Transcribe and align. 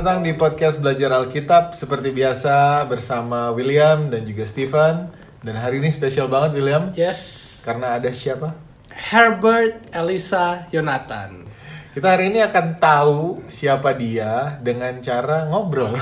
datang 0.00 0.24
di 0.24 0.32
podcast 0.32 0.80
Belajar 0.80 1.12
Alkitab 1.12 1.76
seperti 1.76 2.08
biasa 2.08 2.88
bersama 2.88 3.52
William 3.52 4.08
dan 4.08 4.24
juga 4.24 4.48
Stephen. 4.48 5.12
Dan 5.44 5.60
hari 5.60 5.76
ini 5.76 5.92
spesial 5.92 6.24
banget 6.24 6.56
William 6.56 6.88
Yes. 6.96 7.60
karena 7.68 8.00
ada 8.00 8.08
siapa? 8.08 8.56
Herbert 8.88 9.92
Elisa 9.92 10.64
Yonatan. 10.72 11.44
Kita 11.92 12.16
hari 12.16 12.32
ini 12.32 12.40
akan 12.40 12.80
tahu 12.80 13.44
siapa 13.52 13.92
dia 13.92 14.56
dengan 14.64 14.96
cara 15.04 15.44
ngobrol. 15.44 15.92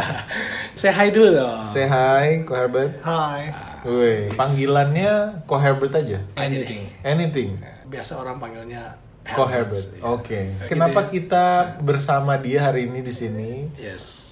Say 0.80 0.88
hi 0.88 1.12
dulu 1.12 1.28
dong. 1.28 1.60
Say 1.68 1.84
hi, 1.84 2.48
Ko 2.48 2.56
Herbert. 2.56 2.96
Hai. 3.04 3.52
Woi, 3.84 4.32
panggilannya 4.40 5.44
Ko 5.44 5.60
Herbert 5.60 5.92
aja. 5.92 6.16
Anything. 6.32 6.88
Anything. 7.04 7.60
Biasa 7.92 8.24
orang 8.24 8.40
panggilnya 8.40 8.96
Ko 9.36 9.44
Herbert. 9.44 9.88
Ya. 9.96 10.02
Oke. 10.08 10.40
Gitu 10.56 10.72
Kenapa 10.72 11.04
ya. 11.04 11.08
kita 11.08 11.44
bersama 11.84 12.40
dia 12.40 12.64
hari 12.64 12.88
ini 12.88 13.00
di 13.04 13.12
sini? 13.12 13.50
Yes. 13.76 14.28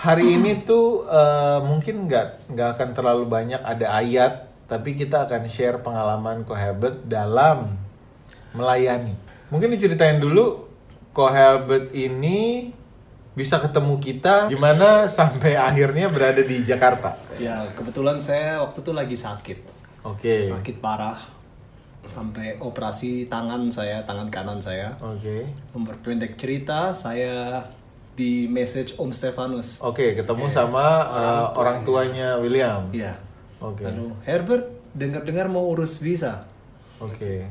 Hari 0.00 0.40
ini 0.40 0.64
tuh 0.64 1.06
eh, 1.06 1.60
mungkin 1.62 2.08
nggak 2.08 2.50
nggak 2.50 2.68
akan 2.78 2.88
terlalu 2.96 3.24
banyak 3.28 3.60
ada 3.60 3.86
ayat, 4.00 4.48
tapi 4.66 4.96
kita 4.96 5.28
akan 5.28 5.44
share 5.46 5.78
pengalaman 5.84 6.42
Herbert 6.48 7.04
dalam 7.04 7.76
melayani. 8.56 9.14
Mungkin 9.52 9.70
diceritain 9.76 10.18
dulu 10.18 10.66
Herbert 11.14 11.92
ini 11.92 12.72
bisa 13.36 13.60
ketemu 13.60 14.00
kita 14.00 14.48
gimana 14.48 15.04
sampai 15.06 15.54
akhirnya 15.54 16.08
berada 16.08 16.40
di 16.40 16.64
Jakarta. 16.64 17.14
Ya, 17.36 17.68
kebetulan 17.76 18.18
saya 18.18 18.64
waktu 18.64 18.80
itu 18.80 18.92
lagi 18.96 19.16
sakit. 19.16 19.58
Oke. 20.02 20.40
Sakit 20.48 20.80
parah. 20.80 21.39
Sampai 22.00 22.56
operasi 22.58 23.28
tangan 23.28 23.68
saya, 23.68 24.02
tangan 24.02 24.32
kanan 24.32 24.58
saya. 24.58 24.96
Oke. 24.98 25.46
Memperpendek 25.72 26.34
cerita, 26.34 26.90
saya 26.90 27.68
di 28.12 28.48
message 28.48 28.96
Om 28.96 29.12
Stefanus. 29.12 29.78
Oke, 29.80 30.12
ketemu 30.12 30.48
sama 30.48 30.84
eh, 31.08 31.44
orang 31.56 31.84
tuanya 31.84 32.36
William. 32.36 32.88
Iya. 32.90 33.16
Oke. 33.60 33.84
Lalu, 33.84 34.16
Herbert, 34.24 34.64
dengar-dengar 34.96 35.46
mau 35.46 35.68
urus 35.68 36.00
visa 36.00 36.48
Oke. 36.98 37.46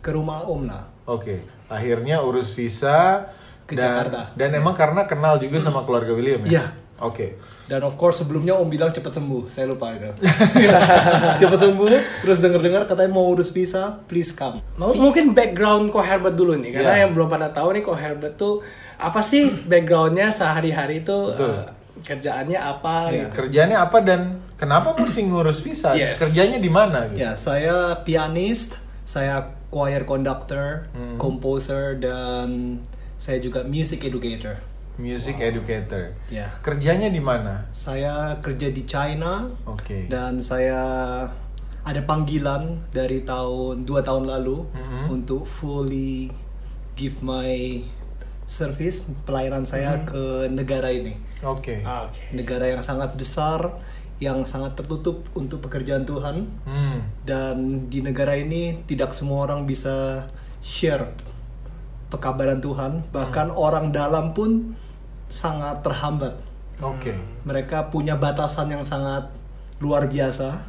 ke 0.00 0.10
rumah 0.10 0.46
Om 0.46 0.70
lah. 0.70 0.86
Oke. 1.04 1.42
Akhirnya 1.66 2.22
urus 2.22 2.54
visa 2.54 3.26
Ke 3.66 3.74
dan 3.78 4.06
Jakarta. 4.06 4.22
dan 4.34 4.50
emang 4.54 4.74
karena 4.74 5.06
kenal 5.06 5.38
juga 5.38 5.58
sama 5.62 5.82
keluarga 5.86 6.10
William 6.14 6.42
ya? 6.46 6.50
Iya. 6.50 6.64
Oke. 7.00 7.40
Dan 7.64 7.80
of 7.80 7.96
course 7.96 8.20
sebelumnya 8.20 8.52
Om 8.52 8.68
bilang 8.68 8.90
cepat 8.90 9.16
sembuh, 9.16 9.48
saya 9.48 9.64
lupa 9.66 9.88
itu. 9.90 10.10
cepat 11.40 11.58
sembuh, 11.58 11.86
terus 12.20 12.38
dengar-dengar 12.38 12.84
katanya 12.84 13.10
mau 13.10 13.24
urus 13.26 13.50
visa, 13.50 14.00
please 14.04 14.30
come. 14.30 14.60
Mau 14.76 14.92
mungkin 14.92 15.32
background 15.32 15.88
Ko 15.88 15.98
Herbert 15.98 16.34
dulu 16.34 16.54
nih, 16.54 16.70
karena 16.72 16.94
Iya. 16.94 17.02
yang 17.04 17.12
belum 17.12 17.28
pada 17.28 17.48
tahu 17.48 17.72
nih 17.72 17.82
Ko 17.82 17.92
Herbert 17.92 18.36
tuh 18.36 18.60
apa 18.96 19.20
sih 19.20 19.48
backgroundnya 19.48 20.28
sehari-hari 20.28 21.00
itu 21.00 21.18
eh, 21.32 21.64
kerjaannya 22.00 22.58
apa 22.58 22.94
Iya. 23.08 23.16
gitu. 23.16 23.32
Kerjanya 23.38 23.76
apa 23.80 23.98
dan 24.00 24.20
kenapa 24.54 24.92
mesti 24.92 25.20
ngurus 25.22 25.60
visa? 25.60 25.92
Yes. 25.92 26.20
Kerjanya 26.20 26.60
di 26.60 26.68
mana 26.68 27.08
gitu? 27.08 27.16
Ya, 27.18 27.32
saya 27.32 27.96
pianis, 28.02 28.76
saya 29.02 29.40
choir 29.68 30.04
conductor, 30.04 30.90
Hmm. 30.92 31.16
composer, 31.16 31.96
dan 31.96 32.80
saya 33.16 33.38
juga 33.38 33.62
music 33.62 34.02
educator. 34.02 34.58
Music 34.96 35.38
educator. 35.38 36.12
Ya, 36.26 36.50
Kerjanya 36.60 37.08
di 37.08 37.20
mana? 37.20 37.68
saya 37.70 38.36
kerja 38.38 38.68
di 38.68 38.82
China 38.84 39.48
Oke. 39.64 40.06
dan 40.06 40.40
saya 40.40 40.80
ada 41.80 42.00
panggilan 42.04 42.76
dari 42.90 43.22
tahun 43.22 43.82
dua 43.82 44.00
tahun 44.00 44.28
lalu 44.28 44.66
Mhm. 44.68 45.04
untuk 45.08 45.42
fully 45.42 46.28
give 46.92 47.20
my 47.20 47.80
service 48.44 49.06
pelayanan 49.24 49.62
saya 49.62 50.02
ke 50.02 50.50
negara 50.50 50.90
ini. 50.90 51.16
Oke. 51.40 51.80
Ah, 51.80 52.04
Oke. 52.04 52.34
Negara 52.34 52.66
yang 52.66 52.82
sangat 52.82 53.14
besar, 53.14 53.80
yang 54.18 54.44
sangat 54.44 54.76
tertutup 54.76 55.24
untuk 55.32 55.62
pekerjaan 55.62 56.04
Tuhan. 56.04 56.44
Hmm. 56.66 57.00
dan 57.22 57.56
di 57.86 58.02
negara 58.02 58.34
ini 58.34 58.74
tidak 58.84 59.14
semua 59.14 59.46
orang 59.46 59.64
bisa 59.64 60.26
share 60.60 61.14
pekabaran 62.10 62.58
Tuhan. 62.58 63.06
Bahkan 63.14 63.54
orang 63.54 63.94
dalam 63.94 64.34
pun 64.34 64.74
sangat 65.30 65.86
terhambat. 65.86 66.50
Oke. 66.80 67.12
mereka 67.44 67.92
punya 67.92 68.16
batasan 68.16 68.72
yang 68.72 68.88
sangat 68.88 69.28
luar 69.84 70.08
biasa. 70.08 70.64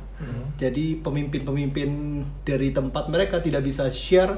Jadi 0.62 1.02
pemimpin-pemimpin 1.02 2.22
dari 2.46 2.69
tempat 2.69 3.09
mereka 3.09 3.41
tidak 3.41 3.66
bisa 3.66 3.90
share 3.90 4.38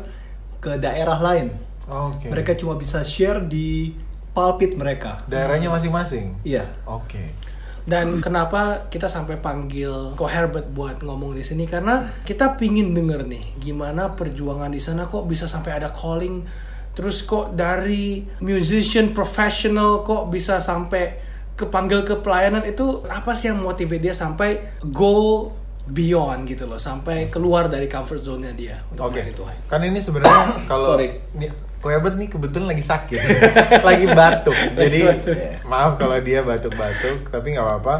ke 0.63 0.79
daerah 0.79 1.19
lain. 1.19 1.51
Oke. 1.83 2.31
mereka 2.31 2.55
cuma 2.55 2.79
bisa 2.79 3.03
share 3.03 3.43
di 3.43 3.91
pulpit 4.31 4.79
mereka. 4.79 5.27
Daerahnya 5.27 5.67
masing-masing. 5.67 6.39
iya. 6.47 6.71
Oke. 6.87 7.35
Dan 7.83 8.23
kenapa 8.23 8.87
kita 8.87 9.11
sampai 9.11 9.43
panggil 9.43 10.15
Ko 10.15 10.23
Herbert 10.23 10.71
buat 10.71 11.03
ngomong 11.03 11.35
di 11.35 11.43
sini? 11.43 11.67
Karena 11.67 12.07
kita 12.23 12.55
pingin 12.55 12.95
denger 12.95 13.27
nih 13.27 13.43
gimana 13.59 14.15
perjuangan 14.15 14.71
di 14.71 14.79
sana 14.79 15.03
kok 15.03 15.27
bisa 15.27 15.51
sampai 15.51 15.83
ada 15.83 15.91
calling 15.91 16.47
terus 16.93 17.25
kok 17.25 17.57
dari 17.57 18.21
musician 18.41 19.11
professional 19.17 20.05
kok 20.05 20.29
bisa 20.29 20.61
sampai 20.61 21.19
kepanggil 21.53 22.01
ke 22.05 22.17
pelayanan 22.21 22.65
itu 22.65 23.05
apa 23.05 23.37
sih 23.37 23.49
yang 23.49 23.61
motivate 23.61 24.01
dia 24.01 24.15
sampai 24.17 24.81
go 24.89 25.53
beyond 25.83 26.47
gitu 26.47 26.63
loh 26.63 26.79
sampai 26.79 27.27
keluar 27.27 27.67
dari 27.67 27.91
comfort 27.91 28.23
zone-nya 28.23 28.55
dia 28.55 28.79
untuk 28.87 29.11
melayani 29.11 29.35
Tuhan. 29.35 29.55
Kan 29.67 29.83
ini 29.83 29.99
sebenarnya 29.99 30.63
kalau 30.71 30.95
Sorry. 30.95 31.19
Nih, 31.35 31.51
Ko 31.83 31.91
Herbert 31.91 32.15
nih 32.15 32.31
kebetulan 32.31 32.71
lagi 32.71 32.79
sakit, 32.79 33.19
lagi 33.87 34.07
batuk. 34.07 34.55
Jadi 34.55 34.99
maaf 35.71 35.99
kalau 35.99 36.15
dia 36.23 36.39
batuk-batuk, 36.39 37.27
tapi 37.27 37.59
nggak 37.59 37.65
apa-apa. 37.67 37.95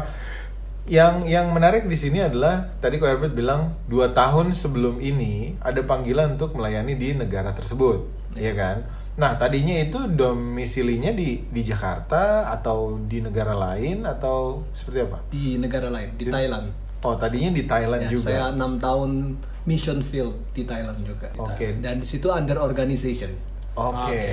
Yang 0.88 1.28
yang 1.28 1.52
menarik 1.52 1.84
di 1.84 1.96
sini 1.96 2.24
adalah 2.24 2.72
tadi 2.80 2.96
Ko 2.96 3.04
Herbert 3.04 3.36
bilang 3.36 3.76
dua 3.84 4.16
tahun 4.16 4.56
sebelum 4.56 5.04
ini 5.04 5.60
ada 5.60 5.84
panggilan 5.84 6.40
untuk 6.40 6.56
melayani 6.56 6.96
di 6.96 7.12
negara 7.12 7.52
tersebut, 7.52 8.08
ya 8.34 8.52
kan? 8.52 8.76
Nah 9.14 9.34
tadinya 9.34 9.74
itu 9.76 9.98
domisilinya 10.08 11.10
di 11.10 11.42
di 11.44 11.62
Jakarta 11.62 12.50
atau 12.50 12.98
di 13.00 13.18
negara 13.18 13.54
lain 13.54 14.02
atau 14.02 14.66
seperti 14.72 14.98
apa? 15.02 15.18
di 15.28 15.54
negara 15.56 15.86
lain 15.86 16.10
di 16.12 16.26
Di- 16.26 16.30
Thailand 16.30 16.66
Oh 17.00 17.14
tadinya 17.14 17.52
di 17.52 17.62
Thailand 17.62 18.02
Ya, 18.02 18.10
juga. 18.10 18.26
saya 18.26 18.42
enam 18.50 18.74
tahun 18.76 19.36
mission 19.64 20.00
field 20.00 20.34
di 20.50 20.64
Thailand 20.64 20.98
juga 21.00 21.28
Oke. 21.36 21.62
Thailand. 21.68 21.78
dan 21.80 21.94
di 21.96 22.06
situ 22.06 22.26
under 22.28 22.58
organization 22.58 23.30
Oke. 23.74 24.06
Oke. 24.06 24.26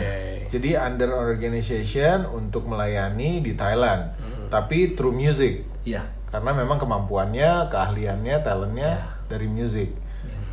Jadi 0.47 0.69
under 0.73 1.11
organization 1.11 2.25
untuk 2.27 2.63
melayani 2.63 3.39
di 3.39 3.53
Thailand, 3.53 4.13
tapi 4.47 4.93
through 4.93 5.11
music. 5.11 5.65
ya 5.81 6.05
Karena 6.27 6.53
memang 6.53 6.77
kemampuannya, 6.77 7.65
keahliannya, 7.67 8.35
talentnya 8.39 8.91
Ya. 8.95 9.09
dari 9.27 9.45
music. 9.45 9.91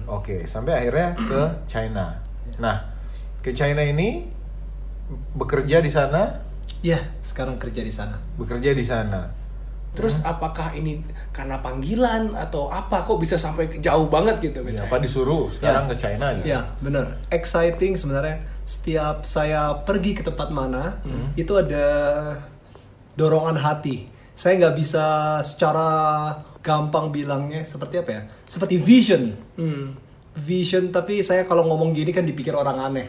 Oke, 0.04 0.42
sampai 0.44 0.72
akhirnya 0.74 1.12
ke 1.14 1.40
China. 1.70 2.16
Nah, 2.56 2.80
ke 3.40 3.50
China 3.50 3.80
ini 3.80 4.28
bekerja 5.34 5.78
di 5.78 5.88
sana, 5.88 6.44
Ya, 6.78 7.00
sekarang 7.20 7.56
kerja 7.56 7.80
di 7.80 7.90
sana. 7.90 8.20
bekerja 8.36 8.70
di 8.70 8.84
sana. 8.84 9.34
Terus 9.88 10.20
apakah 10.22 10.70
ini 10.72 11.00
karena 11.32 11.58
panggilan 11.58 12.30
atau 12.32 12.68
apa 12.68 13.02
kok 13.02 13.18
bisa 13.18 13.34
sampai 13.34 13.80
jauh 13.80 14.06
banget 14.06 14.38
gitu 14.40 14.62
ke 14.62 14.70
Ya, 14.70 14.84
China? 14.84 14.86
apa 14.86 14.96
disuruh 15.00 15.48
sekarang 15.48 15.84
Ya. 15.84 15.90
ke 15.90 15.94
China 15.96 16.26
gitu? 16.32 16.46
Ya, 16.46 16.60
benar. 16.78 17.06
Exciting 17.28 17.96
sebenarnya. 17.96 18.38
Setiap 18.62 19.24
saya 19.24 19.74
pergi 19.80 20.12
ke 20.12 20.22
tempat 20.22 20.52
mana, 20.52 21.00
itu 21.34 21.50
ada 21.52 21.86
dorongan 23.14 23.58
hati. 23.58 24.06
Saya 24.36 24.60
nggak 24.60 24.76
bisa 24.76 25.06
secara 25.42 25.88
gampang 26.60 27.10
bilangnya 27.10 27.64
seperti 27.64 27.98
apa 27.98 28.10
ya? 28.12 28.22
Seperti 28.44 28.76
vision. 28.78 29.34
Hmm. 29.56 29.98
Vision, 30.38 30.94
tapi 30.94 31.18
saya 31.20 31.42
kalau 31.42 31.66
ngomong 31.66 31.90
gini 31.90 32.14
kan 32.14 32.22
dipikir 32.22 32.54
orang 32.54 32.78
aneh. 32.78 33.06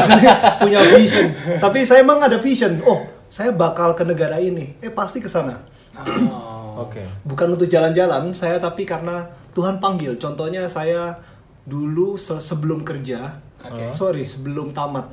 Punya 0.64 0.80
vision. 0.88 1.28
Tapi 1.60 1.84
saya 1.84 2.00
emang 2.00 2.24
ada 2.24 2.40
vision. 2.40 2.80
Oh, 2.82 3.04
saya 3.28 3.52
bakal 3.52 3.92
ke 3.92 4.02
negara 4.02 4.40
ini. 4.40 4.80
Eh, 4.80 4.88
pasti 4.88 5.20
ke 5.20 5.28
sana. 5.28 5.60
Oh. 5.94 6.64
Oke. 6.74 7.06
bukan 7.22 7.54
untuk 7.54 7.70
jalan-jalan 7.70 8.34
saya 8.34 8.58
tapi 8.58 8.82
karena 8.82 9.30
Tuhan 9.54 9.78
panggil 9.78 10.18
contohnya 10.18 10.66
saya 10.66 11.22
dulu 11.62 12.18
se- 12.18 12.42
sebelum 12.42 12.82
kerja 12.82 13.38
Oke. 13.62 13.94
sorry 13.94 14.26
sebelum 14.26 14.74
tamat 14.74 15.06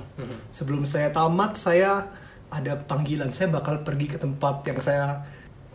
sebelum 0.50 0.90
saya 0.90 1.14
tamat 1.14 1.54
saya 1.54 2.10
ada 2.50 2.74
panggilan 2.82 3.30
saya 3.30 3.54
bakal 3.54 3.86
pergi 3.86 4.10
ke 4.10 4.18
tempat 4.18 4.66
yang 4.66 4.82
saya 4.82 5.22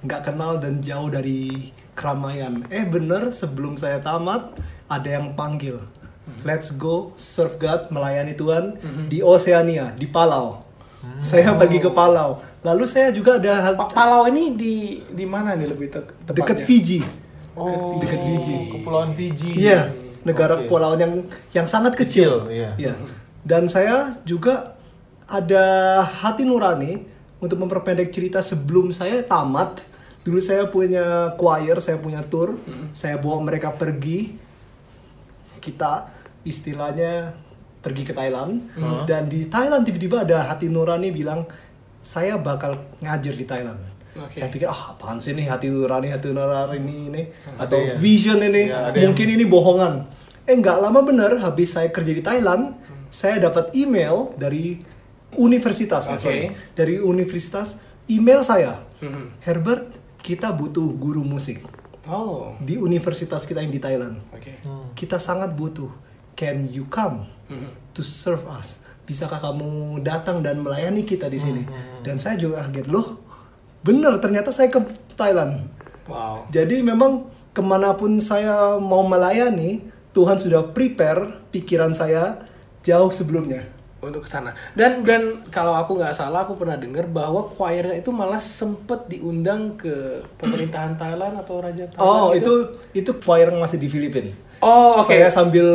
nggak 0.02 0.26
kenal 0.26 0.58
dan 0.58 0.82
jauh 0.82 1.06
dari 1.06 1.70
keramaian 1.94 2.66
eh 2.66 2.82
bener 2.82 3.30
sebelum 3.30 3.78
saya 3.78 4.02
tamat 4.02 4.58
ada 4.86 5.08
yang 5.10 5.32
panggil 5.32 5.78
let's 6.42 6.70
go 6.70 7.14
serve 7.14 7.56
God 7.56 7.88
melayani 7.88 8.32
Tuhan 8.32 8.78
di 9.06 9.20
Oceania 9.20 9.92
di 9.92 10.06
Palau 10.06 10.62
saya 11.20 11.54
pergi 11.54 11.78
ke 11.78 11.88
Palau 11.88 12.42
lalu 12.60 12.84
saya 12.84 13.10
juga 13.10 13.36
ada 13.36 13.62
hal 13.62 13.74
Pa- 13.76 13.86
Palau 13.88 14.26
ini 14.26 14.52
di 14.52 14.74
di 15.06 15.22
mana 15.22 15.54
nih 15.54 15.68
lebih 15.68 15.86
te 15.88 16.00
tepatnya? 16.02 16.34
dekat 16.36 16.58
Fiji 16.60 17.00
Oh, 17.56 17.96
Dekat 17.96 18.20
Fiji. 18.20 18.68
Kepulauan 18.68 19.16
Fiji. 19.16 19.64
Iya, 19.64 19.88
negara 20.20 20.60
Oke. 20.60 20.68
kepulauan 20.68 21.00
yang 21.00 21.12
yang 21.52 21.64
sangat 21.64 21.96
kecil. 21.96 22.44
Kecil, 22.44 22.76
iya. 22.76 22.92
Dan 23.40 23.64
saya 23.64 24.12
juga 24.28 24.76
ada 25.24 25.64
hati 26.04 26.44
nurani 26.44 27.08
untuk 27.40 27.56
memperpendek 27.56 28.12
cerita 28.12 28.44
sebelum 28.44 28.92
saya 28.92 29.24
tamat, 29.24 29.80
dulu 30.20 30.36
saya 30.36 30.68
punya 30.68 31.32
choir, 31.34 31.80
saya 31.80 31.96
punya 31.96 32.20
tour, 32.22 32.60
saya 32.92 33.16
bawa 33.16 33.40
mereka 33.40 33.72
pergi. 33.72 34.36
Kita 35.66 36.06
istilahnya 36.42 37.34
pergi 37.82 38.02
ke 38.02 38.12
Thailand 38.12 38.70
dan 39.04 39.26
di 39.26 39.46
Thailand 39.46 39.82
tiba-tiba 39.82 40.22
ada 40.22 40.42
hati 40.44 40.66
nurani 40.66 41.10
bilang 41.10 41.42
saya 42.00 42.34
bakal 42.36 42.78
ngajar 43.00 43.34
di 43.34 43.42
Thailand. 43.44 43.78
Oke. 44.16 44.32
Saya 44.32 44.48
pikir 44.48 44.64
ah 44.64 44.94
apaan 44.94 45.18
sih 45.18 45.34
nih 45.34 45.44
hati 45.44 45.68
nurani 45.68 46.08
hati 46.08 46.30
nurani 46.30 46.78
ini 46.78 46.96
ini 47.10 47.22
atau 47.56 47.76
ya? 47.76 47.94
vision 47.96 48.38
ini 48.40 48.70
Ya, 48.70 48.88
ada 48.88 48.96
yang- 48.96 49.10
mungkin 49.10 49.28
ini 49.28 49.44
bohongan. 49.44 50.06
Eh 50.42 50.54
nggak 50.54 50.78
lama 50.78 51.02
bener 51.02 51.36
habis 51.38 51.74
saya 51.74 51.90
kerja 51.90 52.10
di 52.10 52.22
Thailand, 52.22 52.78
saya 53.08 53.42
dapat 53.42 53.74
email 53.74 54.32
dari 54.36 54.80
universitas, 55.34 56.06
Oke. 56.06 56.16
sorry, 56.16 56.42
dari 56.72 56.96
universitas 56.96 57.76
email 58.06 58.40
saya, 58.40 58.80
Mhm. 58.98 59.42
Herbert 59.42 59.84
kita 60.18 60.48
butuh 60.50 60.96
guru 60.96 61.20
musik 61.20 61.60
Oh, 62.06 62.54
di 62.58 62.74
universitas 62.74 63.42
kita 63.42 63.58
yang 63.58 63.70
di 63.70 63.78
Thailand. 63.78 64.22
oke. 64.30 64.62
Kita 64.94 65.18
sangat 65.18 65.52
butuh. 65.52 65.90
Can 66.32 66.68
you 66.68 66.86
come 66.86 67.26
Mhm. 67.48 67.92
to 67.92 68.00
serve 68.00 68.44
us? 68.46 68.78
Bisakah 69.02 69.38
kamu 69.38 70.00
datang 70.00 70.40
dan 70.40 70.60
melayani 70.60 71.02
kita 71.02 71.26
di 71.26 71.36
sini? 71.36 71.62
Dan 72.00 72.18
saya 72.18 72.34
juga 72.34 72.62
kaget 72.62 72.86
loh, 72.86 73.22
bener 73.80 74.18
ternyata 74.18 74.50
saya 74.50 74.66
ke 74.66 74.82
Thailand. 75.14 75.70
Wow. 76.06 76.46
Jadi 76.48 76.82
memang 76.82 77.26
ke 77.50 77.60
mana 77.60 77.94
pun 77.94 78.18
saya 78.18 78.76
mau 78.76 79.02
melayani, 79.02 79.80
Tuhan 80.10 80.36
sudah 80.36 80.70
prepare 80.70 81.38
pikiran 81.48 81.92
saya 81.92 82.38
jauh 82.82 83.10
sebelumnya. 83.10 83.66
Untuk 84.06 84.22
ke 84.22 84.30
sana. 84.30 84.54
Dan 84.72 85.02
dan 85.02 85.22
kalau 85.48 85.74
aku 85.74 85.98
nggak 85.98 86.12
salah 86.12 86.42
aku 86.42 86.54
pernah 86.54 86.74
dengar 86.74 87.04
bahwa 87.04 87.50
choirnya 87.50 87.92
itu 87.92 88.08
malah 88.08 88.38
sempet 88.38 89.06
diundang 89.08 89.74
ke 89.74 89.92
pemerintahan 90.36 90.94
Thailand 90.94 91.34
atau 91.36 91.58
raja 91.58 91.84
Thailand. 91.84 92.00
Oh, 92.00 92.30
gitu. 92.30 92.38
itu 92.38 92.52
itu 92.96 93.10
choir 93.18 93.50
yang 93.50 93.58
masih 93.58 93.76
di 93.76 93.86
Filipina. 93.86 94.30
Oh, 94.58 95.02
oke. 95.02 95.10
Saya 95.10 95.28
sambil 95.28 95.68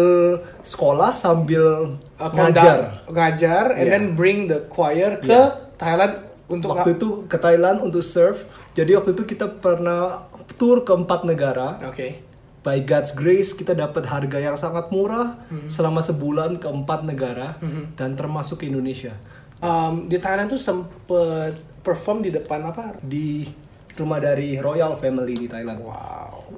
sekolah 0.61 1.13
sambil 1.13 1.95
Uh, 2.15 2.29
ngajar. 2.29 3.01
ngajar 3.05 3.65
and 3.73 3.85
Iya. 3.85 3.91
then 3.91 4.05
bring 4.13 4.45
the 4.45 4.61
choir 4.67 5.17
ke 5.17 5.25
Iya. 5.27 5.73
Thailand 5.75 6.13
untuk 6.47 6.71
waktu 6.71 6.93
itu 6.95 7.25
ke 7.25 7.33
Thailand 7.35 7.81
untuk 7.81 7.99
serve. 7.99 8.45
Jadi 8.71 8.93
waktu 8.93 9.11
itu 9.11 9.25
kita 9.27 9.49
pernah 9.57 10.29
tour 10.53 10.81
ke 10.81 10.93
empat 10.93 11.25
negara. 11.25 11.81
Oke. 11.83 12.21
By 12.61 12.85
God's 12.85 13.17
grace 13.17 13.57
kita 13.57 13.73
dapat 13.73 14.05
harga 14.05 14.37
yang 14.37 14.53
sangat 14.53 14.93
murah 14.93 15.41
selama 15.65 16.05
sebulan 16.05 16.61
ke 16.61 16.69
empat 16.69 17.01
negara 17.01 17.57
dan 17.97 18.13
termasuk 18.13 18.61
ke 18.61 18.69
Indonesia 18.69 19.17
Um, 19.61 20.09
di 20.09 20.17
Thailand 20.17 20.49
tuh 20.49 20.57
sempet 20.57 21.53
perform 21.85 22.25
di 22.25 22.33
depan 22.33 22.65
apa? 22.65 22.97
di 22.97 23.45
rumah 23.93 24.17
dari 24.17 24.57
Royal 24.57 24.97
Family 24.97 25.37
di 25.37 25.45
Thailand. 25.45 25.77
Wow. 25.85 26.49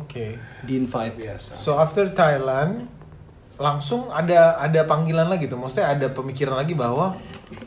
Oke. 0.00 0.40
Di 0.64 0.80
invite. 0.80 1.20
Biasa. 1.20 1.52
So 1.52 1.76
after 1.76 2.08
Thailand 2.08 2.88
langsung 3.60 4.08
ada 4.08 4.56
ada 4.56 4.88
panggilan 4.88 5.28
lagi 5.28 5.52
tuh. 5.52 5.60
Maksudnya 5.60 5.92
ada 5.92 6.08
pemikiran 6.08 6.56
lagi 6.56 6.72
bahwa 6.72 7.12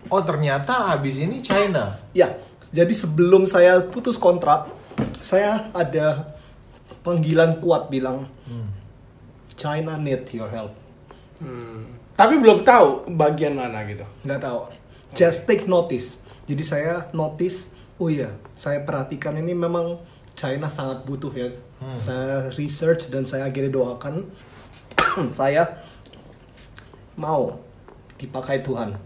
oh 0.09 0.21
ternyata 0.25 0.89
habis 0.89 1.21
ini 1.21 1.37
China. 1.45 2.01
Ya, 2.17 2.33
jadi 2.73 2.89
sebelum 2.89 3.45
saya 3.45 3.85
putus 3.85 4.17
kontrak, 4.17 4.73
saya 5.21 5.69
ada 5.69 6.33
panggilan 7.01 7.59
kuat 7.63 7.87
bilang 7.87 8.27
China 9.55 9.99
need 9.99 10.23
your 10.31 10.47
help. 10.47 10.71
Hmm. 11.39 11.87
Tapi 12.15 12.35
belum 12.39 12.67
tahu 12.67 13.15
bagian 13.15 13.55
mana 13.55 13.83
gitu. 13.87 14.03
nggak 14.23 14.39
tahu. 14.43 14.71
Just 15.15 15.47
take 15.47 15.67
notice. 15.67 16.23
Jadi 16.47 16.63
saya 16.63 17.07
notice 17.11 17.71
oh 17.99 18.07
iya 18.07 18.31
saya 18.55 18.83
perhatikan 18.83 19.35
ini 19.35 19.51
memang 19.55 19.99
China 20.35 20.71
sangat 20.71 21.03
butuh 21.03 21.31
ya. 21.35 21.51
Saya 21.95 22.51
research 22.59 23.07
dan 23.11 23.23
saya 23.23 23.47
akhirnya 23.47 23.71
doakan 23.71 24.27
saya 25.39 25.79
mau 27.15 27.59
dipakai 28.19 28.59
Tuhan. 28.59 28.99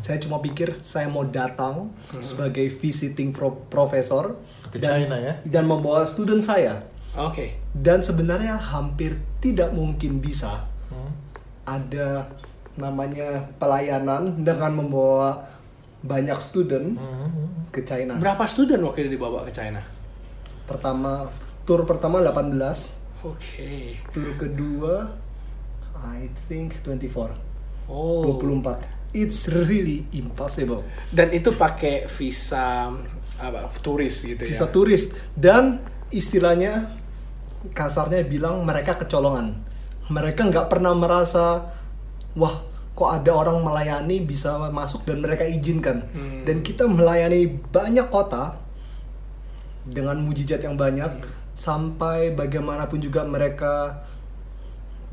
Saya 0.00 0.16
cuma 0.20 0.40
pikir 0.40 0.80
saya 0.80 1.04
mau 1.08 1.24
datang 1.24 1.92
sebagai 2.24 2.72
visiting 2.72 3.28
pro- 3.32 3.60
professor 3.68 4.40
Ke 4.72 4.80
dan, 4.80 5.04
China 5.04 5.16
ya? 5.20 5.36
dan 5.44 5.68
membawa 5.68 6.04
student 6.08 6.40
saya 6.40 6.80
Oke. 7.14 7.58
dan 7.70 8.02
sebenarnya 8.02 8.58
hampir 8.58 9.14
tidak 9.38 9.70
mungkin 9.70 10.18
bisa 10.18 10.66
ada 11.64 12.26
namanya 12.74 13.46
pelayanan 13.56 14.42
dengan 14.42 14.74
membawa 14.74 15.46
banyak 16.02 16.36
student 16.36 16.98
ke 17.70 17.80
China. 17.86 18.18
Berapa 18.18 18.44
student 18.44 18.82
waktu 18.84 19.06
itu 19.06 19.16
dibawa 19.16 19.46
ke 19.46 19.52
China? 19.54 19.80
Pertama 20.66 21.30
tour 21.64 21.86
pertama 21.86 22.20
18, 22.20 23.24
Oke. 23.24 23.96
tour 24.12 24.34
kedua 24.36 25.08
I 26.04 26.28
think 26.50 26.82
24. 26.84 27.32
Oh. 27.88 28.36
24. 28.36 29.14
It's 29.14 29.46
really 29.48 30.04
impossible. 30.12 30.82
Dan 31.08 31.30
itu 31.32 31.54
pakai 31.54 32.10
visa 32.10 32.90
apa 33.34 33.66
turis 33.82 34.22
gitu 34.22 34.46
Visa 34.46 34.66
ya. 34.66 34.70
turis 34.70 35.10
dan 35.34 35.82
istilahnya 36.10 36.86
kasarnya 37.72 38.26
bilang 38.26 38.66
mereka 38.66 39.00
kecolongan. 39.00 39.56
Mereka 40.12 40.52
nggak 40.52 40.68
pernah 40.68 40.92
merasa 40.92 41.72
wah 42.36 42.60
kok 42.94 43.10
ada 43.10 43.32
orang 43.34 43.64
melayani 43.64 44.22
bisa 44.22 44.58
masuk 44.68 45.08
dan 45.08 45.24
mereka 45.24 45.48
izinkan. 45.48 46.04
Hmm. 46.12 46.44
Dan 46.44 46.60
kita 46.60 46.84
melayani 46.84 47.48
banyak 47.72 48.06
kota 48.12 48.60
dengan 49.84 50.20
mujizat 50.20 50.60
yang 50.64 50.76
banyak 50.76 51.24
sampai 51.54 52.34
bagaimanapun 52.34 52.98
juga 52.98 53.22
mereka 53.22 54.04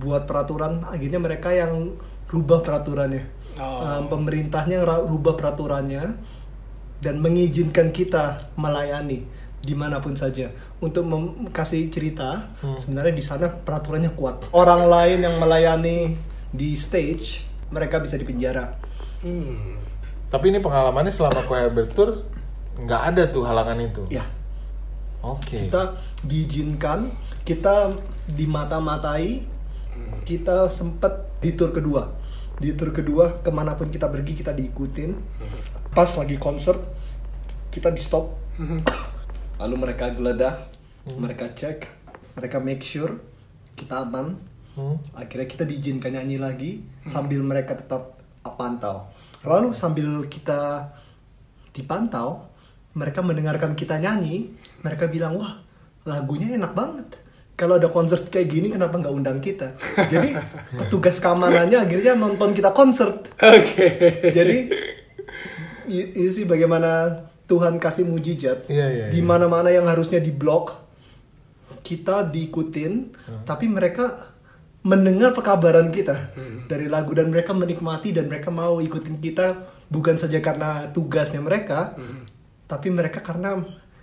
buat 0.01 0.25
peraturan 0.25 0.81
akhirnya 0.89 1.21
mereka 1.21 1.53
yang 1.53 1.95
rubah 2.31 2.65
peraturannya. 2.65 3.23
Oh. 3.59 3.83
Um, 3.83 4.03
pemerintahnya 4.07 4.81
rubah 4.83 5.35
peraturannya 5.37 6.15
dan 7.01 7.15
mengizinkan 7.19 7.91
kita 7.91 8.39
melayani 8.55 9.25
di 9.61 9.77
mana 9.77 10.01
pun 10.01 10.17
saja. 10.17 10.49
Untuk 10.81 11.05
kasih 11.53 11.93
cerita 11.93 12.49
sebenarnya 12.81 13.13
di 13.13 13.23
sana 13.23 13.47
peraturannya 13.47 14.11
kuat. 14.17 14.49
Orang 14.51 14.89
lain 14.89 15.21
yang 15.21 15.37
melayani 15.37 16.17
di 16.51 16.73
stage 16.75 17.45
mereka 17.71 18.03
bisa 18.03 18.19
dipenjara 18.19 18.75
Hmm. 19.21 19.77
Tapi 20.33 20.49
ini 20.49 20.57
pengalamannya 20.57 21.13
selama 21.13 21.45
Herbert 21.45 21.93
Tour 21.93 22.25
nggak 22.81 23.01
ada 23.13 23.23
tuh 23.29 23.45
halangan 23.45 23.77
itu. 23.77 24.03
ya. 24.09 24.25
Oke. 25.21 25.69
kita 25.69 26.01
diizinkan 26.25 27.13
kita 27.45 27.93
dimata-matai 28.25 29.45
kita 30.25 30.65
sempet 30.73 31.29
di 31.45 31.53
tour 31.53 31.69
kedua. 31.69 32.09
Di 32.57 32.73
tour 32.73 32.89
kedua 32.89 33.37
ke 33.45 33.53
mana 33.53 33.77
pun 33.77 33.93
kita 33.93 34.09
pergi 34.09 34.33
kita 34.33 34.49
diikutin. 34.49 35.13
Pas 35.93 36.09
lagi 36.17 36.41
konser 36.41 36.73
kita 37.69 37.93
di 37.93 38.01
stop 38.01 38.33
lalu 39.61 39.75
mereka 39.77 40.09
geledah 40.09 40.55
mereka 41.15 41.45
cek 41.49 41.85
mereka 42.33 42.57
make 42.57 42.81
sure 42.81 43.13
kita 43.73 44.01
aman. 44.01 44.37
Hmm. 44.71 44.95
akhirnya 45.13 45.45
kita 45.45 45.67
diizinkan 45.67 46.15
nyanyi 46.15 46.39
lagi 46.39 46.71
sambil 47.03 47.43
mereka 47.43 47.75
tetap 47.75 48.15
pantau. 48.55 49.03
Lalu 49.43 49.75
sambil 49.75 50.07
kita 50.31 50.87
dipantau 51.71 52.47
mereka 52.95 53.19
mendengarkan 53.19 53.75
kita 53.75 53.99
nyanyi 53.99 54.47
mereka 54.79 55.11
bilang 55.11 55.35
wah 55.35 55.59
lagunya 56.03 56.55
enak 56.55 56.71
banget. 56.71 57.19
Kalau 57.59 57.77
ada 57.77 57.91
konser 57.91 58.23
kayak 58.25 58.47
gini 58.47 58.71
kenapa 58.71 58.95
nggak 58.95 59.11
undang 59.11 59.43
kita? 59.43 59.75
Jadi 60.07 60.39
petugas 60.79 61.19
keamanannya 61.19 61.75
akhirnya 61.77 62.15
nonton 62.15 62.55
kita 62.55 62.71
konser 62.71 63.11
Oke. 63.43 63.87
jadi 64.31 64.71
i- 65.85 66.11
ini 66.15 66.29
sih 66.31 66.47
bagaimana 66.47 67.11
Tuhan 67.51 67.75
kasih 67.75 68.05
mujizat 68.05 68.63
Iya, 68.65 68.87
iya, 68.87 69.05
di 69.09 69.19
mana-mana 69.19 69.67
yang 69.67 69.83
harusnya 69.83 70.17
diblok 70.17 70.71
kita 71.81 72.23
diikutin 72.25 72.93
Hmm. 73.11 73.43
tapi 73.43 73.67
mereka 73.67 74.31
mendengar 74.81 75.31
pekabaran 75.31 75.89
kita 75.89 76.31
Hmm. 76.31 76.65
dari 76.65 76.87
lagu 76.87 77.11
dan 77.11 77.27
mereka 77.27 77.51
menikmati 77.51 78.09
dan 78.09 78.25
mereka 78.25 78.49
mau 78.49 78.79
ikutin 78.79 79.19
kita 79.19 79.53
bukan 79.87 80.15
saja 80.15 80.39
karena 80.39 80.87
tugasnya 80.89 81.39
mereka 81.39 81.93
Hmm. 81.93 82.23
tapi 82.65 82.87
mereka 82.87 83.19
karena 83.19 83.59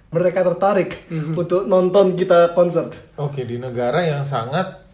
mereka 0.08 0.40
tertarik 0.42 1.06
Hmm. 1.06 1.32
untuk 1.32 1.64
nonton 1.64 2.12
kita 2.12 2.52
konser 2.52 2.88
Oke 3.16 3.42
di 3.42 3.56
negara 3.56 4.00
yang 4.02 4.22
sangat 4.22 4.84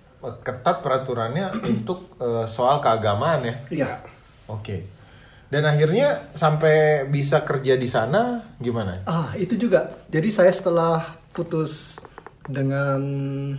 ketat 0.41 0.81
peraturannya 0.81 1.53
untuk 1.75 2.15
eh, 2.17 2.47
soal 2.47 2.79
keagamaan 2.79 3.41
ya. 3.43 3.55
iya 3.71 3.91
Oke. 4.45 4.94
Dan 5.55 5.71
akhirnya 5.71 6.35
sampai 6.35 7.07
bisa 7.07 7.47
kerja 7.47 7.79
di 7.79 7.87
sana 7.87 8.43
gimana? 8.59 9.07
ah 9.07 9.31
itu 9.39 9.55
juga 9.55 9.87
jadi 10.11 10.27
saya 10.27 10.51
setelah 10.51 11.15
putus 11.31 12.03
dengan 12.51 12.99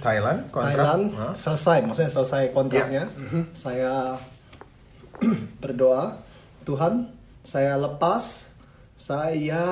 Thailand 0.03 0.51
kontrak? 0.51 0.75
Thailand 0.75 1.03
Hah? 1.15 1.31
selesai, 1.31 1.87
maksudnya 1.87 2.11
selesai 2.11 2.43
kontraknya. 2.51 3.07
Saya 3.55 4.19
berdoa, 5.63 6.19
Tuhan, 6.67 7.07
saya 7.47 7.79
lepas 7.79 8.51
saya 8.99 9.63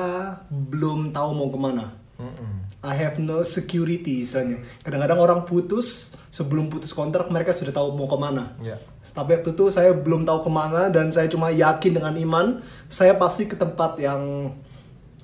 belum 0.48 1.12
tahu 1.12 1.30
mau 1.36 1.52
ke 1.52 1.58
mana. 1.60 1.92
Mm-mm. 2.16 2.63
I 2.84 2.92
have 3.00 3.16
no 3.16 3.40
security 3.40 4.20
istilahnya. 4.20 4.60
Kadang-kadang 4.84 5.16
orang 5.16 5.40
putus 5.48 6.12
sebelum 6.28 6.68
putus 6.68 6.92
kontrak 6.92 7.32
mereka 7.32 7.56
sudah 7.56 7.72
tahu 7.72 7.96
mau 7.96 8.04
ke 8.04 8.18
mana. 8.20 8.52
Ya. 8.60 8.76
Tapi 9.16 9.40
waktu 9.40 9.56
itu 9.56 9.72
saya 9.72 9.96
belum 9.96 10.28
tahu 10.28 10.44
ke 10.44 10.50
mana 10.52 10.92
dan 10.92 11.08
saya 11.08 11.24
cuma 11.32 11.48
yakin 11.48 11.96
dengan 11.96 12.12
iman 12.12 12.46
saya 12.92 13.16
pasti 13.16 13.48
ke 13.48 13.56
tempat 13.56 13.96
yang 13.96 14.52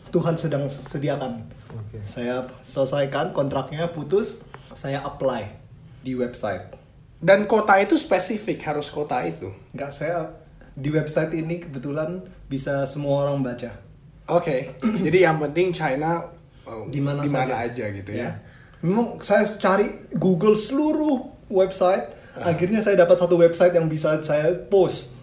Tuhan 0.08 0.40
sedang 0.40 0.72
sediakan. 0.72 1.44
Oke. 1.76 2.00
Saya 2.08 2.48
selesaikan 2.64 3.36
kontraknya 3.36 3.92
putus, 3.92 4.40
saya 4.72 5.04
apply 5.04 5.52
di 6.00 6.16
website. 6.16 6.80
Dan 7.20 7.44
kota 7.44 7.76
itu 7.76 8.00
spesifik 8.00 8.64
harus 8.64 8.88
kota 8.88 9.20
itu. 9.28 9.52
Nggak 9.76 9.92
saya 9.92 10.32
di 10.72 10.88
website 10.88 11.36
ini 11.36 11.60
kebetulan 11.60 12.24
bisa 12.48 12.88
semua 12.88 13.28
orang 13.28 13.44
baca. 13.44 13.76
Oke. 14.32 14.72
Jadi 15.06 15.18
yang 15.28 15.36
penting 15.36 15.76
China 15.76 16.39
oh, 16.70 16.86
Di 16.86 17.02
mana 17.02 17.26
saja. 17.26 17.66
aja 17.66 17.84
gitu 17.90 18.10
ya. 18.14 18.38
Memang 18.80 19.18
saya 19.20 19.44
cari 19.58 19.90
Google 20.16 20.56
seluruh 20.56 21.28
website, 21.50 22.14
akhirnya 22.38 22.80
saya 22.80 22.96
dapat 23.02 23.18
satu 23.18 23.36
website 23.36 23.76
yang 23.76 23.90
bisa 23.90 24.22
saya 24.22 24.54
post. 24.70 25.18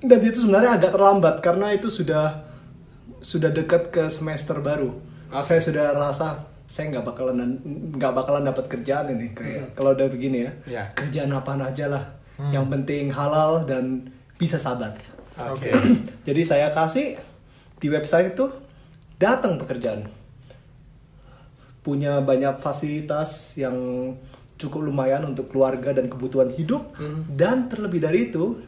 Dan 0.00 0.18
itu 0.24 0.42
sebenarnya 0.42 0.78
agak 0.80 0.94
terlambat 0.94 1.38
karena 1.44 1.70
itu 1.74 1.86
sudah 1.92 2.48
sudah 3.20 3.50
dekat 3.50 3.90
ke 3.90 4.06
semester 4.10 4.58
baru. 4.62 4.94
Oke. 5.30 5.44
Saya 5.44 5.60
sudah 5.62 5.86
rasa 5.94 6.48
saya 6.68 6.92
nggak 6.92 7.04
bakalan 7.04 7.58
nggak 7.96 8.12
bakalan 8.12 8.44
dapat 8.44 8.68
kerjaan 8.68 9.08
ini 9.08 9.32
kayak 9.32 9.74
kalau 9.74 9.94
udah 9.94 10.08
begini 10.10 10.38
ya. 10.46 10.52
Ya. 10.66 10.84
Kerjaan 10.94 11.30
apaan 11.34 11.62
aja 11.62 11.90
lah. 11.90 12.04
Yang 12.54 12.66
penting 12.70 13.10
halal 13.10 13.66
dan 13.66 14.14
bisa 14.38 14.54
sabat. 14.58 14.94
Oke. 15.34 15.74
Jadi 16.28 16.42
saya 16.46 16.70
kasih 16.70 17.18
di 17.82 17.88
website 17.90 18.38
itu 18.38 18.46
datang 19.18 19.58
pekerjaan. 19.58 20.06
Punya 21.88 22.20
banyak 22.20 22.60
fasilitas 22.60 23.56
yang 23.56 23.72
cukup 24.60 24.84
lumayan 24.84 25.24
untuk 25.24 25.48
keluarga 25.48 25.96
dan 25.96 26.12
kebutuhan 26.12 26.52
hidup 26.52 26.92
dan 27.32 27.72
terlebih 27.72 28.04
dari 28.04 28.28
itu 28.28 28.60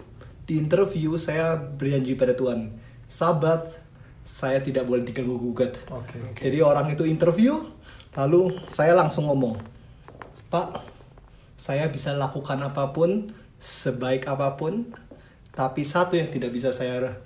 di 0.49 0.57
interview 0.57 1.21
saya 1.21 1.53
berjanji 1.59 2.17
pada 2.17 2.33
Tuhan 2.33 2.73
sabat 3.05 3.77
saya 4.23 4.63
tidak 4.63 4.87
boleh 4.87 5.05
diganggu 5.05 5.37
gugat. 5.37 5.77
Oke. 5.93 6.17
Jadi 6.39 6.63
orang 6.63 6.89
itu 6.89 7.05
interview 7.05 7.61
lalu 8.15 8.57
saya 8.73 8.97
langsung 8.97 9.29
ngomong 9.29 9.61
Pak 10.49 10.81
saya 11.55 11.91
bisa 11.91 12.17
lakukan 12.17 12.57
apa 12.63 12.89
pun 12.91 13.29
sebaik 13.61 14.25
apa 14.27 14.57
pun 14.57 14.89
tapi 15.53 15.85
satu 15.85 16.17
yang 16.17 16.33
tidak 16.33 16.55
bisa 16.55 16.73
saya 16.73 17.19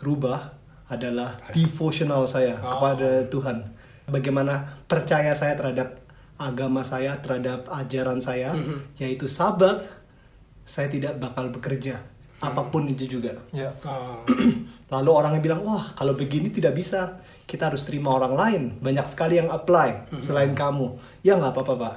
rubah 0.00 0.54
adalah 0.86 1.42
devotional 1.52 2.24
saya 2.24 2.56
Oh. 2.62 2.78
kepada 2.78 3.26
Tuhan. 3.28 3.58
Bagaimana 4.04 4.84
percaya 4.84 5.32
saya 5.32 5.56
terhadap 5.56 6.00
agama 6.36 6.84
saya, 6.84 7.16
terhadap 7.22 7.70
ajaran 7.72 8.20
saya, 8.20 8.52
yaitu 9.00 9.24
sabat, 9.30 9.80
saya 10.64 10.88
tidak 10.92 11.20
bakal 11.20 11.48
bekerja 11.48 12.00
apa 12.44 12.62
pun 12.68 12.84
itu 12.84 13.16
juga. 13.18 13.32
Ya. 13.56 13.72
Oh. 13.88 14.20
Lalu 14.94 15.10
orangnya 15.10 15.40
bilang, 15.40 15.60
wah 15.64 15.88
kalau 15.96 16.12
begini 16.12 16.52
tidak 16.52 16.76
bisa, 16.76 17.24
kita 17.48 17.72
harus 17.72 17.88
terima 17.88 18.12
orang 18.12 18.34
lain. 18.36 18.62
Banyak 18.84 19.06
sekali 19.08 19.40
yang 19.40 19.48
apply 19.48 20.12
selain 20.20 20.52
kamu. 20.52 21.00
Ya 21.24 21.40
nggak 21.40 21.56
apa-apa 21.56 21.74
pak, 21.80 21.96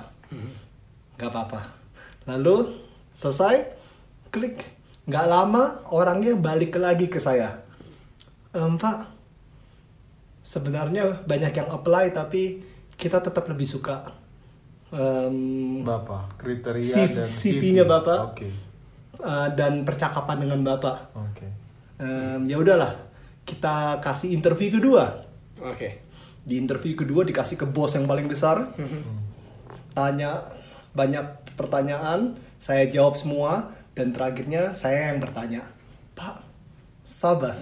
nggak 1.20 1.30
apa-apa. 1.30 1.62
Lalu 2.32 2.56
selesai, 3.12 3.68
klik. 4.32 4.64
Nggak 5.08 5.28
lama 5.28 5.64
orangnya 5.88 6.36
balik 6.36 6.76
lagi 6.76 7.08
ke 7.08 7.16
saya. 7.16 7.64
"Em, 8.52 8.76
pak, 8.76 9.08
sebenarnya 10.48 11.28
banyak 11.28 11.52
yang 11.52 11.68
apply 11.68 12.16
tapi 12.16 12.64
kita 12.96 13.20
tetap 13.20 13.44
lebih 13.52 13.68
suka 13.68 14.08
em, 14.96 15.84
Bapak, 15.84 16.40
kriteria 16.40 16.80
CV 16.80 17.12
dan 17.12 17.28
CV-nya 17.28 17.84
Bapak. 17.84 18.20
Oke. 18.32 18.48
eh, 19.20 19.48
dan 19.60 19.84
percakapan 19.84 20.48
dengan 20.48 20.64
bapak. 20.64 20.98
Oke. 21.18 21.48
Em, 22.00 22.48
ya 22.48 22.56
udahlah, 22.64 22.96
kita 23.44 24.00
kasih 24.00 24.32
interview 24.32 24.72
kedua. 24.72 25.28
Oke. 25.60 26.08
Di 26.48 26.56
interview 26.56 26.96
kedua 26.96 27.28
dikasih 27.28 27.60
ke 27.60 27.68
bos 27.68 27.92
yang 27.98 28.08
paling 28.08 28.32
besar. 28.32 28.72
Tanya 29.92 30.48
banyak 30.96 31.58
pertanyaan, 31.60 32.38
saya 32.56 32.88
jawab 32.88 33.20
semua 33.20 33.74
dan 33.98 34.14
terakhirnya 34.16 34.72
saya 34.78 35.12
yang 35.12 35.20
bertanya, 35.20 35.66
"Pak, 36.16 36.46
sabar. 37.04 37.58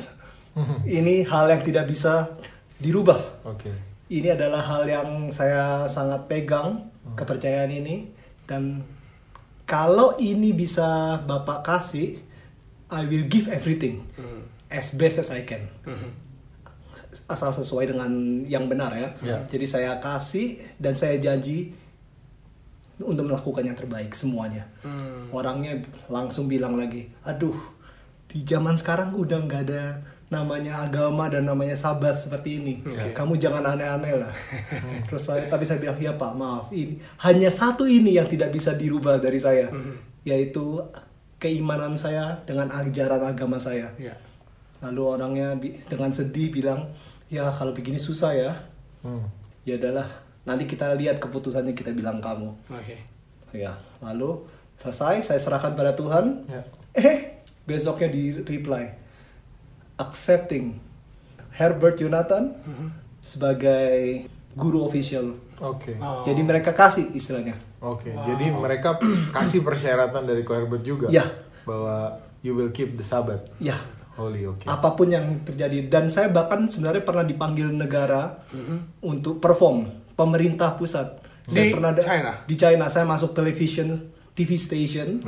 Ini 0.87 1.23
hal 1.27 1.51
yang 1.51 1.63
tidak 1.65 1.87
bisa 1.89 2.35
dirubah. 2.79 3.45
Oke. 3.47 3.71
Ini 4.05 4.37
adalah 4.37 4.61
hal 4.61 4.85
yang 4.85 5.09
saya 5.33 5.89
sangat 5.89 6.29
pegang 6.29 6.93
kepercayaan 7.17 7.73
ini 7.73 8.09
dan 8.45 8.85
kalau 9.65 10.13
ini 10.21 10.53
bisa 10.53 11.17
Bapak 11.25 11.65
kasih, 11.65 12.21
I 12.93 13.01
will 13.09 13.25
give 13.25 13.49
everything 13.49 14.05
as 14.69 14.93
best 14.93 15.17
as 15.17 15.33
I 15.33 15.41
can. 15.41 15.65
Asal 17.25 17.49
sesuai 17.55 17.89
dengan 17.95 18.11
yang 18.45 18.69
benar 18.69 18.93
ya. 18.93 19.09
Ya. 19.25 19.37
Jadi 19.49 19.65
saya 19.65 19.97
kasih 19.97 20.61
dan 20.77 20.93
saya 20.93 21.17
janji 21.17 21.73
untuk 23.01 23.25
melakukan 23.27 23.65
yang 23.65 23.75
terbaik 23.75 24.13
semuanya. 24.13 24.69
Hmm. 24.85 25.33
Orangnya 25.33 25.81
langsung 26.07 26.45
bilang 26.45 26.77
lagi, 26.77 27.09
aduh 27.25 27.57
di 28.29 28.43
zaman 28.45 28.79
sekarang 28.79 29.15
udah 29.15 29.43
nggak 29.47 29.61
ada 29.67 29.83
namanya 30.25 30.81
agama 30.81 31.29
dan 31.29 31.45
namanya 31.45 31.77
sabat 31.77 32.17
seperti 32.17 32.57
ini. 32.57 32.73
Oke. 32.81 33.13
Kamu 33.13 33.37
jangan 33.37 33.61
aneh-aneh 33.61 34.17
lah. 34.17 34.33
Terus 35.05 35.21
saya, 35.21 35.45
tapi 35.45 35.61
saya 35.69 35.77
bilang 35.77 36.01
ya 36.01 36.17
Pak 36.17 36.33
maaf, 36.33 36.65
ini 36.73 36.97
hanya 37.21 37.53
satu 37.53 37.85
ini 37.85 38.17
yang 38.17 38.25
tidak 38.25 38.49
bisa 38.49 38.73
dirubah 38.73 39.21
dari 39.21 39.37
saya, 39.37 39.69
yaitu 40.25 40.81
keimanan 41.37 41.93
saya 41.93 42.41
dengan 42.49 42.73
ajaran 42.73 43.21
agama 43.21 43.61
saya. 43.61 43.93
Ya. 44.01 44.17
Lalu 44.81 45.01
orangnya 45.05 45.53
dengan 45.85 46.09
sedih 46.09 46.49
bilang, 46.49 46.89
ya 47.29 47.53
kalau 47.53 47.71
begini 47.77 48.01
susah 48.01 48.33
ya. 48.33 48.51
Hmm. 49.05 49.29
Ya 49.61 49.77
adalah 49.77 50.09
nanti 50.45 50.65
kita 50.65 50.93
lihat 50.97 51.21
keputusannya 51.21 51.77
kita 51.77 51.93
bilang 51.93 52.17
kamu. 52.17 52.49
Oke. 52.73 52.97
Ya, 53.53 53.77
lalu 54.01 54.41
selesai 54.75 55.21
saya 55.21 55.39
serahkan 55.39 55.77
pada 55.77 55.93
Tuhan. 55.93 56.49
Ya. 56.49 56.61
Eh, 56.97 57.17
besoknya 57.69 58.09
di 58.09 58.41
reply 58.41 59.04
accepting 59.95 60.79
Herbert 61.51 61.99
Yonathan 61.99 62.55
sebagai 63.19 64.25
guru 64.53 64.85
official. 64.85 65.35
Oke. 65.59 65.95
Oh. 65.99 66.23
Jadi 66.23 66.41
mereka 66.43 66.75
kasih 66.75 67.11
istilahnya. 67.11 67.55
Oke. 67.79 68.11
Jadi 68.11 68.51
mereka 68.51 68.99
kasih 69.31 69.63
persyaratan 69.63 70.27
dari 70.27 70.43
Ko 70.43 70.55
Herbert 70.55 70.83
juga. 70.83 71.07
Ya. 71.07 71.23
Bahwa 71.63 72.19
you 72.43 72.53
will 72.53 72.69
keep 72.69 72.95
the 72.95 73.03
Sabbath. 73.03 73.47
Ya, 73.57 73.79
Holy. 74.15 74.47
Oke. 74.47 74.63
apa 74.63 74.95
pun 74.95 75.11
yang 75.11 75.43
terjadi 75.43 75.91
dan 75.91 76.07
saya 76.07 76.31
bahkan 76.31 76.71
sebenarnya 76.71 77.03
pernah 77.03 77.25
dipanggil 77.25 77.67
negara 77.67 78.45
untuk 79.01 79.43
perform 79.43 79.91
pemerintah 80.15 80.75
pusat. 80.75 81.19
Di 81.45 81.51
Saya 81.51 81.65
pernah 81.73 81.91
da- 81.93 82.05
China? 82.05 82.31
Di 82.47 82.55
China 82.57 82.85
saya 82.87 83.05
masuk 83.05 83.35
television 83.35 83.91
TV 84.33 84.55
station 84.55 85.19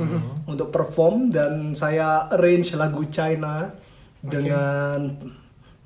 untuk 0.44 0.68
perform 0.68 1.28
dan 1.28 1.72
saya 1.72 2.26
arrange 2.28 2.74
lagu 2.74 3.06
China 3.08 3.70
dengan 4.20 5.14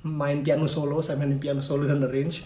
main 0.03 0.43
piano 0.43 0.67
solo, 0.67 0.99
saya 0.99 1.15
main 1.15 1.37
piano 1.37 1.59
solo 1.59 1.85
dan 1.85 2.03
arrange. 2.03 2.43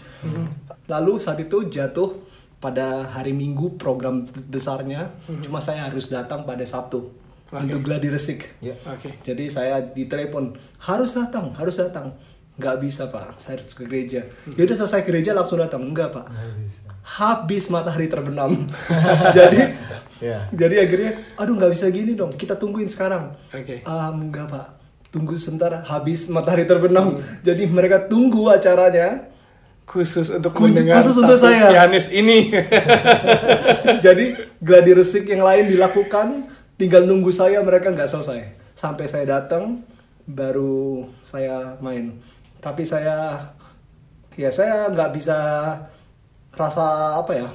Lalu 0.86 1.12
saat 1.18 1.38
itu 1.38 1.66
jatuh 1.66 2.16
pada 2.58 3.06
hari 3.06 3.30
Minggu 3.30 3.76
program 3.76 4.26
besarnya, 4.26 5.14
cuma 5.42 5.58
saya 5.58 5.86
harus 5.86 6.08
datang 6.08 6.42
pada 6.42 6.62
Sabtu 6.62 7.10
Oke. 7.48 7.60
untuk 7.62 7.80
gladi 7.82 8.10
resik. 8.10 8.50
Ya. 8.58 8.74
Oke. 8.86 9.14
Jadi 9.22 9.46
saya 9.46 9.78
ditelepon 9.80 10.54
harus 10.80 11.14
datang, 11.14 11.54
harus 11.54 11.78
datang. 11.78 12.14
Nggak 12.58 12.76
bisa 12.82 13.06
pak, 13.06 13.38
saya 13.38 13.62
harus 13.62 13.70
ke 13.70 13.86
gereja. 13.86 14.26
Ya 14.58 14.62
udah 14.66 14.76
selesai 14.76 15.06
gereja 15.06 15.30
langsung 15.30 15.62
datang. 15.62 15.78
Enggak 15.86 16.10
pak, 16.10 16.26
habis 17.06 17.70
matahari 17.70 18.10
terbenam. 18.10 18.66
jadi, 19.38 19.78
Ya. 20.18 20.50
jadi 20.50 20.82
akhirnya, 20.82 21.30
aduh 21.38 21.54
nggak 21.54 21.70
bisa 21.70 21.86
gini 21.94 22.18
dong. 22.18 22.34
Kita 22.34 22.58
tungguin 22.58 22.90
sekarang. 22.90 23.38
Oke. 23.54 23.86
Ah, 23.86 24.10
enggak 24.10 24.50
pak, 24.50 24.77
tunggu 25.18 25.34
sebentar. 25.34 25.82
Habis 25.82 26.30
matahari 26.30 26.62
terbenam. 26.62 27.18
Jadi 27.42 27.66
mereka 27.66 28.06
tunggu 28.06 28.46
acaranya. 28.46 29.26
Khusus 29.82 30.28
untuk 30.30 30.52
Khusus- 30.52 30.68
mendengar 30.78 31.00
khusus 31.00 31.16
untuk 31.16 31.34
saya. 31.34 31.72
pianis 31.72 32.12
ini. 32.12 32.52
jadi 34.04 34.24
gladi 34.60 34.92
resik 34.94 35.26
yang 35.26 35.42
lain 35.42 35.66
dilakukan. 35.66 36.46
Tinggal 36.78 37.02
nunggu 37.02 37.34
saya 37.34 37.58
mereka 37.60 37.90
nggak 37.90 38.06
selesai. 38.06 38.54
Sampai 38.78 39.10
saya 39.10 39.26
datang, 39.26 39.82
baru 40.22 41.08
saya 41.18 41.74
main. 41.80 42.14
Tapi 42.60 42.86
saya 42.86 43.48
ya 44.38 44.52
saya 44.52 44.86
nggak 44.86 45.10
bisa 45.10 45.38
rasa 46.54 46.86
apa 47.16 47.32
ya 47.34 47.48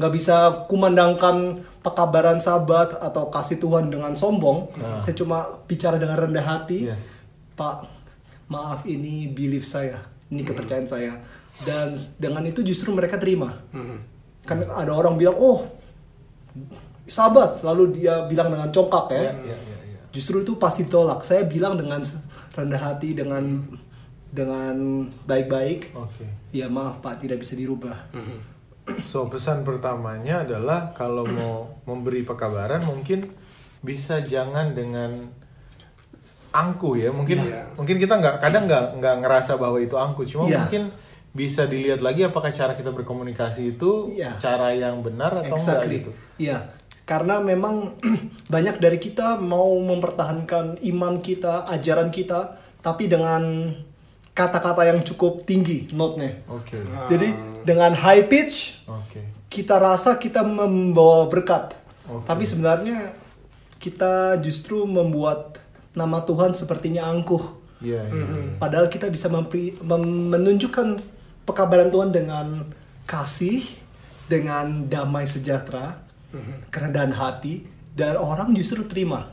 nggak 0.00 0.12
bisa 0.16 0.64
kumandangkan 0.64 1.60
pekabaran 1.84 2.40
sabat 2.40 2.96
atau 2.96 3.28
kasih 3.28 3.60
Tuhan 3.60 3.92
dengan 3.92 4.16
sombong. 4.16 4.72
Nah. 4.80 4.96
saya 4.96 5.12
cuma 5.12 5.60
bicara 5.68 6.00
dengan 6.00 6.16
rendah 6.16 6.40
hati. 6.40 6.88
Yes. 6.88 7.20
Pak 7.52 7.84
maaf 8.48 8.88
ini 8.88 9.28
belief 9.28 9.68
saya. 9.68 10.00
Ini 10.32 10.40
kepercayaan 10.40 10.88
saya. 10.88 11.20
Dan 11.60 11.92
dengan 12.16 12.48
itu 12.48 12.64
justru 12.64 12.96
mereka 12.96 13.20
terima. 13.20 13.60
Kan 14.48 14.64
ada 14.64 14.96
orang 14.96 15.20
bilang 15.20 15.36
oh 15.36 15.68
sahabat 17.04 17.60
lalu 17.60 18.00
dia 18.00 18.24
bilang 18.24 18.48
dengan 18.48 18.72
congkak 18.72 19.06
ya. 19.12 19.20
Iya, 19.20 19.32
iya, 19.44 19.56
iya. 19.84 20.00
justru 20.16 20.40
itu 20.40 20.56
pasti 20.56 20.88
tolak 20.88 21.20
saya 21.20 21.44
bilang 21.44 21.76
dengan 21.76 22.00
rendah 22.56 22.80
hati 22.80 23.12
dengan 23.12 23.68
dengan 24.32 25.04
baik-baik. 25.28 25.92
Oke. 25.92 26.24
ya 26.56 26.72
maaf 26.72 26.98
pak 27.04 27.20
tidak 27.20 27.44
bisa 27.44 27.54
dirubah 27.54 28.10
So 28.98 29.28
pesan 29.28 29.62
pertamanya 29.62 30.42
adalah 30.42 30.90
kalau 30.90 31.22
mau 31.22 31.54
memberi 31.86 32.24
pekabaran 32.24 32.82
mungkin 32.82 33.28
bisa 33.80 34.20
jangan 34.20 34.74
dengan 34.74 35.30
angkuh 36.50 36.98
ya 36.98 37.10
mungkin 37.14 37.38
Iya. 37.46 37.62
mungkin 37.78 37.96
kita 37.96 38.18
nggak 38.18 38.36
kadang 38.42 38.66
nggak 38.66 38.98
nggak 38.98 39.16
ngerasa 39.22 39.54
bahwa 39.54 39.78
itu 39.78 39.94
angkuh 39.94 40.26
cuma 40.26 40.50
Iya. 40.50 40.66
mungkin 40.66 40.82
bisa 41.30 41.62
dilihat 41.64 42.02
lagi 42.02 42.26
apakah 42.26 42.50
cara 42.50 42.74
kita 42.74 42.90
berkomunikasi 42.90 43.78
itu 43.78 44.10
Iya. 44.10 44.34
cara 44.36 44.74
yang 44.74 44.98
benar 45.00 45.30
atau 45.30 45.54
enggak 45.54 45.86
Exactly. 45.86 45.94
gitu. 46.02 46.10
Iya, 46.42 46.58
karena 47.06 47.38
memang 47.38 47.94
banyak 48.54 48.82
dari 48.82 48.98
kita 48.98 49.38
mau 49.38 49.70
mempertahankan 49.78 50.82
iman 50.82 51.22
kita, 51.22 51.70
ajaran 51.70 52.10
kita, 52.10 52.58
tapi 52.82 53.06
dengan 53.06 53.70
kata-kata 54.40 54.88
yang 54.88 55.04
cukup 55.04 55.44
tinggi 55.44 55.92
note-nya. 55.92 56.40
Oke. 56.48 56.80
Jadi 57.12 57.36
dengan 57.68 57.92
high 57.92 58.24
pitch 58.24 58.80
Oke. 58.88 59.20
kita 59.52 59.76
rasa 59.76 60.16
kita 60.16 60.40
membawa 60.40 61.28
berkat, 61.28 61.76
Oke. 62.08 62.24
tapi 62.24 62.48
sebenarnya 62.48 63.12
kita 63.76 64.40
justru 64.40 64.88
membuat 64.88 65.60
nama 65.92 66.24
Tuhan 66.24 66.56
sepertinya 66.56 67.04
angkuh. 67.12 67.60
Iya. 67.80 68.08
iya. 68.08 68.56
Padahal 68.56 68.88
kita 68.88 69.08
bisa 69.12 69.28
mempri- 69.28 69.76
mem- 69.80 70.32
menunjukkan 70.32 71.00
pekabaran 71.48 71.88
Tuhan 71.88 72.12
dengan 72.12 72.68
kasih, 73.08 73.64
dengan 74.28 74.86
damai 74.86 75.24
sejahtera, 75.24 76.00
kerendahan 76.70 77.10
hati, 77.10 77.66
dan 77.96 78.20
orang 78.20 78.54
justru 78.54 78.86
terima. 78.86 79.32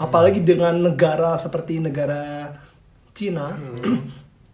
Apalagi 0.00 0.40
dengan 0.40 0.72
negara 0.80 1.36
seperti 1.36 1.76
negara 1.76 2.56
Cina, 3.12 3.52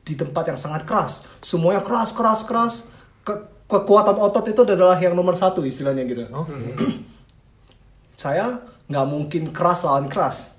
di 0.06 0.14
tempat 0.14 0.46
yang 0.46 0.56
sangat 0.56 0.86
keras, 0.86 1.26
semuanya 1.42 1.82
keras, 1.82 2.14
keras, 2.14 2.40
keras. 2.40 2.74
Ke- 3.20 3.42
kekuatan 3.66 4.14
otot 4.16 4.46
itu 4.46 4.62
adalah 4.62 4.94
yang 4.96 5.12
nomor 5.12 5.34
satu 5.34 5.60
istilahnya 5.60 6.06
gitu. 6.06 6.22
Oke. 6.30 6.54
Saya 8.16 8.62
nggak 8.86 9.06
mungkin 9.06 9.42
keras 9.50 9.82
lawan 9.82 10.06
keras, 10.06 10.54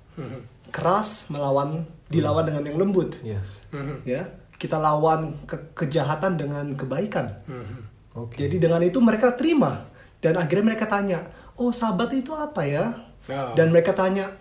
keras 0.70 1.32
melawan 1.32 1.88
dilawan 2.08 2.44
dengan 2.44 2.64
yang 2.64 2.78
lembut 2.78 3.16
Yes. 3.20 3.64
ya 4.04 4.28
kita 4.56 4.76
lawan 4.76 5.36
ke- 5.44 5.76
kejahatan 5.76 6.36
dengan 6.36 6.72
kebaikan 6.74 7.36
Oke. 8.12 8.36
jadi 8.38 8.56
dengan 8.58 8.80
itu 8.80 9.00
mereka 9.00 9.32
terima 9.32 9.88
dan 10.20 10.36
akhirnya 10.36 10.66
mereka 10.66 10.88
tanya 10.88 11.24
oh 11.56 11.68
sahabat 11.70 12.12
itu 12.14 12.32
apa 12.32 12.64
ya 12.64 12.86
Oh. 13.28 13.52
dan 13.54 13.70
mereka 13.70 13.92
tanya 13.92 14.32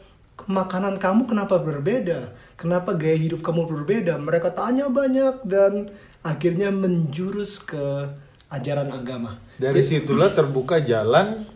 makanan 0.45 1.00
kamu 1.00 1.25
kenapa 1.25 1.57
berbeda 1.57 2.37
kenapa 2.61 2.93
gaya 2.93 3.16
hidup 3.16 3.40
kamu 3.40 3.64
berbeda 3.64 4.21
mereka 4.21 4.52
tanya 4.52 4.87
banyak 4.93 5.40
dan 5.49 5.88
akhirnya 6.21 6.69
menjurus 6.69 7.64
ke 7.64 8.12
ajaran 8.52 8.93
agama 8.93 9.40
Dari 9.57 9.81
situlah 9.81 10.31
terbuka 10.37 10.78
jalan 10.85 11.49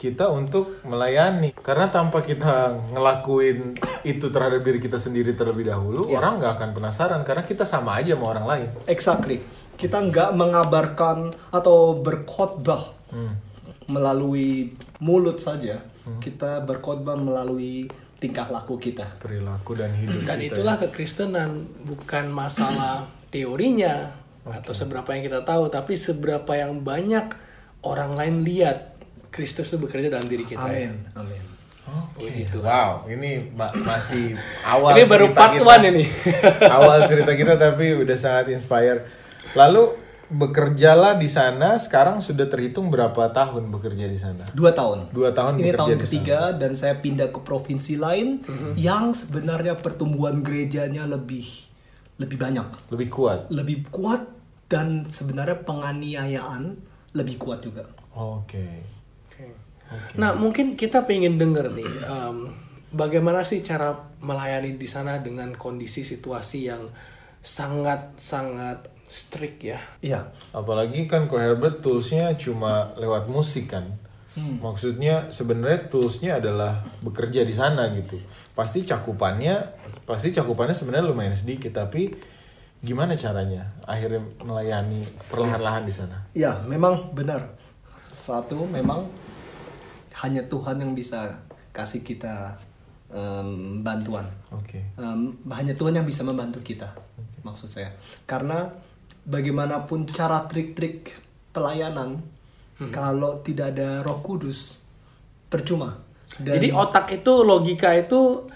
kita 0.00 0.32
untuk 0.32 0.80
melayani. 0.88 1.52
Karena 1.60 1.92
tanpa 1.92 2.24
kita 2.24 2.80
ngelakuin 2.88 3.76
itu 4.00 4.26
terhadap 4.32 4.64
diri 4.64 4.80
kita 4.80 4.96
sendiri 4.96 5.36
terlebih 5.36 5.68
dahulu, 5.68 6.08
Ya. 6.08 6.16
orang 6.24 6.40
nggak 6.40 6.52
akan 6.56 6.70
penasaran 6.72 7.20
karena 7.20 7.44
kita 7.44 7.68
sama 7.68 8.00
aja 8.00 8.16
sama 8.16 8.32
orang 8.32 8.46
lain. 8.48 8.68
Exactly. 8.88 9.44
Kita 9.76 10.00
nggak 10.00 10.32
mengabarkan 10.32 11.36
atau 11.52 12.00
berkhotbah 12.00 12.96
melalui 13.92 14.72
mulut 15.04 15.36
saja. 15.36 15.84
Kita 16.16 16.64
berkhotbah 16.64 17.20
melalui 17.20 17.84
tingkah 18.20 18.46
laku 18.46 18.76
kita. 18.76 19.16
Perilaku 19.16 19.74
dan 19.74 19.96
hidup 19.96 20.22
Dan 20.22 20.38
kita. 20.38 20.54
itulah 20.54 20.76
kekristenan 20.76 21.50
bukan 21.82 22.28
masalah 22.28 23.08
teorinya 23.32 24.12
atau 24.44 24.70
seberapa 24.70 25.08
yang 25.10 25.24
kita 25.24 25.40
tahu, 25.42 25.66
tapi 25.66 25.96
seberapa 25.96 26.52
yang 26.52 26.80
banyak 26.80 27.32
orang 27.80 28.14
lain 28.14 28.44
lihat 28.44 28.92
Kristus 29.30 29.68
itu 29.68 29.80
bekerja 29.80 30.12
dalam 30.12 30.28
diri 30.28 30.44
kita. 30.44 30.60
ya. 30.60 30.90
Amin. 30.90 30.92
Amin. 31.16 31.42
Begitu. 32.14 32.60
Wow, 32.60 33.08
ini 33.08 33.50
ma- 33.50 33.72
masih 33.72 34.36
awal. 34.62 34.94
Ini 34.94 35.02
baru 35.04 35.26
cerita 35.26 35.40
part 35.40 35.52
kita. 35.56 35.64
one 35.66 35.84
ini. 35.90 36.04
awal 36.78 36.98
cerita 37.08 37.32
kita 37.32 37.56
tapi 37.56 37.96
udah 37.96 38.14
sangat 38.14 38.52
inspire. 38.52 39.08
Lalu 39.56 39.96
bekerjalah 40.30 41.18
di 41.18 41.26
sana. 41.26 41.76
Sekarang 41.76 42.22
sudah 42.22 42.46
terhitung 42.46 42.88
berapa 42.88 43.34
tahun 43.34 43.68
bekerja 43.74 44.06
di 44.06 44.16
sana? 44.16 44.46
Dua 44.54 44.70
tahun. 44.70 45.10
Dua 45.10 45.34
tahun 45.34 45.58
Ini 45.58 45.74
tahun 45.74 45.98
ketiga 45.98 46.54
dan 46.54 46.78
saya 46.78 46.96
pindah 47.02 47.34
ke 47.34 47.42
provinsi 47.42 47.98
lain 47.98 48.46
yang 48.78 49.10
sebenarnya 49.10 49.74
pertumbuhan 49.76 50.40
gerejanya 50.40 51.04
lebih 51.10 51.44
lebih 52.20 52.36
banyak, 52.36 52.92
Lebih 52.92 53.08
kuat. 53.08 53.48
lebih 53.48 53.88
kuat 53.88 54.28
dan 54.68 55.08
sebenarnya 55.08 55.64
penganiayaan 55.64 56.76
lebih 57.16 57.40
kuat 57.40 57.64
juga. 57.64 57.88
Oke. 58.14 58.86
Nah, 60.14 60.36
mungkin 60.38 60.78
kita 60.78 61.02
pengen 61.02 61.34
denger 61.34 61.74
nih, 61.74 61.90
em, 62.06 62.36
bagaimana 62.94 63.42
sih 63.42 63.58
cara 63.58 63.90
melayani 64.22 64.78
di 64.78 64.86
sana 64.86 65.18
dengan 65.18 65.50
kondisi 65.58 66.06
situasi 66.06 66.70
yang 66.70 66.86
sangat-sangat 67.42 68.86
strict 69.10 69.58
ya? 69.66 69.82
Iya. 69.98 70.30
Apalagi 70.54 71.10
kan 71.10 71.26
Ko 71.26 71.42
Herbert 71.42 71.82
toolsnya 71.82 72.38
cuma 72.38 72.94
lewat 72.94 73.26
musik 73.26 73.74
kan. 73.74 73.98
Maksudnya 74.38 75.26
sebenarnya 75.28 75.90
toolsnya 75.90 76.38
adalah 76.38 76.80
bekerja 77.02 77.42
di 77.42 77.50
sana 77.50 77.90
gitu. 77.90 78.16
Pasti 78.54 78.86
cakupannya, 78.86 79.58
pasti 80.06 80.30
cakupannya 80.30 80.72
sebenarnya 80.72 81.10
lumayan 81.10 81.34
sedikit. 81.34 81.74
Tapi 81.74 82.14
gimana 82.80 83.18
caranya 83.18 83.68
akhirnya 83.84 84.22
melayani 84.46 85.04
perlahan-lahan 85.28 85.84
di 85.84 85.92
sana? 85.92 86.16
Ya, 86.32 86.62
memang 86.64 87.10
benar. 87.10 87.58
Satu, 88.14 88.64
memang 88.70 89.10
hanya 90.22 90.46
Tuhan 90.46 90.78
yang 90.78 90.94
bisa 90.94 91.42
kasih 91.74 92.06
kita 92.06 92.56
em, 93.10 93.82
bantuan. 93.82 94.30
Oke. 94.54 94.80
Em, 94.94 95.36
hanya 95.50 95.74
Tuhan 95.74 95.98
yang 95.98 96.06
bisa 96.06 96.22
membantu 96.22 96.62
kita, 96.62 96.94
maksud 97.42 97.66
saya. 97.66 97.90
Karena 98.24 98.70
bagaimanapun 99.24 100.06
cara 100.06 100.44
trik-trik 100.44 101.12
pelayanan, 101.50 102.22
kalau 102.88 103.40
tidak 103.40 103.76
ada 103.76 104.00
Roh 104.00 104.20
Kudus, 104.20 104.88
percuma. 105.46 106.00
Dan- 106.34 106.56
Jadi 106.56 106.72
otak 106.72 107.12
itu, 107.12 107.32
logika 107.42 107.92
itu, 107.92 108.48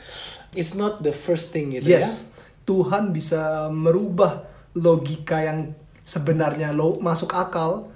is 0.55 0.72
not 0.72 1.03
the 1.03 1.11
first 1.11 1.50
thing 1.50 1.74
gitu 1.74 1.90
yes, 2.00 2.31
Tuhan 2.62 3.11
bisa 3.11 3.68
merubah 3.68 4.46
logika 4.72 5.42
yang 5.42 5.74
sebenarnya 6.00 6.70
lo 6.70 6.96
masuk 6.96 7.31
akal, 7.31 7.90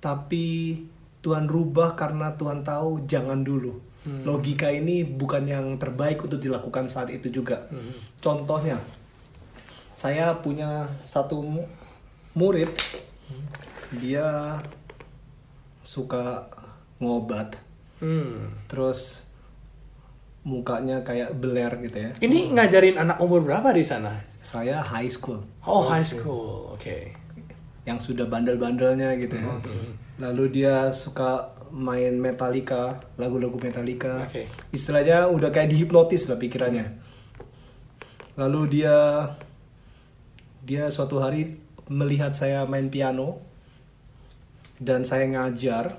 tapi 0.00 0.80
Tuhan 1.20 1.46
rubah 1.46 1.94
karena 1.94 2.34
Tuhan 2.34 2.60
tahu 2.62 3.06
jangan 3.06 3.40
dulu. 3.40 3.78
Logika 4.04 4.68
ini 4.68 5.00
bukan 5.00 5.44
yang 5.44 5.66
terbaik 5.78 6.20
untuk 6.20 6.36
dilakukan 6.36 6.88
saat 6.88 7.08
itu 7.08 7.32
juga. 7.32 7.64
Contohnya, 8.18 8.76
saya 9.94 10.36
punya 10.36 10.84
satu 11.04 11.40
murid, 12.34 12.70
dia 13.96 14.58
suka 15.82 16.50
ngobat? 16.98 17.58
Hmm. 17.94 18.52
terus 18.68 19.24
mukanya 20.44 21.00
kayak 21.00 21.32
beler 21.40 21.72
gitu 21.88 22.04
ya. 22.04 22.10
Ini 22.20 22.52
ngajarin 22.52 23.00
anak 23.00 23.16
umur 23.16 23.40
berapa 23.40 23.72
di 23.72 23.80
sana? 23.80 24.12
Saya 24.44 24.84
high 24.84 25.08
school 25.08 25.40
Oh, 25.64 25.88
high 25.88 26.04
school. 26.04 26.74
Oke. 26.76 27.16
yang 27.84 28.00
sudah 28.00 28.24
bandel-bandelnya 28.24 29.12
gitu 29.16 29.36
ya. 29.36 29.60
Lalu 30.20 30.44
dia 30.52 30.88
suka 30.92 31.52
main 31.68 32.16
Metallica, 32.16 33.00
lagu-lagu 33.16 33.56
Metallica. 33.56 34.24
Oke. 34.24 34.48
Istilahnya 34.72 35.28
udah 35.28 35.48
kayak 35.48 35.68
dihipnotis 35.72 36.28
lah 36.28 36.36
pikirannya. 36.36 36.92
Lalu 38.36 38.60
dia 38.80 38.96
dia 40.64 40.88
suatu 40.88 41.20
hari 41.20 41.60
melihat 41.88 42.32
saya 42.32 42.64
main 42.64 42.88
piano 42.88 43.40
dan 44.80 45.04
saya 45.04 45.28
ngajar. 45.28 45.92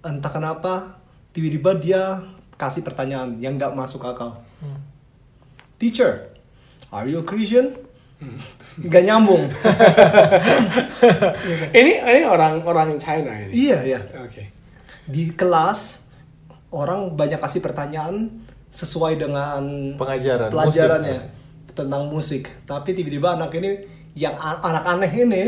Entah 0.00 0.32
kenapa 0.32 0.96
tiba-tiba 1.30 1.76
dia 1.76 2.02
kasih 2.56 2.80
pertanyaan 2.80 3.36
yang 3.40 3.56
nggak 3.56 3.72
masuk 3.72 4.04
akal. 4.04 4.36
Teacher, 5.80 6.28
are 6.92 7.08
you 7.08 7.20
a 7.20 7.24
Christian? 7.24 7.72
Gak 8.84 9.00
nyambung. 9.00 9.48
Ini 11.72 11.92
ini 12.04 12.22
orang 12.28 12.60
orang 12.68 13.00
China 13.00 13.32
ini. 13.32 13.52
iya, 13.68 13.80
iya. 13.80 14.00
Oke. 14.20 14.52
Di 15.08 15.32
kelas 15.32 16.04
orang 16.68 17.16
banyak 17.16 17.40
kasih 17.40 17.64
pertanyaan 17.64 18.28
sesuai 18.68 19.16
dengan 19.18 19.96
Pengajaran, 19.96 20.52
pelajarannya. 20.52 21.16
musik. 21.16 21.72
tentang 21.72 22.02
musik. 22.12 22.44
Tapi 22.68 22.92
tiba-tiba 22.92 23.40
anak 23.40 23.56
ini 23.56 23.88
yang 24.14 24.34
anak 24.36 24.84
aneh 24.84 25.12
ini 25.12 25.42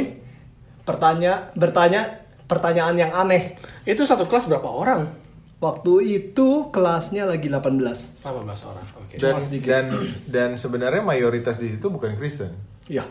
bertanya 0.82 1.50
bertanya 1.54 2.22
pertanyaan 2.44 2.96
yang 2.98 3.12
aneh. 3.12 3.56
Itu 3.82 4.02
satu 4.02 4.26
kelas 4.26 4.46
berapa 4.46 4.66
orang? 4.66 5.08
Waktu 5.56 5.94
itu 6.02 6.74
kelasnya 6.74 7.22
lagi 7.22 7.46
18. 7.46 7.78
18 7.78 8.26
orang. 8.66 8.86
Oke. 8.98 9.14
Dan, 9.14 9.30
Cuma 9.30 9.38
sedikit. 9.38 9.68
dan 9.70 9.84
dan 10.26 10.50
sebenarnya 10.54 11.00
mayoritas 11.00 11.54
di 11.56 11.70
situ 11.70 11.86
bukan 11.86 12.18
Kristen. 12.18 12.50
Ya. 12.90 13.06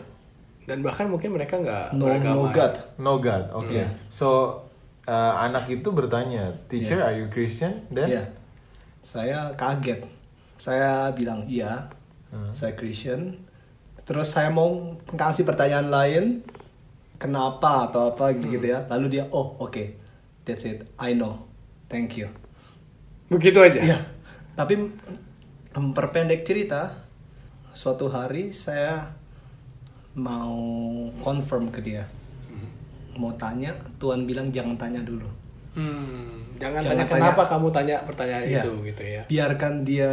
Dan 0.62 0.84
bahkan 0.84 1.08
mungkin 1.08 1.32
mereka 1.32 1.58
nggak 1.58 1.96
No, 1.96 2.06
beragama. 2.06 2.34
no 2.36 2.44
God. 2.52 2.74
No 3.00 3.12
God. 3.18 3.44
Oke. 3.56 3.72
Iya. 3.72 3.88
So 4.12 4.60
uh, 5.08 5.34
anak 5.40 5.66
itu 5.66 5.88
bertanya, 5.90 6.52
"Teacher, 6.68 7.00
are 7.00 7.16
you 7.16 7.26
Christian?" 7.26 7.88
Dan 7.88 8.06
Iya. 8.12 8.24
Saya 9.00 9.50
kaget. 9.56 10.06
Saya 10.54 11.08
bilang 11.10 11.48
iya. 11.48 11.88
Hmm. 12.30 12.52
Saya 12.52 12.76
Christian. 12.76 13.40
Terus 14.02 14.28
saya 14.28 14.50
mau 14.50 14.96
kasih 15.06 15.46
pertanyaan 15.46 15.88
lain. 15.88 16.24
Kenapa 17.18 17.86
atau 17.86 18.10
apa 18.10 18.34
gitu 18.34 18.62
ya. 18.62 18.82
Lalu 18.90 19.18
dia, 19.18 19.24
oh 19.30 19.54
oke. 19.62 19.94
That's 20.42 20.66
it. 20.66 20.82
I 20.98 21.14
know. 21.14 21.46
Thank 21.86 22.18
you. 22.18 22.26
Begitu 23.30 23.62
aja. 23.62 23.78
Iya. 23.78 23.98
Tapi 24.58 24.74
memperpendek 25.72 26.42
cerita, 26.42 26.98
suatu 27.72 28.10
hari 28.10 28.50
saya 28.50 29.14
mau 30.12 30.58
confirm 31.22 31.70
ke 31.72 31.80
dia. 31.80 32.04
Mau 33.16 33.32
tanya, 33.36 33.76
Tuhan 34.00 34.24
bilang 34.24 34.48
jangan 34.50 34.76
tanya 34.76 35.00
dulu. 35.04 35.28
Hmm, 35.72 36.52
jangan, 36.60 36.80
Jangan 36.84 37.04
tanya 37.04 37.04
kenapa 37.08 37.42
kamu 37.48 37.66
tanya 37.72 37.96
pertanyaan 38.04 38.44
Iya. 38.44 38.60
itu 38.60 38.70
gitu 38.92 39.02
ya. 39.04 39.22
Biarkan 39.28 39.74
dia 39.88 40.12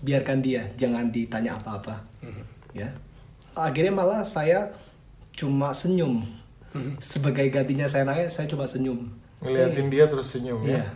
biarkan 0.00 0.40
dia, 0.40 0.68
jangan 0.76 1.08
ditanya 1.12 1.56
apa-apa. 1.56 2.00
Mhm. 2.24 2.42
Ya. 2.72 2.88
Akhirnya 3.56 3.92
malah 3.92 4.22
saya 4.24 4.72
cuma 5.34 5.72
senyum. 5.72 6.24
Mhm. 6.72 7.00
Sebagai 7.02 7.46
gantinya 7.50 7.86
saya 7.90 8.06
nanya, 8.06 8.30
saya 8.30 8.46
cuma 8.48 8.64
senyum. 8.64 9.10
ngeliatin 9.40 9.88
dia 9.88 10.04
terus 10.04 10.36
senyum 10.36 10.60
Iya. 10.68 10.84
ya. 10.84 10.86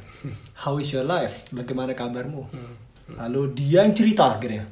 How 0.53 0.77
is 0.77 0.93
your 0.93 1.09
life? 1.09 1.49
Bagaimana 1.49 1.97
kabarmu? 1.97 2.45
Hmm. 2.53 2.77
Lalu 3.17 3.57
dia 3.57 3.89
yang 3.89 3.97
cerita 3.97 4.37
akhirnya. 4.37 4.69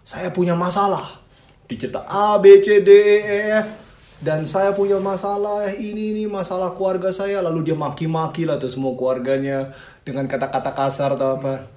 Saya 0.00 0.32
punya 0.32 0.56
masalah. 0.56 1.20
Dicerita 1.68 2.08
A, 2.08 2.40
B, 2.40 2.64
C, 2.64 2.80
D, 2.80 2.88
E, 2.88 3.16
E, 3.20 3.38
F. 3.60 3.68
Dan 4.16 4.48
saya 4.48 4.72
punya 4.72 4.96
masalah 4.96 5.68
ini 5.76 6.16
ini 6.16 6.24
masalah 6.24 6.72
keluarga 6.72 7.12
saya. 7.12 7.44
Lalu 7.44 7.68
dia 7.68 7.76
maki-maki 7.76 8.48
lah 8.48 8.56
tuh 8.56 8.72
semua 8.72 8.96
keluarganya 8.96 9.76
dengan 10.08 10.24
kata-kata 10.24 10.72
kasar 10.72 11.12
atau 11.12 11.36
apa. 11.36 11.68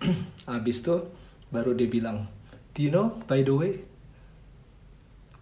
Habis 0.48 0.88
itu 0.88 1.04
baru 1.52 1.76
dia 1.76 1.86
bilang, 1.86 2.26
Do 2.72 2.80
you 2.80 2.88
know, 2.88 3.20
by 3.28 3.44
the 3.44 3.52
way, 3.52 3.72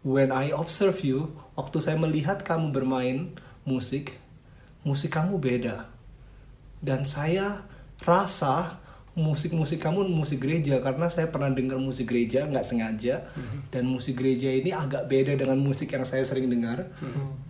when 0.03 0.35
I 0.35 0.51
observe 0.51 1.07
you, 1.07 1.31
waktu 1.55 1.79
saya 1.79 1.96
melihat 1.96 2.42
kamu 2.42 2.75
bermain 2.75 3.38
musik, 3.62 4.18
musik 4.83 5.14
kamu 5.14 5.38
beda. 5.38 5.87
Dan 6.83 7.07
saya 7.07 7.62
rasa 8.03 8.83
musik-musik 9.14 9.79
kamu 9.79 10.07
musik 10.11 10.42
gereja 10.42 10.81
karena 10.81 11.11
saya 11.12 11.29
pernah 11.29 11.53
dengar 11.53 11.77
musik 11.77 12.09
gereja 12.09 12.46
nggak 12.46 12.62
sengaja 12.62 13.27
dan 13.68 13.85
musik 13.85 14.16
gereja 14.16 14.49
ini 14.49 14.70
agak 14.70 15.11
beda 15.11 15.35
dengan 15.35 15.59
musik 15.59 15.90
yang 15.92 16.07
saya 16.07 16.23
sering 16.23 16.46
dengar 16.46 16.88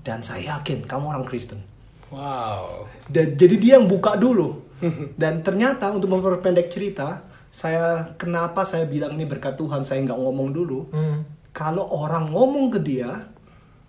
dan 0.02 0.24
saya 0.24 0.58
yakin 0.58 0.82
kamu 0.82 1.04
orang 1.14 1.24
Kristen. 1.24 1.62
Wow. 2.10 2.90
Dan 3.06 3.38
jadi 3.38 3.56
dia 3.56 3.72
yang 3.78 3.86
buka 3.86 4.18
dulu. 4.18 4.66
Dan 5.14 5.44
ternyata 5.44 5.92
untuk 5.92 6.10
memperpendek 6.10 6.72
cerita, 6.72 7.22
saya 7.50 8.14
kenapa 8.14 8.62
saya 8.62 8.86
bilang 8.86 9.18
ini 9.18 9.26
berkat 9.26 9.58
Tuhan, 9.58 9.82
saya 9.82 10.06
nggak 10.06 10.16
ngomong 10.22 10.54
dulu. 10.54 10.86
Hmm. 10.94 11.26
Kalau 11.50 11.82
orang 11.90 12.30
ngomong 12.30 12.70
ke 12.70 12.78
dia, 12.78 13.26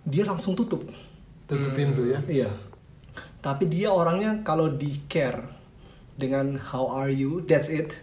dia 0.02 0.26
langsung 0.26 0.58
tutup. 0.58 0.82
Tutup 1.46 1.72
pintu 1.78 2.02
ya. 2.10 2.18
Iya. 2.26 2.50
Tapi 3.38 3.70
dia 3.70 3.94
orangnya 3.94 4.42
kalau 4.42 4.66
di 4.66 5.06
care 5.06 5.46
dengan 6.18 6.58
how 6.58 6.90
are 6.90 7.14
you, 7.14 7.46
that's 7.46 7.70
it. 7.70 7.94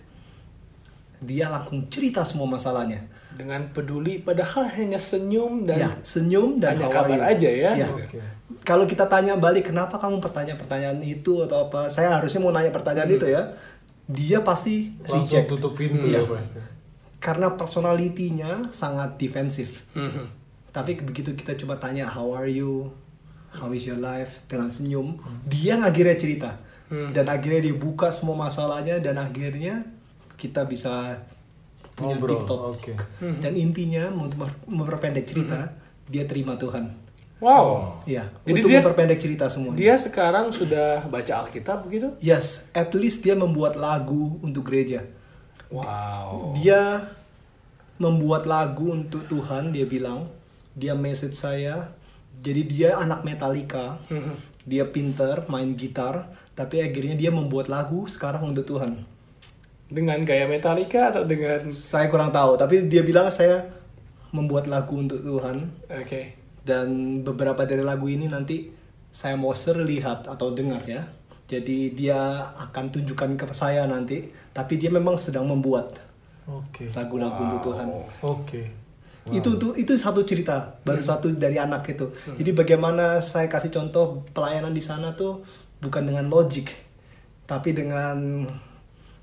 Dia 1.20 1.52
langsung 1.52 1.92
cerita 1.92 2.24
semua 2.24 2.48
masalahnya. 2.48 3.04
Dengan 3.36 3.68
peduli 3.76 4.24
padahal 4.24 4.68
hanya 4.80 5.00
senyum 5.00 5.68
dan 5.68 5.80
ya, 5.80 5.90
senyum 6.04 6.60
dan 6.60 6.80
hanya 6.80 6.88
kabar 6.88 7.20
you. 7.20 7.32
aja 7.36 7.50
ya. 7.52 7.72
Iya. 7.76 7.88
Oke. 7.92 8.20
Kalau 8.64 8.88
kita 8.88 9.12
tanya 9.12 9.36
balik 9.36 9.72
kenapa 9.72 10.00
kamu 10.00 10.24
bertanya 10.24 10.56
pertanyaan 10.56 11.04
itu 11.04 11.44
atau 11.44 11.68
apa, 11.68 11.92
saya 11.92 12.16
harusnya 12.16 12.40
mau 12.40 12.56
nanya 12.56 12.72
pertanyaan 12.72 13.12
itu 13.12 13.28
ya. 13.28 13.52
Dia 14.10 14.42
pasti 14.42 14.90
Langsung 15.00 15.30
reject. 15.30 15.48
tutup 15.48 15.74
pintu 15.74 16.04
Iya. 16.04 16.26
ya 16.26 16.28
pasti. 16.28 16.58
Karena 17.20 17.54
personalitinya 17.54 18.68
sangat 18.70 19.16
defensif. 19.16 19.86
Mhm. 19.94 20.26
Tapi 20.70 20.98
begitu 20.98 21.34
kita 21.34 21.54
coba 21.56 21.78
tanya 21.78 22.06
how 22.06 22.32
are 22.32 22.48
you, 22.48 22.90
how 23.52 23.70
is 23.70 23.84
your 23.84 23.98
life 23.98 24.42
dengan 24.46 24.70
senyum, 24.70 25.18
dia 25.44 25.78
akhirnya 25.80 26.14
cerita 26.16 26.52
Hmm. 26.88 27.14
dan 27.14 27.26
akhirnya 27.26 27.62
dia 27.64 27.76
buka 27.76 28.10
semua 28.10 28.34
masalahnya 28.40 28.98
dan 28.98 29.14
akhirnya 29.16 29.86
kita 30.36 30.66
bisa 30.66 31.22
punya 31.94 32.16
Ngobrol. 32.16 32.42
TikTok. 32.42 32.62
Oke. 32.72 32.94
Dan 33.20 33.54
intinya 33.54 34.10
untuk 34.10 34.42
memperpendek 34.66 35.26
cerita, 35.26 35.70
dia 36.06 36.26
terima 36.26 36.56
Tuhan. 36.56 36.99
Wow. 37.40 38.04
Iya, 38.04 38.28
Jadi 38.44 38.60
untuk 38.60 38.70
dia- 38.70 38.80
memperpendek 38.84 39.20
cerita 39.20 39.48
semua. 39.48 39.72
Dia 39.72 39.96
sekarang 39.96 40.52
sudah 40.52 41.08
baca 41.08 41.48
Alkitab 41.48 41.88
begitu? 41.88 42.12
Yes, 42.20 42.68
at 42.76 42.92
least 42.92 43.24
dia 43.24 43.36
membuat 43.36 43.80
lagu 43.80 44.40
untuk 44.44 44.68
gereja. 44.68 45.08
Wow. 45.72 46.52
Dia 46.60 47.08
membuat 47.96 48.44
lagu 48.44 48.92
untuk 48.92 49.24
Tuhan, 49.28 49.72
dia 49.72 49.88
bilang, 49.88 50.28
dia 50.76 50.96
message 50.96 51.36
saya. 51.36 51.96
Jadi 52.40 52.72
dia 52.72 52.96
anak 52.96 53.28
Metallica, 53.28 54.00
dia 54.64 54.88
pinter 54.88 55.44
main 55.52 55.76
gitar, 55.76 56.32
tapi 56.56 56.80
akhirnya 56.80 57.16
dia 57.16 57.32
membuat 57.32 57.68
lagu 57.68 58.08
sekarang 58.08 58.48
untuk 58.48 58.64
Tuhan. 58.64 59.04
Dengan 59.92 60.24
gaya 60.24 60.48
Metallica 60.48 61.12
atau 61.12 61.28
dengan 61.28 61.68
Saya 61.68 62.08
kurang 62.08 62.32
tahu, 62.32 62.56
tapi 62.56 62.88
dia 62.88 63.04
bilang 63.04 63.28
saya 63.28 63.68
membuat 64.32 64.70
lagu 64.70 65.02
untuk 65.02 65.20
Tuhan 65.20 65.68
Oke. 65.90 66.38
Dan 66.64 67.20
beberapa 67.24 67.64
dari 67.64 67.84
lagu 67.84 68.08
ini 68.08 68.28
nanti 68.28 68.70
saya 69.10 69.34
mau 69.34 69.56
share 69.58 69.82
lihat 69.82 70.30
atau 70.30 70.54
dengar 70.54 70.86
ya. 70.86 71.06
Jadi 71.50 71.98
dia 71.98 72.46
akan 72.70 72.94
tunjukkan 72.94 73.34
ke 73.34 73.46
saya 73.58 73.90
nanti, 73.90 74.30
tapi 74.54 74.78
dia 74.78 74.94
memang 74.94 75.18
sedang 75.18 75.50
membuat 75.50 75.98
Oke. 76.46 76.94
lagu-lagu 76.94 77.42
untuk 77.42 77.74
Tuhan. 77.74 77.88
Oke. 78.22 78.62
Itu 79.30 79.58
tuh 79.58 79.74
itu 79.74 79.98
satu 79.98 80.22
cerita, 80.26 80.78
baru 80.86 81.02
satu 81.02 81.34
dari 81.34 81.58
anak 81.58 81.90
itu. 81.90 82.14
Jadi 82.38 82.54
bagaimana 82.54 83.22
saya 83.22 83.50
kasih 83.50 83.74
contoh 83.74 84.26
pelayanan 84.30 84.74
di 84.74 84.82
sana 84.82 85.18
tuh 85.18 85.42
bukan 85.82 86.06
dengan 86.06 86.30
logik, 86.30 86.70
tapi 87.50 87.74
dengan 87.74 88.46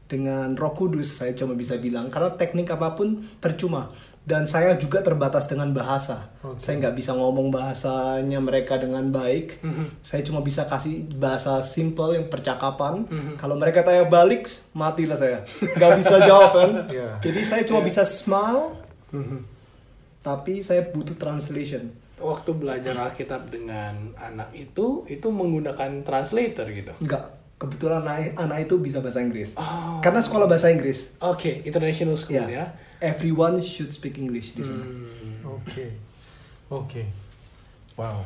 dengan 0.07 0.55
Roh 0.55 0.75
Kudus 0.75 1.18
saya 1.18 1.35
cuma 1.35 1.59
bisa 1.59 1.75
bilang 1.83 2.07
karena 2.11 2.35
teknik 2.38 2.70
apa 2.70 2.94
pun 2.94 3.27
percuma 3.42 3.90
dan 4.27 4.43
saya 4.45 4.75
juga 4.75 5.07
terbatas 5.07 5.47
dengan 5.47 5.71
bahasa. 5.71 6.35
Oke. 6.43 6.59
Saya 6.59 6.83
nggak 6.83 6.99
bisa 6.99 7.15
ngomong 7.15 7.55
bahasanya 7.55 8.43
mereka 8.43 8.75
dengan 8.75 9.15
baik. 9.15 9.62
Saya 10.03 10.27
cuma 10.27 10.43
bisa 10.43 10.67
kasih 10.67 11.07
bahasa 11.15 11.62
simple 11.62 12.19
yang 12.19 12.27
percakapan. 12.27 13.07
Kalau 13.39 13.55
mereka 13.55 13.87
tanya 13.87 14.03
balik, 14.03 14.51
matilah 14.75 15.15
saya. 15.15 15.47
Nggak 15.79 15.93
bisa 16.03 16.19
jawab 16.27 16.51
kan. 16.53 16.71
Iya. 16.97 17.23
Jadi 17.23 17.41
saya 17.47 17.62
cuma 17.62 17.81
bisa 17.81 18.03
smile 18.03 18.75
tapi 20.27 20.59
saya 20.59 20.91
butuh 20.91 21.15
translation. 21.15 21.95
Waktu 22.19 22.51
belajar 22.59 22.99
Alkitab 22.99 23.47
dengan 23.47 24.11
anak 24.19 24.51
itu, 24.57 25.07
itu 25.07 25.29
menggunakan 25.31 26.03
translator 26.03 26.67
gitu. 26.75 26.91
Enggak, 26.99 27.31
kebetulan 27.62 28.03
anak, 28.03 28.35
anak 28.35 28.59
itu 28.67 28.75
bisa 28.83 28.99
bahasa 28.99 29.23
Inggris. 29.23 29.55
Oh. 29.55 30.01
Karena 30.03 30.19
sekolah 30.19 30.51
bahasa 30.51 30.73
Inggris. 30.73 31.15
Oke, 31.23 31.62
international 31.62 32.19
school 32.19 32.43
Ya. 32.43 32.49
ya. 32.49 32.67
Everyone 33.01 33.61
should 33.61 33.93
speak 33.93 34.17
English 34.17 34.57
di 34.57 34.65
sana. 34.65 34.85
Hmm. 34.85 35.45
Oke. 35.45 35.87
Oke. 36.73 37.03
Wow. 37.97 38.25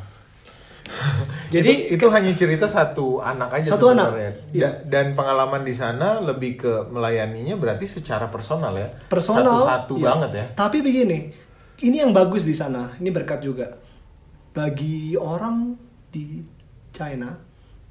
Jadi 1.54 1.92
itu, 1.92 2.00
itu 2.00 2.06
hanya 2.10 2.32
cerita 2.34 2.66
satu 2.66 3.22
anak 3.22 3.62
aja 3.62 3.74
Satu 3.76 3.94
sebenarnya. 3.94 4.30
anak, 4.34 4.50
iya. 4.54 4.68
Da- 4.70 4.78
Dan 4.86 5.06
pengalaman 5.14 5.62
di 5.62 5.74
sana 5.74 6.18
lebih 6.18 6.58
ke 6.58 6.72
melayaninya 6.90 7.54
berarti 7.54 7.86
secara 7.86 8.26
personal 8.26 8.74
ya. 8.74 8.88
Personal. 9.06 9.66
Satu-satu 9.66 9.94
iya. 9.98 10.06
banget 10.10 10.30
ya. 10.34 10.44
Tapi 10.56 10.78
begini, 10.82 11.18
ini 11.86 11.96
yang 12.02 12.10
bagus 12.10 12.42
di 12.42 12.54
sana. 12.56 12.94
Ini 12.98 13.10
berkat 13.14 13.40
juga. 13.44 13.78
Bagi 14.50 15.14
orang 15.14 15.78
di 16.10 16.42
China, 16.90 17.38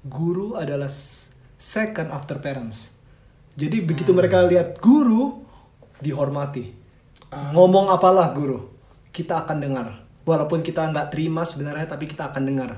guru 0.03 0.59
adalah 0.59 0.91
second 1.55 2.11
after 2.11 2.35
parents. 2.39 2.95
Jadi 3.55 3.83
begitu 3.83 4.11
mereka 4.15 4.43
lihat 4.43 4.79
guru 4.79 5.43
dihormati. 5.99 6.71
Ngomong 7.53 7.87
apalah 7.89 8.31
guru, 8.31 8.65
kita 9.09 9.43
akan 9.43 9.57
dengar. 9.59 9.87
Walaupun 10.23 10.59
kita 10.59 10.85
nggak 10.85 11.09
terima 11.09 11.43
sebenarnya, 11.43 11.85
tapi 11.85 12.05
kita 12.05 12.29
akan 12.29 12.43
dengar. 12.43 12.71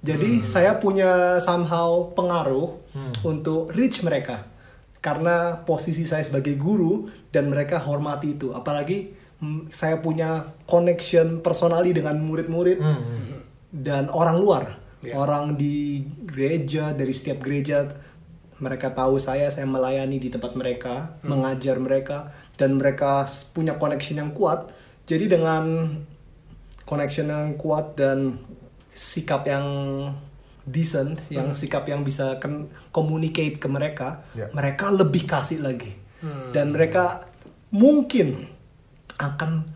Jadi 0.00 0.44
saya 0.44 0.76
punya 0.76 1.38
somehow 1.38 2.12
pengaruh 2.12 2.76
untuk 3.22 3.70
reach 3.70 4.02
mereka. 4.02 4.50
karena 5.00 5.60
posisi 5.60 6.08
saya 6.08 6.24
sebagai 6.24 6.56
guru 6.56 7.04
dan 7.28 7.52
mereka 7.52 7.76
hormati 7.76 8.32
itu 8.32 8.56
apalagi 8.56 9.12
saya 9.68 10.00
punya 10.00 10.56
connection 10.64 11.44
personally 11.44 11.92
dengan 11.92 12.16
murid-murid 12.16 12.80
Hmm. 12.80 13.44
dan 13.68 14.08
orang 14.08 14.40
luar 14.40 14.64
Ya. 15.04 15.20
orang 15.20 15.60
di 15.60 16.00
gereja 16.24 16.96
dari 16.96 17.12
setiap 17.12 17.44
gereja 17.44 17.84
mereka 18.58 18.90
tahu 18.90 19.18
saya 19.18 19.50
saya 19.50 19.66
melayani 19.66 20.16
di 20.16 20.30
tempat 20.30 20.54
mereka 20.54 21.18
mengajar 21.22 21.78
mereka 21.78 22.30
dan 22.54 22.78
mereka 22.78 23.22
punya 23.50 23.74
connection 23.74 24.16
yang 24.16 24.30
kuat. 24.30 24.70
Jadi 25.04 25.26
dengan 25.28 25.90
connection 26.84 27.28
yang 27.28 27.56
kuat 27.56 27.96
dan 27.96 28.38
sikap 28.94 29.42
yang 29.44 29.66
decent 30.64 31.20
yang 31.28 31.52
sikap 31.52 31.84
yang 31.84 32.00
bisa 32.00 32.40
ken- 32.40 32.72
communicate 32.88 33.60
ke 33.60 33.68
mereka 33.68 34.24
Ya. 34.32 34.48
mereka 34.50 34.88
lebih 34.88 35.26
kasih 35.26 35.60
lagi. 35.60 35.92
Dan 36.56 36.72
mereka 36.72 37.28
mungkin 37.68 38.48
akan 39.20 39.68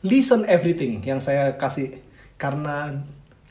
listen 0.00 0.48
everything 0.48 1.04
yang 1.04 1.20
saya 1.20 1.60
kasih. 1.60 2.00
Karena 2.40 2.96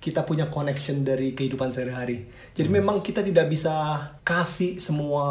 kita 0.06 0.22
punya 0.22 0.54
connection 0.54 1.02
dari 1.02 1.34
kehidupan 1.34 1.74
sehari-hari. 1.74 2.30
Jadi 2.54 2.70
memang 2.70 3.02
kita 3.02 3.26
tidak 3.26 3.50
bisa 3.50 3.74
kasih 4.22 4.78
semua 4.78 5.26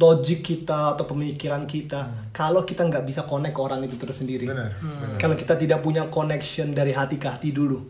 logic 0.00 0.40
kita 0.40 0.96
atau 0.96 1.04
pemikiran 1.04 1.68
kita 1.68 2.32
kalau 2.32 2.64
kita 2.64 2.88
nggak 2.88 3.04
bisa 3.04 3.28
connect 3.28 3.52
ke 3.52 3.60
orang 3.60 3.84
itu 3.84 4.00
tersendiri. 4.00 4.48
Benar, 4.48 4.72
benar. 4.80 5.20
Kalau 5.20 5.36
kita 5.36 5.60
tidak 5.60 5.84
punya 5.84 6.08
connection 6.08 6.72
dari 6.72 6.96
hati 6.96 7.20
ke 7.20 7.28
hati 7.28 7.52
dulu, 7.52 7.84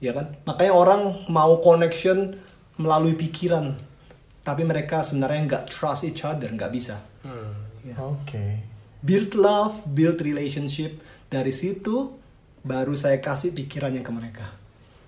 ya 0.00 0.16
kan? 0.16 0.32
Makanya 0.48 0.72
orang 0.72 1.28
mau 1.28 1.60
connection 1.60 2.40
melalui 2.80 3.12
pikiran, 3.12 3.76
tapi 4.40 4.64
mereka 4.64 5.04
sebenarnya 5.04 5.40
nggak 5.44 5.64
trust 5.68 6.08
each 6.08 6.24
other, 6.24 6.48
nggak 6.48 6.72
bisa. 6.72 6.96
Ya 7.84 8.00
Oke. 8.00 8.64
build 9.04 9.36
love, 9.36 9.84
build 9.92 10.24
relationship. 10.24 10.96
Dari 11.28 11.52
situ 11.52 12.16
baru 12.64 12.96
saya 12.96 13.20
kasih 13.20 13.52
pikirannya 13.52 14.00
ke 14.00 14.12
mereka. 14.16 14.65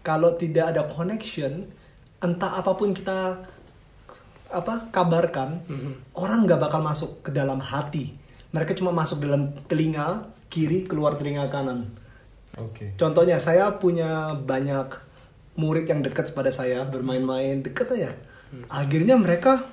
Kalau 0.08 0.32
tidak 0.40 0.72
ada 0.72 0.88
connection, 0.88 1.68
entah 2.24 2.56
apa 2.56 2.72
pun 2.72 2.96
kita 2.96 3.44
apa 4.48 4.88
kabarkan, 4.88 5.60
orang 6.16 6.48
nggak 6.48 6.64
bakal 6.64 6.80
masuk 6.80 7.20
ke 7.20 7.28
dalam 7.28 7.60
hati. 7.60 8.16
Mereka 8.56 8.72
cuma 8.72 8.88
masuk 8.88 9.20
dalam 9.20 9.52
telinga 9.68 10.32
kiri 10.48 10.88
keluar 10.88 11.20
telinga 11.20 11.52
kanan. 11.52 11.92
Oke. 12.56 12.96
Contohnya 12.96 13.36
saya 13.36 13.76
punya 13.76 14.32
banyak 14.32 14.96
murid 15.60 15.84
yang 15.84 16.00
dekat 16.00 16.32
pada 16.32 16.48
saya 16.48 16.88
bermain-main 16.88 17.60
deket 17.60 17.92
aja. 17.92 18.16
Akhirnya 18.72 19.20
mereka 19.20 19.68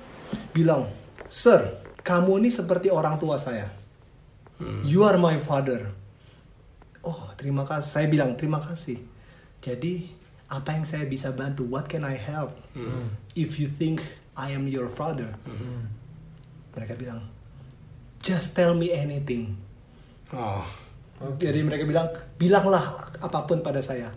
bilang, 0.52 0.84
Sir, 1.24 1.80
kamu 2.04 2.44
ini 2.44 2.52
seperti 2.52 2.92
orang 2.92 3.16
tua 3.16 3.40
saya. 3.40 3.72
You 4.84 5.08
are 5.08 5.16
my 5.16 5.40
father. 5.40 5.88
Oh 7.00 7.32
terima 7.40 7.64
kasih. 7.64 7.88
Saya 7.88 8.06
bilang 8.12 8.36
terima 8.36 8.60
kasih. 8.60 9.00
Jadi 9.64 10.12
apa 10.46 10.72
yang 10.72 10.86
saya 10.86 11.04
bisa 11.04 11.34
bantu? 11.34 11.66
What 11.66 11.90
can 11.90 12.06
I 12.06 12.14
help? 12.14 12.54
If 13.34 13.58
you 13.58 13.66
think 13.66 14.02
I 14.36 14.52
am 14.52 14.68
your 14.68 14.86
father. 14.86 15.32
Mereka 16.76 17.00
bilang, 17.00 17.24
just 18.20 18.52
tell 18.52 18.76
me 18.76 18.92
anything. 18.92 19.56
Oh. 20.30 20.60
Jadi 21.40 21.64
mereka 21.64 21.88
bilang, 21.88 22.12
bilanglah 22.36 23.08
apa 23.16 23.48
pun 23.48 23.64
pada 23.64 23.80
saya, 23.80 24.12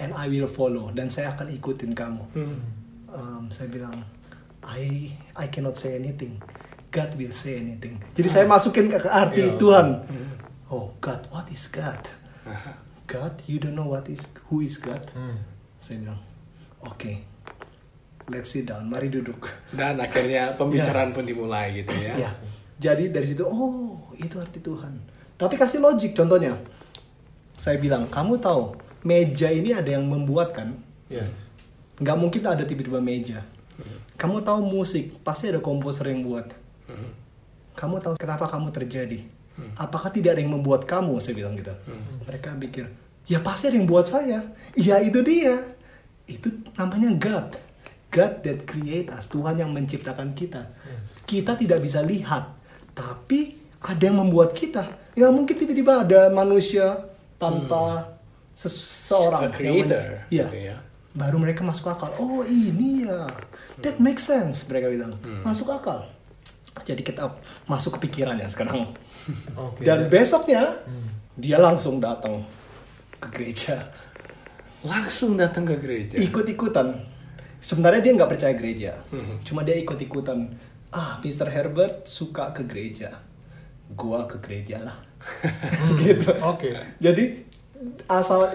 and 0.00 0.16
I 0.16 0.24
will 0.32 0.48
follow, 0.48 0.88
dan 0.88 1.12
saya 1.12 1.36
akan 1.36 1.52
ikutin 1.52 1.92
kamu. 1.92 2.24
Um, 3.12 3.52
saya 3.52 3.68
bilang, 3.68 3.92
I 4.64 5.12
I 5.36 5.52
cannot 5.52 5.76
say 5.76 6.00
anything, 6.00 6.40
God 6.88 7.12
will 7.20 7.36
say 7.36 7.60
anything. 7.60 8.00
Jadi 8.16 8.28
saya 8.32 8.48
masukin 8.48 8.88
ke 8.88 9.04
arti 9.04 9.52
Iya. 9.52 9.60
Tuhan. 9.60 9.86
Oh 10.72 10.96
God, 11.04 11.28
what 11.28 11.52
is 11.52 11.68
God? 11.68 12.00
God, 13.06 13.34
you 13.46 13.58
don't 13.58 13.76
know 13.76 13.88
what 13.88 14.08
is 14.08 14.28
who 14.48 14.62
is 14.62 14.78
God? 14.78 15.02
Hmm. 15.12 15.42
Saya 15.82 15.98
bilang, 16.02 16.20
oke, 16.82 17.12
let's 18.30 18.54
sit 18.54 18.68
down, 18.70 18.86
mari 18.86 19.10
duduk. 19.10 19.50
Dan 19.74 19.98
akhirnya 19.98 20.52
pembicaraan 20.58 21.10
pun 21.10 21.26
dimulai 21.26 21.82
gitu 21.82 21.92
ya. 21.96 22.14
Ya. 22.16 22.30
Jadi 22.78 23.10
dari 23.10 23.26
situ, 23.26 23.42
oh 23.46 23.98
itu 24.18 24.38
arti 24.38 24.62
Tuhan. 24.62 24.98
Tapi 25.38 25.54
kasih 25.58 25.82
logik 25.82 26.14
contohnya. 26.14 26.58
Saya 27.58 27.78
bilang, 27.78 28.10
kamu 28.10 28.38
tahu 28.42 28.74
meja 29.06 29.50
ini 29.50 29.74
ada 29.74 29.90
yang 29.92 30.06
membuat 30.06 30.54
kan? 30.54 30.78
Yes. 31.10 31.46
Nggak 31.98 32.18
mungkin 32.18 32.42
ada 32.46 32.62
tiba-tiba 32.66 32.98
meja. 32.98 33.42
Kamu 34.18 34.46
tahu 34.46 34.62
musik, 34.62 35.18
pasti 35.26 35.50
ada 35.50 35.58
komposer 35.58 36.10
yang 36.10 36.22
buat. 36.22 36.46
Kamu 37.74 37.98
tahu 37.98 38.14
kenapa 38.20 38.46
kamu 38.46 38.70
terjadi? 38.70 39.26
Apakah 39.76 40.08
tidak 40.08 40.36
ada 40.36 40.40
yang 40.40 40.52
membuat 40.52 40.84
kamu? 40.84 41.20
Saya 41.20 41.34
bilang 41.36 41.54
gitu. 41.54 41.72
Mereka 42.24 42.56
pikir, 42.56 42.84
ya 43.28 43.38
pasti 43.40 43.68
ada 43.68 43.76
yang 43.76 43.86
buat 43.86 44.08
saya. 44.08 44.42
Iya 44.72 45.00
itu 45.04 45.20
dia. 45.20 45.60
Itu 46.24 46.48
namanya 46.74 47.12
God. 47.16 47.56
God 48.12 48.32
that 48.44 48.68
create 48.68 49.08
us. 49.08 49.28
Tuhan 49.28 49.56
yang 49.56 49.72
menciptakan 49.72 50.32
kita. 50.32 50.68
Kita 51.24 51.56
tidak 51.56 51.80
bisa 51.80 52.04
lihat. 52.04 52.52
Tapi 52.92 53.56
ada 53.82 54.02
yang 54.04 54.20
membuat 54.20 54.52
kita. 54.52 54.84
Ya 55.16 55.32
mungkin 55.32 55.56
tiba-tiba 55.56 56.04
ada 56.04 56.28
manusia 56.28 57.08
tanpa 57.40 58.14
seseorang. 58.52 59.40
A 59.40 59.44
yang 59.48 59.54
creator, 59.56 60.00
Iya 60.28 60.46
gitu 60.48 60.58
ya. 60.72 60.76
baru 61.12 61.36
mereka 61.36 61.60
masuk 61.60 61.92
akal 61.92 62.08
oh 62.16 62.40
ini 62.44 63.04
ya 63.04 63.28
that 63.84 64.00
makes 64.00 64.24
sense 64.24 64.64
mereka 64.64 64.88
bilang 64.88 65.12
masuk 65.44 65.68
akal 65.68 66.08
jadi 66.88 67.04
kita 67.04 67.28
masuk 67.68 68.00
ke 68.00 68.08
pikirannya 68.08 68.48
sekarang 68.48 68.88
Oke. 69.54 69.82
dan 69.82 70.06
besoknya 70.06 70.78
dia 71.34 71.56
langsung 71.56 71.98
datang 71.98 72.42
ke 73.18 73.28
gereja 73.32 73.88
Langsung 74.82 75.38
datang 75.38 75.62
ke 75.62 75.78
gereja. 75.78 76.18
ikut-ikutan 76.18 76.90
sebenarnya 77.62 78.02
dia 78.02 78.12
nggak 78.18 78.30
percaya 78.30 78.54
gereja 78.58 78.98
cuma 79.46 79.62
dia 79.62 79.78
ikut-ikutan 79.78 80.50
ah 80.90 81.22
Mr. 81.22 81.46
Herbert 81.46 82.04
suka 82.04 82.50
ke 82.50 82.66
gereja 82.66 83.22
gua 83.94 84.26
ke 84.26 84.42
gereja 84.42 84.82
lah 84.82 84.96
gitu 86.02 86.34
Oke. 86.42 86.74
jadi 86.98 87.46
asal 88.10 88.50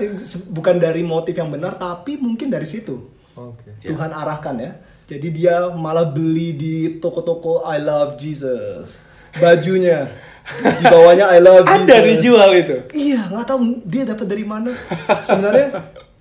bukan 0.52 0.76
dari 0.78 1.04
motif 1.04 1.32
yang 1.32 1.48
benar 1.48 1.80
tapi 1.80 2.20
mungkin 2.20 2.52
dari 2.52 2.68
situ 2.68 3.08
Oke. 3.38 3.70
Ya. 3.86 3.94
Tuhan 3.94 4.10
arahkan 4.10 4.58
ya. 4.58 4.72
Jadi 5.06 5.30
dia 5.30 5.70
malah 5.70 6.10
beli 6.10 6.58
di 6.58 6.76
toko-toko 6.98 7.62
I 7.62 7.78
love 7.78 8.18
Jesus. 8.18 8.98
Bajunya 9.38 10.10
di 10.48 10.84
bawahnya 10.88 11.26
I 11.28 11.40
love 11.44 11.68
Jesus. 11.68 11.92
Ada 11.92 11.98
dijual 12.08 12.50
itu. 12.56 12.76
Iya, 12.96 13.22
nggak 13.28 13.46
tahu 13.46 13.60
dia 13.84 14.04
dapat 14.08 14.26
dari 14.32 14.46
mana. 14.48 14.72
Sebenarnya 15.20 15.68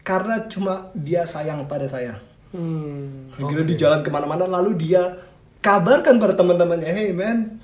karena 0.02 0.34
cuma 0.50 0.90
dia 0.94 1.22
sayang 1.26 1.66
pada 1.70 1.86
saya. 1.86 2.18
Hmm. 2.50 3.30
Akhirnya 3.38 3.66
di 3.66 3.76
jalan 3.78 4.00
ke 4.02 4.10
mana-mana 4.10 4.46
lalu 4.46 4.78
dia 4.78 5.18
kabarkan 5.62 6.18
pada 6.22 6.34
teman-temannya, 6.38 6.86
hey 6.86 7.10
man, 7.10 7.58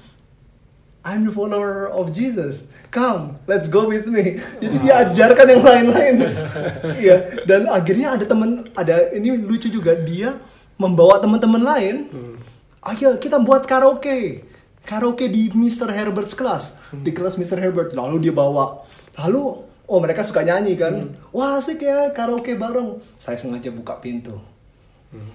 I'm 1.03 1.27
the 1.27 1.35
follower 1.35 1.91
of 1.91 2.15
Jesus. 2.15 2.71
Come, 2.95 3.43
let's 3.51 3.67
go 3.67 3.91
with 3.91 4.07
me. 4.07 4.39
Jadi 4.63 4.77
dia 4.87 5.07
ajarkan 5.07 5.47
yang 5.51 5.63
lain-lain. 5.67 6.15
Iya, 6.99 7.17
dan 7.43 7.67
akhirnya 7.67 8.15
ada 8.15 8.25
teman, 8.27 8.71
ada 8.79 9.11
ini 9.11 9.35
lucu 9.35 9.67
juga 9.67 9.99
dia 9.99 10.39
membawa 10.79 11.19
teman-teman 11.19 11.63
lain. 11.63 11.97
Ayo 12.83 13.19
kita 13.19 13.39
buat 13.39 13.67
karaoke. 13.67 14.47
Karaoke 14.83 15.31
di 15.31 15.49
Mr. 15.53 15.89
Herbert's 15.91 16.35
kelas. 16.35 16.79
Di 16.91 17.15
kelas 17.15 17.39
Mr. 17.39 17.59
Herbert. 17.59 17.95
Lalu 17.95 18.29
dia 18.29 18.35
bawa. 18.35 18.83
Lalu 19.23 19.43
oh 19.87 19.99
mereka 20.03 20.27
suka 20.27 20.43
nyanyi 20.43 20.75
kan. 20.75 21.15
Wah 21.31 21.63
asik 21.63 21.83
ya 21.83 22.11
karaoke 22.11 22.59
bareng. 22.59 22.99
Saya 23.21 23.39
sengaja 23.39 23.71
buka 23.71 23.99
pintu. 24.03 24.39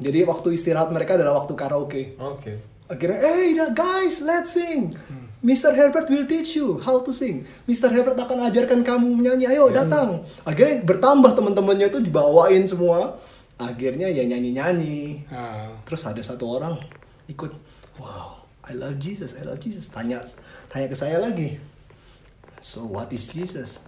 Jadi 0.02 0.26
waktu 0.26 0.58
istirahat 0.58 0.90
mereka 0.90 1.14
adalah 1.16 1.38
waktu 1.38 1.54
karaoke. 1.54 2.18
Oke. 2.18 2.78
Akhirnya, 2.88 3.20
hey 3.20 3.52
guys, 3.76 4.24
let's 4.24 4.56
sing. 4.56 4.96
Mr. 5.44 5.76
Herbert 5.76 6.10
will 6.10 6.26
teach 6.26 6.58
you 6.58 6.82
how 6.82 6.98
to 7.04 7.14
sing. 7.14 7.46
Mr. 7.70 7.94
Herbert 7.94 8.18
akan 8.18 8.50
ajarkan 8.50 8.82
kamu 8.82 9.14
menyanyi. 9.14 9.46
Ayo 9.54 9.70
datang. 9.70 10.26
Akhirnya 10.48 10.82
bertambah 10.82 11.38
teman-temannya 11.38 11.94
itu 11.94 12.00
dibawain 12.02 12.66
semua. 12.66 13.22
Akhirnya 13.62 14.10
ya 14.10 14.26
nyanyi-nyanyi. 14.26 15.30
Ah. 15.30 15.78
Terus 15.86 16.10
ada 16.10 16.22
satu 16.26 16.58
orang 16.58 16.78
ikut, 17.30 17.52
wow, 18.02 18.37
I 18.68 18.76
love 18.76 19.00
Jesus, 19.00 19.36
I 19.40 19.48
love 19.48 19.64
Jesus. 19.64 19.88
Tanya, 19.88 20.20
tanya 20.68 20.88
ke 20.92 20.96
saya 20.96 21.24
lagi. 21.24 21.56
So 22.60 22.84
what 22.88 23.10
is 23.16 23.32
Jesus? 23.32 23.80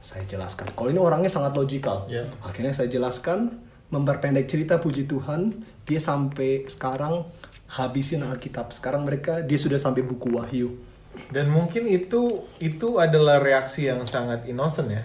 Saya 0.00 0.24
jelaskan. 0.24 0.72
Kalau 0.72 0.88
ini 0.88 0.98
orangnya 0.98 1.28
sangat 1.28 1.54
logikal. 1.54 2.08
Ya. 2.08 2.26
Akhirnya 2.40 2.72
saya 2.72 2.88
jelaskan, 2.88 3.60
memperpendek 3.92 4.48
cerita 4.48 4.80
puji 4.80 5.04
Tuhan, 5.04 5.62
dia 5.84 6.00
sampai 6.00 6.64
sekarang 6.66 7.28
habisin 7.68 8.24
Alkitab. 8.24 8.72
Sekarang 8.72 9.04
mereka 9.04 9.44
dia 9.44 9.60
sudah 9.60 9.76
sampai 9.76 10.00
buku 10.02 10.32
Wahyu. 10.32 10.80
Dan 11.28 11.52
mungkin 11.52 11.86
itu 11.90 12.48
itu 12.62 12.96
adalah 12.96 13.42
reaksi 13.42 13.86
yang 13.90 14.02
sangat 14.08 14.48
innocent 14.48 14.90
ya. 14.90 15.02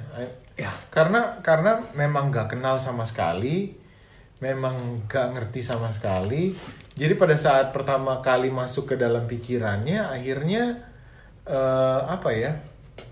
Ya. 0.55 0.71
Karena 0.87 1.43
karena 1.43 1.83
memang 1.93 2.31
nggak 2.31 2.55
kenal 2.55 2.79
sama 2.79 3.03
sekali, 3.03 3.75
memang 4.39 5.07
gak 5.09 5.35
ngerti 5.35 5.61
sama 5.63 5.91
sekali. 5.91 6.55
Jadi 6.95 7.13
pada 7.15 7.35
saat 7.35 7.75
pertama 7.75 8.23
kali 8.23 8.47
masuk 8.47 8.91
ke 8.91 8.95
dalam 8.95 9.27
pikirannya, 9.27 9.99
akhirnya 10.07 10.79
eh, 11.43 11.99
apa 12.07 12.31
ya? 12.31 12.55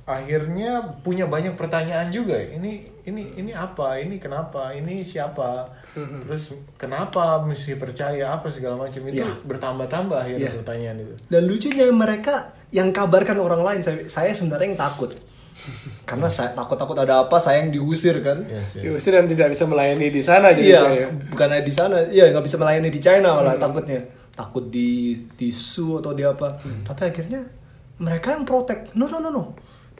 Akhirnya 0.07 0.79
punya 1.03 1.27
banyak 1.27 1.59
pertanyaan 1.59 2.07
juga. 2.07 2.39
Ini 2.39 2.71
ini 3.03 3.35
ini 3.35 3.51
apa? 3.51 3.99
Ini 3.99 4.15
kenapa? 4.15 4.71
Ini 4.71 5.03
siapa? 5.03 5.67
Terus 5.93 6.55
kenapa 6.79 7.43
mesti 7.43 7.75
percaya 7.75 8.31
apa 8.31 8.47
segala 8.47 8.79
macam 8.79 9.03
itu 9.05 9.19
Ya. 9.19 9.29
bertambah-tambah 9.43 10.15
akhirnya 10.17 10.49
Ya. 10.49 10.55
pertanyaan 10.55 10.97
itu. 11.03 11.13
Dan 11.27 11.43
lucunya 11.45 11.85
mereka 11.91 12.55
yang 12.71 12.89
kabarkan 12.89 13.37
orang 13.37 13.61
lain, 13.61 13.81
saya, 13.83 14.07
saya 14.07 14.31
sebenarnya 14.31 14.73
yang 14.73 14.79
takut. 14.79 15.11
Karena 16.03 16.27
saya 16.27 16.51
takut-takut 16.51 16.97
ada 16.97 17.25
apa, 17.25 17.37
saya 17.39 17.63
yang 17.63 17.71
diusir 17.71 18.19
kan. 18.25 18.43
Yes, 18.45 18.77
yes. 18.77 18.83
Diusir 18.83 19.13
dan 19.15 19.29
tidak 19.29 19.53
bisa 19.53 19.63
melayani 19.69 20.07
di 20.09 20.21
sana 20.25 20.51
jadi 20.51 20.77
Iya, 20.77 20.81
ya. 20.91 21.07
bukan 21.29 21.47
di 21.61 21.73
sana. 21.73 21.97
Iya, 22.09 22.33
nggak 22.33 22.45
bisa 22.45 22.57
melayani 22.59 22.89
di 22.89 22.99
China 22.99 23.39
malah 23.39 23.55
takutnya. 23.55 24.01
Takut 24.33 24.67
di 24.73 25.13
di 25.37 25.53
su 25.53 26.01
atau 26.01 26.11
di 26.11 26.25
apa. 26.25 26.57
Tapi 26.83 27.01
akhirnya 27.05 27.41
mereka 28.01 28.33
yang 28.33 28.43
protect. 28.43 28.97
No, 28.97 29.05
no, 29.07 29.21
no, 29.21 29.29
no. 29.29 29.43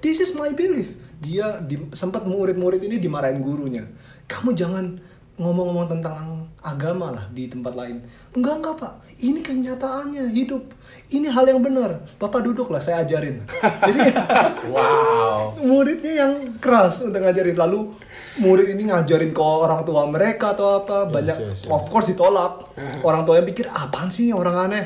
This 0.04 0.20
is 0.20 0.36
my 0.36 0.52
belief. 0.52 0.92
Dia 1.24 1.63
di, 1.63 1.80
sempat 1.96 2.28
murid-murid 2.28 2.84
ini 2.84 3.00
dimarahin 3.00 3.39
gurunya. 3.39 3.88
Kamu 4.28 4.52
jangan 4.52 5.00
ngomong-ngomong 5.39 5.88
tentang 5.89 6.52
agama 6.62 7.10
lah 7.16 7.26
di 7.32 7.48
tempat 7.48 7.74
lain. 7.74 8.04
Enggak, 8.36 8.56
enggak, 8.60 8.76
Pak. 8.84 8.94
Ini 9.24 9.40
kenyataannya 9.40 10.36
hidup. 10.36 10.76
Ini 11.08 11.32
hal 11.32 11.48
yang 11.48 11.64
benar. 11.64 12.04
Bapak 12.20 12.44
duduk 12.44 12.68
lah, 12.68 12.84
saya 12.84 13.02
ajarin. 13.02 13.40
Jadi 13.88 14.00
Wow. 14.68 15.56
muridnya 15.60 16.14
yang 16.24 16.34
keras 16.58 17.00
untuk 17.00 17.20
ngajarin 17.20 17.56
lalu 17.56 17.92
murid 18.40 18.68
ini 18.70 18.88
ngajarin 18.88 19.30
ke 19.30 19.44
orang 19.44 19.84
tua 19.84 20.08
mereka 20.08 20.56
atau 20.56 20.82
apa 20.82 21.06
banyak 21.06 21.36
yes, 21.36 21.68
yes. 21.68 21.70
of 21.70 21.86
course 21.86 22.10
ditolak 22.10 22.72
orang 23.04 23.22
tuanya 23.24 23.44
pikir 23.44 23.68
apaan 23.68 24.08
sih 24.08 24.26
ini 24.26 24.34
orang 24.34 24.56
aneh 24.58 24.84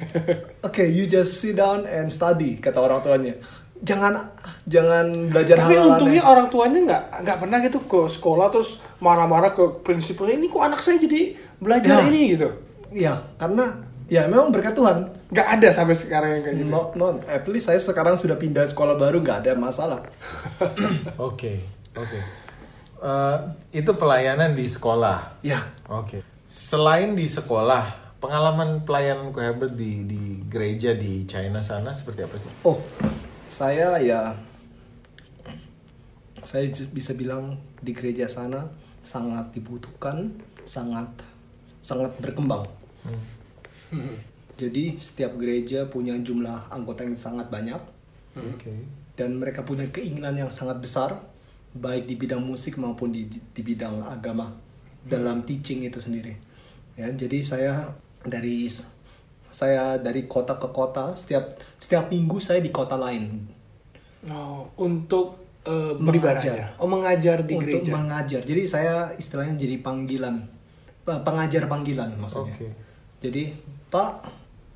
oke 0.66 0.82
you 0.82 1.04
just 1.04 1.38
sit 1.38 1.54
down 1.54 1.84
and 1.84 2.08
study 2.08 2.56
kata 2.56 2.80
orang 2.80 3.04
tuanya 3.04 3.34
jangan 3.78 4.32
jangan 4.64 5.30
belajar 5.30 5.60
Tapi 5.60 5.74
hal-hal 5.76 5.88
untungnya 5.94 6.22
aneh 6.24 6.32
orang 6.32 6.46
tuanya 6.48 6.78
nggak 6.82 7.02
nggak 7.22 7.36
pernah 7.38 7.58
gitu 7.60 7.78
ke 7.84 8.00
sekolah 8.08 8.46
terus 8.50 8.70
marah-marah 8.98 9.52
ke 9.52 9.64
prinsipalnya 9.84 10.40
ini 10.40 10.48
kok 10.48 10.64
anak 10.64 10.80
saya 10.80 10.98
jadi 10.98 11.36
belajar 11.60 12.02
Ya. 12.02 12.08
ini 12.10 12.34
gitu. 12.34 12.48
Ya 12.92 13.16
karena 13.40 13.72
ya 14.06 14.28
memang 14.28 14.52
berkat 14.52 14.76
Tuhan 14.76 15.08
Nggak 15.32 15.48
ada 15.48 15.68
sampai 15.72 15.96
sekarang 15.96 16.28
yang 16.28 16.42
kayak 16.44 16.56
gitu. 16.60 16.68
no, 16.68 16.80
no, 16.92 17.16
at 17.24 17.48
least 17.48 17.72
saya 17.72 17.80
sekarang 17.80 18.20
sudah 18.20 18.36
pindah 18.36 18.68
sekolah 18.68 19.00
baru 19.00 19.24
nggak 19.24 19.48
ada 19.48 19.52
masalah 19.56 20.04
Oke, 21.16 21.64
oke. 21.96 22.20
Eh, 23.02 23.36
itu 23.74 23.90
pelayanan 23.96 24.52
di 24.54 24.68
sekolah. 24.68 25.40
ya 25.42 25.64
Oke. 25.88 26.22
Selain 26.46 27.16
di 27.16 27.24
sekolah, 27.24 28.14
pengalaman 28.20 28.84
pelayanan 28.84 29.32
Ko 29.32 29.40
Herbert 29.40 29.72
di 29.72 30.04
di 30.04 30.22
gereja 30.46 30.92
di 30.92 31.24
China 31.24 31.64
sana 31.64 31.96
seperti 31.96 32.20
apa 32.22 32.36
sih? 32.36 32.52
Oh, 32.62 32.76
saya 33.48 33.96
ya 33.98 34.36
saya 36.44 36.68
bisa 36.92 37.16
bilang 37.16 37.56
di 37.80 37.90
gereja 37.96 38.28
sana 38.28 38.68
sangat 39.00 39.50
dibutuhkan, 39.56 40.30
sangat 40.68 41.08
sangat 41.80 42.12
berkembang. 42.20 42.68
Hmm. 43.04 44.14
Jadi 44.56 44.96
setiap 44.96 45.36
gereja 45.36 45.84
punya 45.84 46.14
jumlah 46.16 46.70
anggota 46.70 47.02
yang 47.02 47.16
sangat 47.16 47.48
banyak 47.48 47.80
Oke. 48.36 48.72
dan 49.16 49.36
mereka 49.36 49.64
punya 49.64 49.88
keinginan 49.88 50.36
yang 50.36 50.48
sangat 50.48 50.78
besar 50.78 51.18
baik 51.72 52.04
di 52.04 52.14
bidang 52.14 52.40
musik 52.40 52.76
maupun 52.76 53.10
di 53.10 53.26
di 53.28 53.62
bidang 53.64 54.04
agama 54.04 54.52
dalam 55.02 55.42
teaching 55.42 55.82
itu 55.82 55.98
sendiri. 55.98 56.36
Ya, 56.94 57.08
jadi 57.10 57.38
saya 57.42 57.72
dari 58.22 58.68
saya 59.50 59.98
dari 60.00 60.24
kota 60.24 60.56
ke 60.56 60.68
kota 60.70 61.12
setiap 61.12 61.58
setiap 61.76 62.08
minggu 62.08 62.38
saya 62.38 62.60
di 62.62 62.72
kota 62.72 62.96
lain 62.96 63.48
Oh, 64.22 64.70
untuk 64.78 65.42
eh, 65.66 65.98
Mengajar. 65.98 66.78
Oh, 66.78 66.86
mengajar 66.86 67.42
di 67.42 67.58
untuk 67.58 67.82
gereja. 67.82 67.90
mengajar. 67.90 68.40
Jadi 68.46 68.62
saya 68.64 69.10
istilahnya 69.18 69.58
jadi 69.58 69.82
panggilan 69.82 70.46
pe- 71.02 71.22
pengajar 71.26 71.66
panggilan 71.66 72.14
maksudnya. 72.14 72.54
Oke. 72.54 72.70
Jadi 73.22 73.54
Pak 73.86 74.12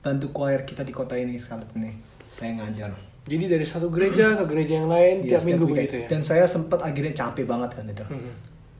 bantu 0.07 0.31
choir 0.31 0.63
kita 0.63 0.87
di 0.87 0.95
kota 0.95 1.19
ini 1.19 1.35
sekarang 1.35 1.67
nih 1.75 1.99
saya 2.31 2.55
ngajar. 2.63 2.95
Jadi 3.27 3.45
dari 3.51 3.67
satu 3.67 3.91
gereja 3.91 4.39
ke 4.39 4.45
gereja 4.47 4.87
yang 4.87 4.91
lain 4.91 5.27
Iya, 5.27 5.31
tiap 5.35 5.43
minggu 5.51 5.67
begitu 5.67 5.97
ya. 6.07 6.07
Dan 6.07 6.23
saya 6.23 6.47
sempat 6.47 6.79
akhirnya 6.79 7.11
capek 7.11 7.43
banget 7.43 7.75
kan 7.75 7.91
itu. 7.91 8.07
Mhm. 8.07 8.33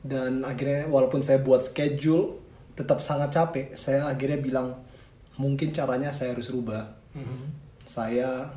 Dan 0.07 0.31
akhirnya 0.47 0.87
walaupun 0.87 1.19
saya 1.19 1.43
buat 1.43 1.67
schedule 1.67 2.39
tetap 2.79 3.03
sangat 3.03 3.35
capek. 3.35 3.75
Saya 3.75 4.07
akhirnya 4.07 4.39
bilang 4.39 4.79
mungkin 5.35 5.75
caranya 5.75 6.15
saya 6.15 6.31
harus 6.31 6.47
rubah. 6.47 6.87
Mhm. 7.11 7.51
Saya 7.83 8.55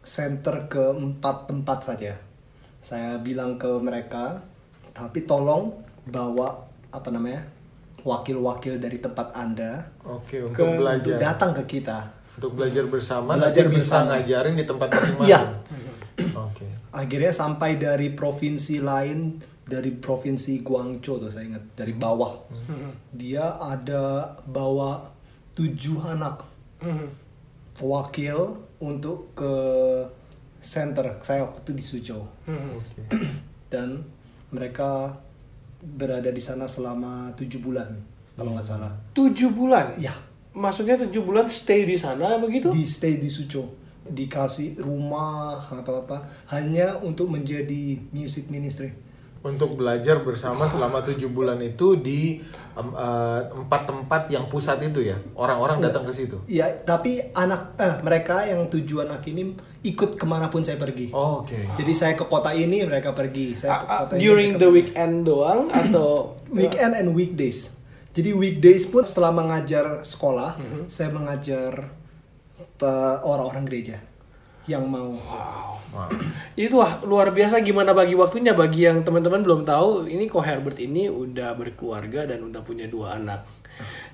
center 0.00 0.64
ke 0.72 0.96
empat 0.96 1.44
tempat 1.44 1.78
saja. 1.84 2.16
Saya 2.80 3.20
bilang 3.20 3.60
ke 3.60 3.68
mereka, 3.84 4.40
tapi 4.96 5.28
tolong 5.28 5.76
bawa 6.08 6.66
apa 6.88 7.08
namanya 7.12 7.44
wakil-wakil 8.02 8.76
dari 8.76 8.98
tempat 8.98 9.30
anda 9.32 9.90
Oke, 10.02 10.40
untuk 10.40 10.54
Ke- 10.54 10.64
untuk 10.64 10.80
belajar. 10.80 11.16
datang 11.18 11.50
ke 11.52 11.64
kita. 11.68 11.98
Untuk 12.32 12.52
belajar 12.54 12.84
bersama, 12.84 13.36
Belajar 13.36 13.64
nanti 13.64 13.76
bisa 13.76 13.86
bersama. 13.98 14.08
ngajarin 14.10 14.54
di 14.54 14.64
tempat 14.64 14.88
masing-masing. 14.92 15.28
Iya. 15.28 15.40
Oke. 16.34 16.66
Akhirnya 16.90 17.32
sampai 17.32 17.70
dari 17.76 18.08
provinsi 18.10 18.80
lain, 18.80 19.38
dari 19.62 19.90
provinsi 19.90 20.60
Guangzhou 20.60 21.16
tuh 21.18 21.28
saya 21.28 21.46
ingat 21.46 21.72
dari 21.72 21.92
bawah. 21.92 22.42
Mhm. 22.48 22.90
Dia 23.12 23.56
ada 23.56 24.04
bawa 24.42 25.08
tujuh 25.52 26.02
anak 26.02 26.42
Mhm. 26.80 27.08
wakil 27.78 28.38
untuk 28.78 29.32
ke 29.32 29.54
center 30.58 31.18
saya 31.20 31.42
waktu 31.44 31.58
itu 31.60 31.72
di 31.72 31.84
Suzhou 31.84 32.22
Mhm. 32.44 32.70
Oke. 32.72 33.00
dan 33.68 34.02
mereka 34.48 35.16
berada 35.82 36.30
di 36.30 36.38
sana 36.38 36.70
selama 36.70 37.34
tujuh 37.34 37.58
bulan 37.58 37.90
kalau 38.38 38.54
nggak 38.54 38.64
salah. 38.64 38.92
Tujuh 39.12 39.50
bulan. 39.52 39.98
Ya 39.98 40.14
Maksudnya 40.52 41.00
tujuh 41.00 41.24
bulan 41.24 41.48
stay 41.48 41.88
di 41.88 41.96
sana 41.96 42.36
begitu? 42.36 42.68
di 42.68 42.84
stay 42.84 43.16
di 43.16 43.28
Suzhou 43.32 43.72
dikasih 44.02 44.82
rumah 44.82 45.62
atau 45.70 46.02
apa 46.04 46.26
hanya 46.52 47.00
untuk 47.00 47.32
menjadi 47.32 47.96
music 48.12 48.52
ministry. 48.52 48.92
Untuk 49.42 49.74
belajar 49.74 50.18
bersama 50.18 50.64
selama 50.64 51.02
tujuh 51.02 51.26
bulan 51.26 51.58
itu 51.58 51.94
di 51.94 52.38
em, 52.72 52.88
eh, 52.88 53.40
empat 53.52 53.82
tempat 53.84 54.22
yang 54.28 54.46
pusat 54.46 54.78
itu 54.80 55.02
ya. 55.02 55.18
Orang-orang 55.34 55.82
datang 55.82 56.02
ke 56.02 56.12
situ. 56.12 56.38
Ya, 56.46 56.70
tapi 56.70 57.18
anak 57.32 57.74
eh 57.76 57.98
mereka 58.00 58.42
yang 58.42 58.66
tujuh 58.66 59.02
anak 59.02 59.26
ini 59.26 59.52
ikut 59.82 60.14
ke 60.14 60.24
mana 60.24 60.46
pun 60.46 60.62
saya 60.62 60.76
pergi. 60.76 61.10
Oh, 61.10 61.42
Oke. 61.42 61.58
Jadi 61.74 61.90
saya 61.90 62.14
ke 62.14 62.22
kota 62.24 62.54
ini, 62.54 62.80
mereka 62.82 63.10
pergi. 63.10 63.52
Saya 63.52 63.70
ke 63.72 63.84
A- 63.84 63.90
a- 63.90 64.00
kota 64.00 64.12
ini, 64.12 64.20
during 64.20 64.50
mereka 64.50 64.60
the 64.60 64.68
pergi. 64.68 64.76
weekend 64.78 65.14
doang 65.22 65.60
atau 65.68 66.08
weekend 66.54 66.92
and 66.94 67.08
weekdays. 67.10 67.74
Jadi 68.12 68.30
weekdays 68.30 68.84
pun 68.84 69.02
setelah 69.02 69.32
mengajar 69.32 70.06
sekolah, 70.06 70.54
Mhm. 70.54 70.80
saya 70.86 71.10
mengajar 71.10 71.90
pe- 72.72 73.18
orang-orang 73.22 73.64
gereja 73.64 73.98
yang 74.68 74.86
mau. 74.86 75.14
Wah. 75.92 76.08
itu 76.56 76.72
wah 76.80 77.04
luar 77.04 77.36
biasa 77.36 77.60
gimana 77.60 77.92
bagi 77.92 78.16
waktunya 78.16 78.56
bagi 78.56 78.88
yang 78.88 79.04
teman-teman 79.04 79.44
belum 79.44 79.68
tahu 79.68 80.08
ini 80.08 80.24
kok 80.24 80.40
Herbert 80.40 80.80
ini 80.80 81.12
udah 81.12 81.52
berkeluarga 81.52 82.24
dan 82.24 82.40
udah 82.48 82.64
punya 82.64 82.88
dua 82.88 83.20
anak 83.20 83.44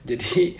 jadi 0.03 0.59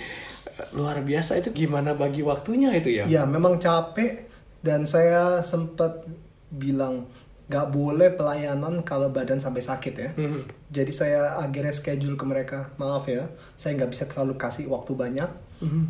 luar 0.79 1.03
biasa 1.03 1.43
itu 1.43 1.51
gimana 1.51 1.99
bagi 1.99 2.23
waktunya 2.23 2.71
itu 2.71 3.03
ya 3.03 3.05
Ya, 3.11 3.27
memang 3.27 3.59
capek 3.59 4.31
dan 4.63 4.87
saya 4.87 5.43
sempat 5.43 6.07
bilang 6.55 7.11
nggak 7.49 7.67
boleh 7.73 8.13
pelayanan 8.13 8.85
kalau 8.85 9.09
badan 9.09 9.41
sampai 9.41 9.65
sakit 9.65 9.95
ya. 9.97 10.11
Mhm. 10.15 10.41
Jadi 10.69 10.93
saya 10.93 11.41
akhirnya 11.41 11.73
schedule 11.73 12.15
ke 12.15 12.25
mereka, 12.29 12.77
maaf 12.77 13.09
ya, 13.09 13.25
saya 13.57 13.73
nggak 13.75 13.91
bisa 13.91 14.05
terlalu 14.05 14.37
kasih 14.37 14.69
waktu 14.69 14.93
banyak. 14.93 15.31
Mhm. 15.65 15.83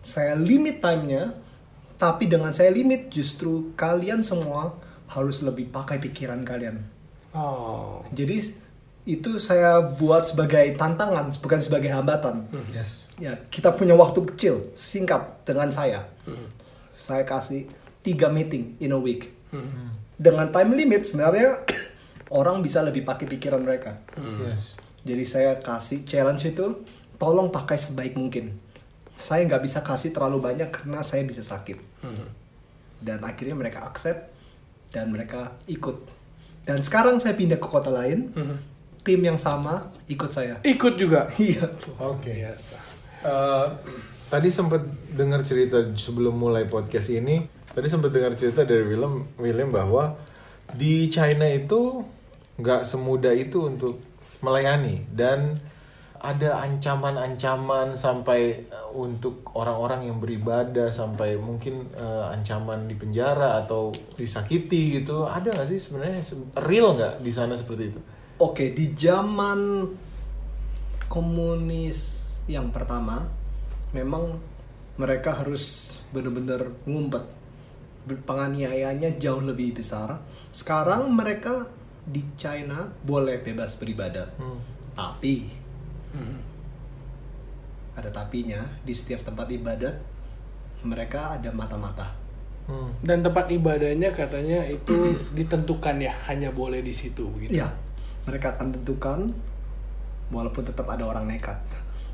Saya 0.00 0.32
limit 0.34 0.80
time-nya, 0.80 1.36
tapi 2.02 2.26
dengan 2.26 2.50
saya 2.50 2.74
limit 2.74 3.14
justru 3.14 3.70
kalian 3.78 4.26
semua 4.26 4.74
harus 5.06 5.38
lebih 5.46 5.70
pakai 5.70 6.02
pikiran 6.02 6.42
kalian. 6.42 6.82
oh 7.30 8.02
Jadi 8.10 8.58
itu 9.06 9.38
saya 9.38 9.78
buat 9.78 10.26
sebagai 10.26 10.74
tantangan, 10.74 11.30
bukan 11.38 11.60
sebagai 11.62 11.94
hambatan. 11.94 12.50
Yes. 12.74 13.06
Ya, 13.22 13.38
kita 13.50 13.70
punya 13.70 13.94
waktu 13.94 14.18
kecil, 14.34 14.74
singkat 14.74 15.46
dengan 15.46 15.70
saya. 15.70 16.10
Saya 16.90 17.22
kasih 17.22 17.70
tiga 18.02 18.26
meeting 18.26 18.74
in 18.82 18.90
a 18.90 18.98
week. 18.98 19.30
Mhm. 19.54 20.02
Dengan 20.18 20.50
time 20.50 20.74
limit 20.74 21.06
sebenarnya 21.06 21.62
orang 22.38 22.58
bisa 22.62 22.82
lebih 22.82 23.06
pakai 23.06 23.30
pikiran 23.30 23.62
mereka. 23.62 24.02
Yes. 24.42 24.74
Jadi 25.06 25.24
saya 25.26 25.58
kasih 25.58 26.02
challenge 26.02 26.50
itu, 26.50 26.82
tolong 27.18 27.50
pakai 27.50 27.78
sebaik 27.78 28.18
mungkin. 28.18 28.58
Saya 29.18 29.46
nggak 29.46 29.62
bisa 29.62 29.82
kasih 29.86 30.10
terlalu 30.10 30.42
banyak 30.42 30.70
karena 30.70 31.02
saya 31.06 31.26
bisa 31.26 31.42
sakit. 31.42 31.91
Mhm. 32.02 32.26
Dan 33.02 33.18
akhirnya 33.22 33.56
mereka 33.56 33.82
accept 33.86 34.30
dan 34.92 35.10
mereka 35.10 35.58
ikut. 35.66 35.96
Dan 36.62 36.78
sekarang 36.78 37.18
saya 37.18 37.34
pindah 37.34 37.58
ke 37.58 37.66
kota 37.66 37.90
lain. 37.90 38.30
Mhm. 38.34 38.56
tim 39.02 39.18
yang 39.18 39.34
sama 39.34 39.90
ikut 40.06 40.30
saya. 40.30 40.62
Ikut 40.62 40.94
juga. 40.94 41.26
Iya. 41.42 41.66
Oke. 41.98 42.38
Biasa. 42.38 42.78
Eh, 43.26 43.66
tadi 44.30 44.46
sempat 44.46 44.78
dengar 45.10 45.42
cerita 45.42 45.82
sebelum 45.98 46.38
mulai 46.38 46.70
podcast 46.70 47.10
ini. 47.10 47.42
Tadi 47.74 47.86
sempat 47.90 48.14
dengar 48.14 48.38
cerita 48.38 48.62
dari 48.62 48.86
William 48.86 49.26
William 49.42 49.74
bahwa 49.74 50.14
di 50.70 51.10
China 51.10 51.50
itu 51.50 52.06
nggak 52.62 52.86
semudah 52.86 53.34
itu 53.34 53.66
untuk 53.66 53.98
melayani 54.38 55.02
dan 55.10 55.58
ada 56.22 56.62
ancaman-ancaman 56.62 57.98
sampai 57.98 58.62
eh, 58.70 58.86
untuk 58.94 59.42
orang-orang 59.58 60.06
yang 60.06 60.22
beribadah 60.22 60.94
sampai 60.94 61.34
mungkin 61.34 61.90
eh, 61.98 62.24
ancaman 62.30 62.86
di 62.86 62.94
penjara 62.94 63.66
atau 63.66 63.90
disakiti 64.14 65.02
gitu 65.02 65.26
ada 65.26 65.50
nggak 65.50 65.66
sih 65.66 65.82
sebenarnya 65.82 66.22
se- 66.22 66.38
real 66.62 66.94
nggak 66.94 67.18
di 67.18 67.32
sana 67.34 67.58
seperti 67.58 67.90
itu? 67.90 68.00
Oke, 68.38 68.70
di 68.70 68.94
zaman 68.94 69.86
komunis 71.10 72.00
yang 72.50 72.70
pertama, 72.74 73.26
memang 73.94 74.38
mereka 74.98 75.42
harus 75.42 75.98
benar-benar 76.10 76.70
ngumpet. 76.86 77.22
Penganiayaannya 78.02 79.22
jauh 79.22 79.42
lebih 79.46 79.78
besar. 79.78 80.18
Sekarang 80.50 81.06
mereka 81.14 81.70
di 82.02 82.26
China 82.34 82.90
boleh 83.06 83.38
bebas 83.38 83.78
beribadat. 83.78 84.34
Hmm. 84.42 84.58
Tapi 84.92 85.61
ada 87.92 88.08
tapinya 88.08 88.60
di 88.82 88.92
setiap 88.96 89.24
tempat 89.24 89.48
ibadat 89.52 89.94
mereka 90.82 91.38
ada 91.38 91.52
mata-mata. 91.54 92.08
Hmm. 92.66 92.94
Dan 93.02 93.26
tempat 93.26 93.50
ibadahnya 93.50 94.10
katanya 94.14 94.66
itu 94.66 95.14
ditentukan 95.36 95.98
ya, 95.98 96.14
hanya 96.30 96.50
boleh 96.50 96.82
di 96.82 96.94
situ 96.94 97.30
gitu. 97.38 97.52
Iya, 97.52 97.70
mereka 98.26 98.58
akan 98.58 98.74
tentukan 98.80 99.18
walaupun 100.30 100.62
tetap 100.66 100.86
ada 100.88 101.06
orang 101.06 101.28
nekat. 101.28 101.58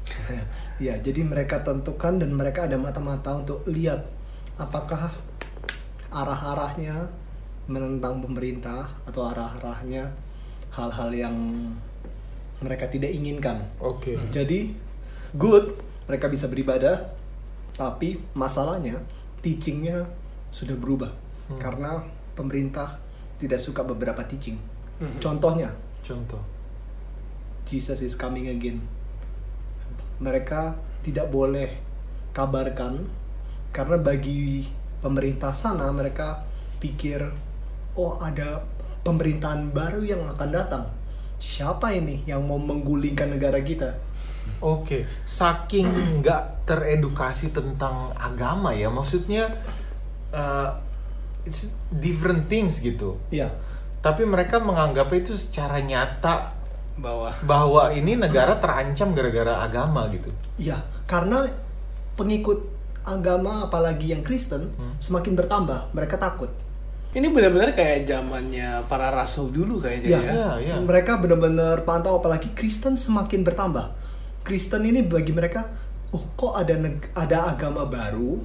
ya, 0.84 0.96
jadi 0.98 1.20
mereka 1.20 1.60
tentukan 1.60 2.16
dan 2.16 2.32
mereka 2.32 2.64
ada 2.64 2.80
mata-mata 2.80 3.36
untuk 3.36 3.62
lihat 3.68 4.02
apakah 4.56 5.12
arah-arahnya 6.08 7.08
menentang 7.68 8.24
pemerintah 8.24 8.88
atau 9.04 9.28
arah-arahnya 9.28 10.08
hal-hal 10.72 11.10
yang 11.12 11.36
mereka 12.64 12.90
tidak 12.90 13.12
inginkan. 13.14 13.62
Oke. 13.78 14.18
Jadi 14.34 14.74
good 15.36 15.76
mereka 16.08 16.26
bisa 16.26 16.48
beribadah, 16.48 17.12
tapi 17.76 18.18
masalahnya 18.32 18.98
teachingnya 19.44 20.08
sudah 20.48 20.74
berubah 20.74 21.12
karena 21.60 22.02
pemerintah 22.32 22.98
tidak 23.38 23.60
suka 23.60 23.84
beberapa 23.84 24.24
teaching. 24.24 24.58
Contohnya 25.22 25.70
Contoh. 26.02 26.40
Jesus 27.68 28.00
is 28.00 28.16
coming 28.16 28.48
again. 28.48 28.80
Mereka 30.24 30.72
tidak 31.04 31.28
boleh 31.28 31.68
kabarkan 32.32 33.04
karena 33.76 34.00
bagi 34.00 34.64
pemerintah 35.04 35.52
sana 35.52 35.92
mereka 35.92 36.48
pikir 36.80 37.28
oh 37.92 38.16
ada 38.18 38.64
pemerintahan 39.04 39.68
baru 39.70 40.00
yang 40.00 40.24
akan 40.32 40.48
datang. 40.48 40.84
Siapa 41.38 41.94
ini 41.94 42.26
yang 42.26 42.42
mau 42.42 42.58
menggulingkan 42.58 43.30
negara 43.30 43.62
kita? 43.62 43.94
Oke, 44.58 45.06
saking 45.22 45.86
nggak 46.18 46.66
teredukasi 46.66 47.54
tentang 47.54 48.10
agama 48.18 48.74
ya, 48.74 48.90
maksudnya 48.90 49.46
uh, 50.34 50.74
it's 51.46 51.70
different 51.94 52.50
things 52.50 52.82
gitu. 52.82 53.14
Ya, 53.30 53.54
Tapi 54.02 54.26
mereka 54.26 54.58
menganggap 54.58 55.14
itu 55.14 55.38
secara 55.38 55.78
nyata 55.78 56.54
Bawah. 56.98 57.34
bahwa 57.46 57.94
ini 57.94 58.18
negara 58.18 58.58
terancam 58.58 59.14
gara-gara 59.14 59.62
agama 59.62 60.10
gitu. 60.10 60.34
ya 60.58 60.82
karena 61.06 61.46
pengikut 62.18 62.66
agama 63.06 63.70
apalagi 63.70 64.10
yang 64.10 64.26
Kristen 64.26 64.74
semakin 64.98 65.38
bertambah, 65.38 65.94
mereka 65.94 66.18
takut. 66.18 66.50
Ini 67.08 67.32
benar-benar 67.32 67.72
kayak 67.72 68.04
zamannya 68.04 68.84
para 68.84 69.08
rasul 69.08 69.48
dulu 69.48 69.80
kayaknya 69.80 70.08
Ya, 70.08 70.20
ya. 70.20 70.28
Iya, 70.28 70.48
iya. 70.60 70.74
mereka 70.78 71.16
benar-benar 71.16 71.82
pantau 71.82 72.20
apalagi 72.20 72.52
Kristen 72.52 72.94
semakin 72.94 73.42
bertambah. 73.42 73.96
Kristen 74.44 74.84
ini 74.84 75.00
bagi 75.00 75.32
mereka, 75.32 75.72
oh 76.10 76.24
kok 76.34 76.52
ada 76.54 76.76
neg- 76.76 77.08
ada 77.12 77.48
agama 77.48 77.84
baru 77.84 78.40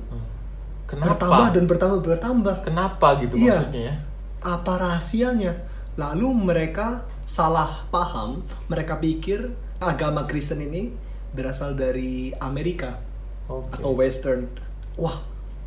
Kenapa? 0.84 1.12
bertambah 1.12 1.48
dan 1.52 1.64
bertambah 1.66 2.00
bertambah. 2.02 2.56
Kenapa 2.62 3.08
gitu 3.20 3.36
Iya. 3.36 3.52
maksudnya 3.52 3.84
ya? 3.84 3.96
Apa 4.42 4.74
rahasianya? 4.78 5.54
Lalu 5.96 6.28
mereka 6.34 7.04
salah 7.24 7.88
paham, 7.88 8.44
mereka 8.68 8.96
pikir 8.98 9.52
agama 9.80 10.24
Kristen 10.24 10.60
ini 10.60 10.92
berasal 11.32 11.76
dari 11.76 12.32
Amerika 12.38 13.00
Oke. 13.46 13.76
atau 13.76 13.92
Western. 13.94 14.48
Wah, 14.96 15.20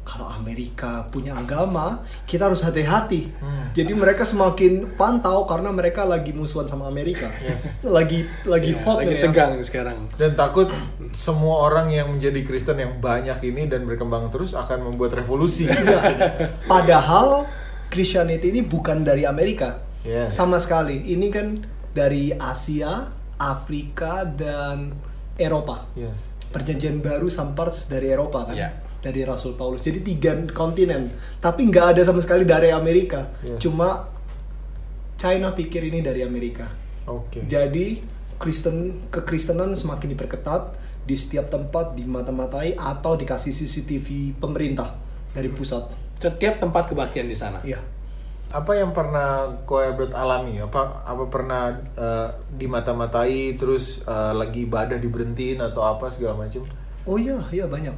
kalau 0.07 0.31
Amerika 0.31 1.03
punya 1.11 1.35
agama, 1.35 2.07
kita 2.31 2.47
harus 2.47 2.63
hati-hati. 2.63 3.27
Hmm. 3.43 3.75
Jadi 3.75 3.91
mereka 3.91 4.23
semakin 4.23 4.95
pantau 4.95 5.51
karena 5.51 5.75
mereka 5.75 6.07
lagi 6.07 6.31
musuhan 6.31 6.71
sama 6.71 6.87
Amerika. 6.87 7.27
Yes. 7.43 7.83
lagi 7.83 8.23
lagi 8.47 8.79
Iya, 8.79 8.87
hot 8.87 9.03
lagi 9.03 9.11
nih 9.11 9.19
ya. 9.19 9.23
tegang 9.27 9.53
sekarang. 9.67 9.99
Dan 10.15 10.39
takut 10.39 10.71
semua 11.11 11.67
orang 11.67 11.91
yang 11.91 12.15
menjadi 12.15 12.39
Kristen 12.47 12.79
yang 12.79 13.03
banyak 13.03 13.35
ini 13.43 13.67
dan 13.67 13.83
berkembang 13.83 14.31
terus 14.31 14.55
akan 14.55 14.95
membuat 14.95 15.19
revolusi. 15.19 15.67
Iya. 15.77 15.99
Padahal 16.71 17.51
Christianity 17.91 18.55
ini 18.55 18.63
bukan 18.63 19.03
dari 19.03 19.27
Amerika. 19.27 19.83
Yes. 20.07 20.39
Sama 20.39 20.63
sekali. 20.63 21.03
Ini 21.03 21.27
kan 21.35 21.59
dari 21.91 22.31
Asia, 22.31 23.11
Afrika 23.43 24.23
dan 24.23 24.95
Eropa. 25.35 25.91
yes. 25.99 26.39
Perjanjian 26.47 27.03
baru 27.03 27.27
Samparts 27.27 27.91
dari 27.91 28.15
Eropa 28.15 28.47
kan. 28.49 28.55
Iya. 28.55 28.86
Dari 29.07 29.23
Rasul 29.23 29.55
Paulus. 29.55 29.87
Jadi 29.87 30.03
tiga 30.03 30.35
kontinen. 30.51 31.15
Tapi 31.39 31.71
nggak 31.71 31.95
ada 31.95 32.03
sama 32.03 32.19
sekali 32.19 32.43
dari 32.43 32.75
Amerika. 32.75 33.31
Yes. 33.47 33.63
Cuma 33.63 34.11
China 35.15 35.55
pikir 35.55 35.87
ini 35.87 36.03
dari 36.03 36.27
Amerika. 36.27 36.67
Oke. 37.07 37.47
Jadi 37.47 38.03
Kristen 38.37 39.09
kekristenan 39.09 39.73
semakin 39.73 40.13
diperketat 40.13 40.77
di 41.07 41.15
setiap 41.15 41.49
tempat 41.49 41.95
dimata-matai 41.95 42.75
atau 42.75 43.15
dikasih 43.15 43.55
CCTV 43.55 44.37
pemerintah 44.43 44.93
dari 45.33 45.49
pusat. 45.49 45.89
Setiap 46.19 46.59
tempat 46.59 46.91
kebaktian 46.91 47.31
di 47.31 47.37
sana. 47.39 47.63
Iya. 47.63 47.81
apa 48.47 48.79
yang 48.79 48.95
pernah 48.95 49.59
Ko 49.67 49.83
Herbert 49.83 50.15
alami? 50.15 50.63
Apa 50.63 51.03
apa 51.03 51.27
pernah 51.27 51.83
eh, 51.99 52.29
dimata-matai 52.55 53.59
terus 53.59 54.01
eh, 54.07 54.33
lagi 54.33 54.65
ibadah 54.65 54.97
diberhentiin 55.03 55.59
atau 55.59 55.83
apa 55.83 56.09
segala 56.15 56.47
macam? 56.47 56.63
Oh 57.11 57.19
iya, 57.19 57.43
iya 57.51 57.67
banyak. 57.67 57.93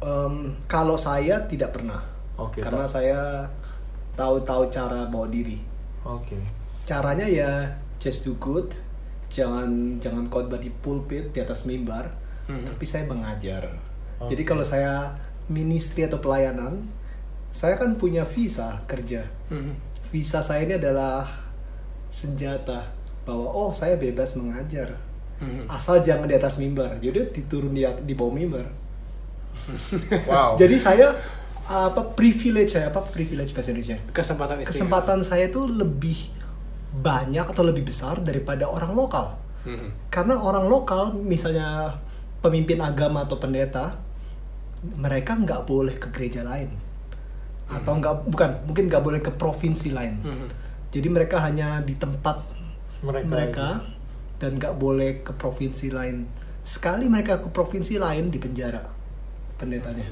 Em, 0.00 0.34
kalau 0.64 0.96
saya 0.96 1.44
tidak 1.44 1.72
pernah. 1.72 2.00
Oke, 2.34 2.64
Karena 2.64 2.88
tak- 2.88 2.92
saya 2.96 3.44
tahu-tahu 4.14 4.68
cara 4.68 5.04
bawa 5.06 5.28
diri. 5.28 5.60
Oke. 6.02 6.40
Caranya 6.84 7.24
ya 7.24 7.68
just 7.96 8.24
do 8.24 8.32
good. 8.36 8.72
Jangan 9.28 9.68
jangan 9.98 10.26
khotbah 10.26 10.56
di 10.56 10.72
pulpit 10.74 11.30
di 11.30 11.38
atas 11.38 11.62
mimbar, 11.62 12.10
Mhm. 12.48 12.66
tapi 12.66 12.82
saya 12.82 13.04
mengajar. 13.06 13.68
Oke. 14.18 14.32
Jadi 14.32 14.42
kalau 14.42 14.64
saya 14.64 15.14
ministry 15.46 16.02
atau 16.02 16.18
pelayanan, 16.18 16.80
saya 17.50 17.76
kan 17.76 17.94
punya 17.94 18.24
visa 18.24 18.74
kerja. 18.86 19.22
Mhm. 19.48 19.76
Visa 20.10 20.40
saya 20.40 20.64
ini 20.64 20.74
adalah 20.74 21.28
senjata 22.08 22.90
bahwa 23.22 23.46
oh 23.46 23.70
saya 23.70 23.94
bebas 23.94 24.34
mengajar. 24.34 24.96
Mhm. 25.38 25.68
Asal 25.68 26.02
jangan 26.02 26.26
di 26.26 26.34
atas 26.34 26.56
mimbar. 26.56 26.98
Jadi 26.98 27.30
diturun 27.30 27.70
di 27.70 27.84
di 28.02 28.14
bawah 28.14 28.34
mimbar. 28.34 28.66
Wow. 30.30 30.58
Jadi 30.58 30.76
saya 30.80 31.14
apa 31.70 32.02
privilege 32.18 32.74
saya 32.74 32.90
apa 32.90 33.06
privilege 33.06 33.54
bahasa 33.54 33.70
Indonesia? 33.70 33.98
Kesempatan 34.10 34.54
istimewa. 34.58 34.74
Kesempatan 34.74 35.18
saya 35.22 35.46
itu 35.46 35.62
lebih 35.70 36.18
banyak 36.90 37.46
atau 37.46 37.62
lebih 37.62 37.86
besar 37.86 38.18
daripada 38.18 38.66
orang 38.66 38.90
lokal. 38.98 39.38
Mhm. 39.62 40.10
Karena 40.10 40.34
orang 40.40 40.66
lokal 40.66 41.14
misalnya 41.14 41.94
pemimpin 42.42 42.82
agama 42.82 43.22
atau 43.22 43.38
pendeta 43.38 43.94
mereka 44.80 45.36
nggak 45.36 45.68
boleh 45.68 45.94
ke 46.00 46.08
gereja 46.08 46.40
lain 46.40 46.72
atau 47.70 47.92
nggak 48.00 48.26
bukan 48.26 48.50
mungkin 48.66 48.90
nggak 48.90 49.04
boleh 49.04 49.20
ke 49.22 49.30
provinsi 49.30 49.94
lain. 49.94 50.18
Mhm. 50.18 50.48
Jadi 50.90 51.06
mereka 51.06 51.38
hanya 51.46 51.78
di 51.86 51.94
tempat 51.94 52.42
Mereka 53.00 53.30
mereka, 53.30 53.68
dan 54.42 54.58
nggak 54.58 54.74
boleh 54.74 55.22
ke 55.22 55.32
provinsi 55.32 55.94
lain. 55.94 56.26
Sekali 56.66 57.06
mereka 57.06 57.38
ke 57.38 57.48
provinsi 57.48 57.96
lain 57.96 58.28
di 58.28 58.36
penjara 58.42 58.99
pendetanya. 59.60 60.08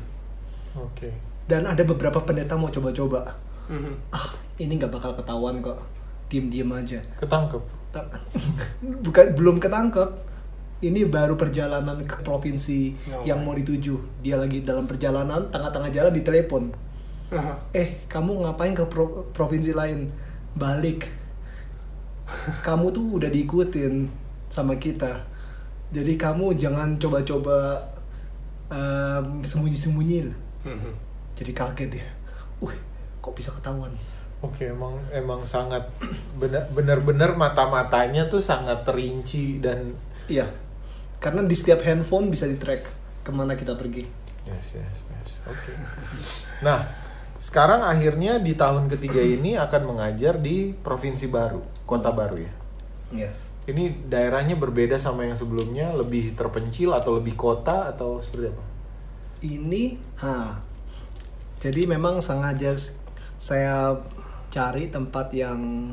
Oke. 0.75 1.09
Dan 1.45 1.65
ada 1.65 1.81
beberapa 1.83 2.21
pendeta 2.21 2.53
mau 2.55 2.69
coba-coba. 2.69 3.33
Mhm. 3.67 4.13
Ah, 4.13 4.29
ini 4.59 4.77
nggak 4.77 4.93
bakal 4.93 5.13
ketahuan 5.13 5.59
kok. 5.59 5.81
Diem-diem 6.29 6.69
aja. 6.69 7.01
Ketangkep. 7.17 7.63
Ta- 7.89 8.05
Bukan 9.05 9.33
belum 9.33 9.57
ketangkep. 9.57 10.29
Ini 10.79 11.09
baru 11.09 11.35
perjalanan 11.35 11.99
ke 12.01 12.21
provinsi 12.21 12.95
Oh. 13.11 13.25
yang 13.25 13.43
mau 13.43 13.51
dituju. 13.51 13.99
Dia 14.21 14.37
lagi 14.37 14.63
dalam 14.63 14.85
perjalanan, 14.85 15.49
tengah-tengah 15.49 15.91
jalan 15.91 16.13
ditelepon. 16.13 16.71
Aha. 17.29 17.57
Eh, 17.73 18.07
kamu 18.07 18.45
ngapain 18.45 18.73
ke 18.73 18.85
pro- 18.87 19.27
provinsi 19.33 19.73
lain? 19.73 20.13
Balik. 20.53 21.09
kamu 22.61 22.93
tuh 22.93 23.17
udah 23.17 23.27
diikutin 23.27 24.05
sama 24.47 24.77
kita. 24.77 25.25
Jadi 25.89 26.15
kamu 26.15 26.53
jangan 26.55 27.01
coba-coba 27.01 27.81
em, 28.69 29.45
sembunyi-sembunyi. 29.45 30.19
Mhm. 30.64 30.93
Jadi 31.39 31.53
kaget 31.55 31.91
ya. 32.03 32.09
Wih, 32.61 32.77
kok 33.21 33.35
bisa 33.35 33.55
ketahuan? 33.55 33.95
Oke, 34.39 34.71
emang 34.71 34.95
emang 35.11 35.43
sangat 35.43 35.91
benar 36.39 36.71
benar-benar 36.71 37.35
mata-matanya 37.35 38.31
tuh 38.31 38.39
sangat 38.39 38.87
terinci 38.87 39.59
dan 39.59 39.95
Iya. 40.29 40.47
Karena 41.19 41.43
di 41.43 41.57
setiap 41.57 41.83
handphone 41.83 42.31
bisa 42.31 42.47
di-track 42.47 42.83
ke 43.27 43.31
mana 43.35 43.59
kita 43.59 43.75
pergi. 43.75 44.07
yes 44.47 44.79
yes 44.79 44.97
yes. 45.03 45.31
Oke. 45.45 45.73
Nah, 46.64 46.87
sekarang 47.39 47.83
akhirnya 47.85 48.39
di 48.39 48.55
tahun 48.55 48.89
ketiga 48.89 49.21
ini 49.21 49.59
akan 49.59 49.95
mengajar 49.95 50.39
di 50.39 50.73
provinsi 50.73 51.27
baru, 51.29 51.61
kota 51.85 52.09
baru 52.14 52.37
ya. 52.41 52.53
Iya. 53.12 53.31
Ini 53.69 54.09
daerahnya 54.09 54.57
berbeda 54.57 54.97
sama 54.97 55.29
yang 55.29 55.37
sebelumnya, 55.37 55.93
lebih 55.93 56.33
terpencil 56.33 56.97
atau 56.97 57.21
lebih 57.21 57.37
kota 57.37 57.93
atau 57.93 58.25
seperti 58.25 58.49
apa? 58.49 58.64
Ini, 59.45 59.85
ha. 60.25 60.57
Jadi 61.61 61.85
memang 61.85 62.25
sengaja 62.25 62.73
saya 63.37 64.01
cari 64.49 64.89
tempat 64.89 65.29
yang 65.37 65.93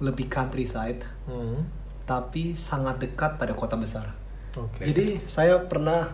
lebih 0.00 0.32
countryside, 0.32 1.04
Hmm. 1.28 1.68
tapi 2.08 2.56
sangat 2.56 2.98
dekat 2.98 3.36
pada 3.36 3.52
kota 3.52 3.76
besar. 3.76 4.08
Oke. 4.56 4.82
Jadi 4.88 5.20
saya 5.28 5.60
pernah 5.68 6.08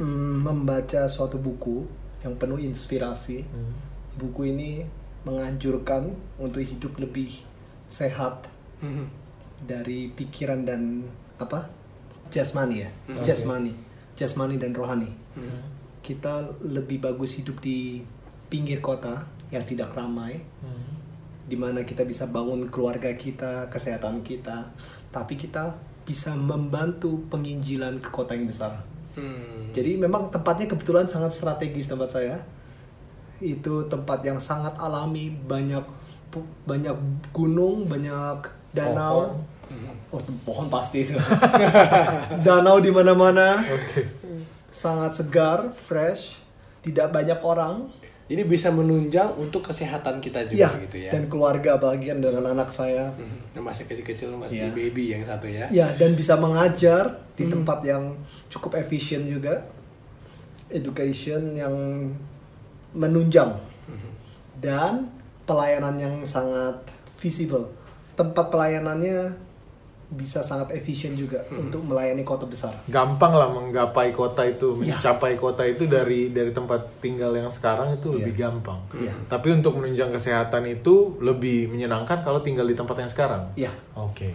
mm, 0.00 0.42
membaca 0.42 1.06
suatu 1.06 1.38
buku 1.38 1.86
yang 2.24 2.34
penuh 2.34 2.58
inspirasi. 2.58 3.44
Hmm. 3.44 3.76
Buku 4.18 4.50
ini 4.50 4.82
menganjurkan 5.22 6.10
untuk 6.40 6.64
hidup 6.64 6.96
lebih 6.98 7.44
sehat 7.88 8.48
Mhm. 8.82 9.23
Dari 9.64 10.08
pikiran 10.08 10.62
dan 10.62 11.02
apa 11.36 11.66
jasmani 12.30 12.84
ya 12.84 12.90
Hmm. 13.08 13.22
jasmani 13.22 13.72
jasmani 14.14 14.56
dan 14.56 14.70
rohani 14.72 15.10
Mhm. 15.34 15.60
kita 16.04 16.44
lebih 16.62 17.00
bagus 17.00 17.36
hidup 17.36 17.58
di 17.58 18.04
pinggir 18.46 18.78
kota 18.78 19.24
yang 19.50 19.64
tidak 19.64 19.90
ramai 19.92 20.38
Hmm. 20.60 20.94
di 21.44 21.56
mana 21.56 21.82
kita 21.82 22.04
bisa 22.04 22.24
bangun 22.26 22.68
keluarga 22.68 23.12
kita 23.12 23.68
kesehatan 23.68 24.24
kita 24.24 24.70
tapi 25.10 25.36
kita 25.36 25.74
bisa 26.04 26.36
membantu 26.36 27.24
penginjilan 27.28 28.00
ke 28.00 28.08
kota 28.08 28.36
yang 28.36 28.46
besar 28.46 28.84
Hmm. 29.16 29.72
jadi 29.72 29.96
memang 29.96 30.28
tempatnya 30.28 30.66
kebetulan 30.66 31.06
sangat 31.06 31.32
strategis 31.32 31.86
tempat 31.86 32.10
saya 32.10 32.36
itu 33.40 33.84
tempat 33.86 34.24
yang 34.24 34.38
sangat 34.38 34.72
alami 34.78 35.28
banyak 35.30 35.82
banyak 36.66 36.96
gunung 37.30 37.86
banyak 37.86 38.42
danau. 38.74 39.16
Pohon. 39.30 39.30
oh 40.10 40.20
tuh, 40.20 40.34
pohon 40.44 40.66
pasti 40.68 41.02
itu. 41.02 41.14
Danau 42.46 42.78
di 42.78 42.90
mana-mana. 42.90 43.62
Oke. 43.62 44.02
sangat 44.74 45.14
segar 45.14 45.70
fresh. 45.70 46.42
Tidak 46.82 47.08
banyak 47.08 47.38
orang. 47.40 47.88
Ini 48.24 48.40
bisa 48.42 48.72
menunjang 48.72 49.36
untuk 49.36 49.68
kesehatan 49.68 50.16
kita 50.16 50.48
juga 50.48 50.56
ya 50.56 50.70
gitu 50.80 50.96
ya. 50.96 51.12
dan 51.12 51.28
keluarga 51.28 51.76
bagian 51.76 52.24
dengan 52.24 52.56
anak 52.56 52.72
saya. 52.72 53.12
Mhm. 53.14 53.52
Yang 53.52 53.64
masih 53.68 53.84
kecil-kecil 53.84 54.28
masih 54.34 54.64
Iya. 54.64 54.72
baby 54.72 55.04
yang 55.12 55.22
satu 55.28 55.44
ya. 55.46 55.66
ya 55.68 55.86
dan 55.92 56.16
bisa 56.16 56.34
mengajar 56.40 57.20
di 57.36 57.44
tempat 57.46 57.84
yang 57.84 58.16
cukup 58.48 58.80
efisien 58.80 59.28
juga. 59.28 59.68
Education 60.72 61.54
yang 61.54 61.74
menunjang. 62.96 63.60
Dan 64.56 65.12
pelayanan 65.44 66.00
yang 66.00 66.14
sangat 66.24 66.80
visible 67.20 67.68
tempat 68.14 68.50
pelayanannya 68.50 69.34
bisa 70.14 70.44
sangat 70.44 70.70
efisien 70.76 71.16
juga 71.18 71.42
untuk 71.50 71.82
melayani 71.82 72.22
kota 72.22 72.46
besar 72.46 72.70
Gampang 72.86 73.34
lah 73.34 73.50
menggapai 73.50 74.14
kota 74.14 74.46
itu, 74.46 74.78
Iya. 74.78 75.00
mencapai 75.00 75.34
kota 75.34 75.66
itu 75.66 75.90
dari 75.90 76.30
dari 76.30 76.54
tempat 76.54 77.02
tinggal 77.02 77.34
yang 77.34 77.50
sekarang 77.50 77.98
itu 77.98 78.14
lebih 78.14 78.36
gampang. 78.36 78.78
Iya. 78.94 79.10
Tapi 79.26 79.58
untuk 79.58 79.80
menunjang 79.80 80.14
kesehatan 80.14 80.70
itu 80.70 81.18
lebih 81.18 81.66
menyenangkan 81.72 82.22
kalau 82.22 82.38
tinggal 82.38 82.68
di 82.68 82.76
tempat 82.78 82.94
yang 83.00 83.10
sekarang. 83.10 83.42
ya 83.58 83.72
Oke. 83.98 84.30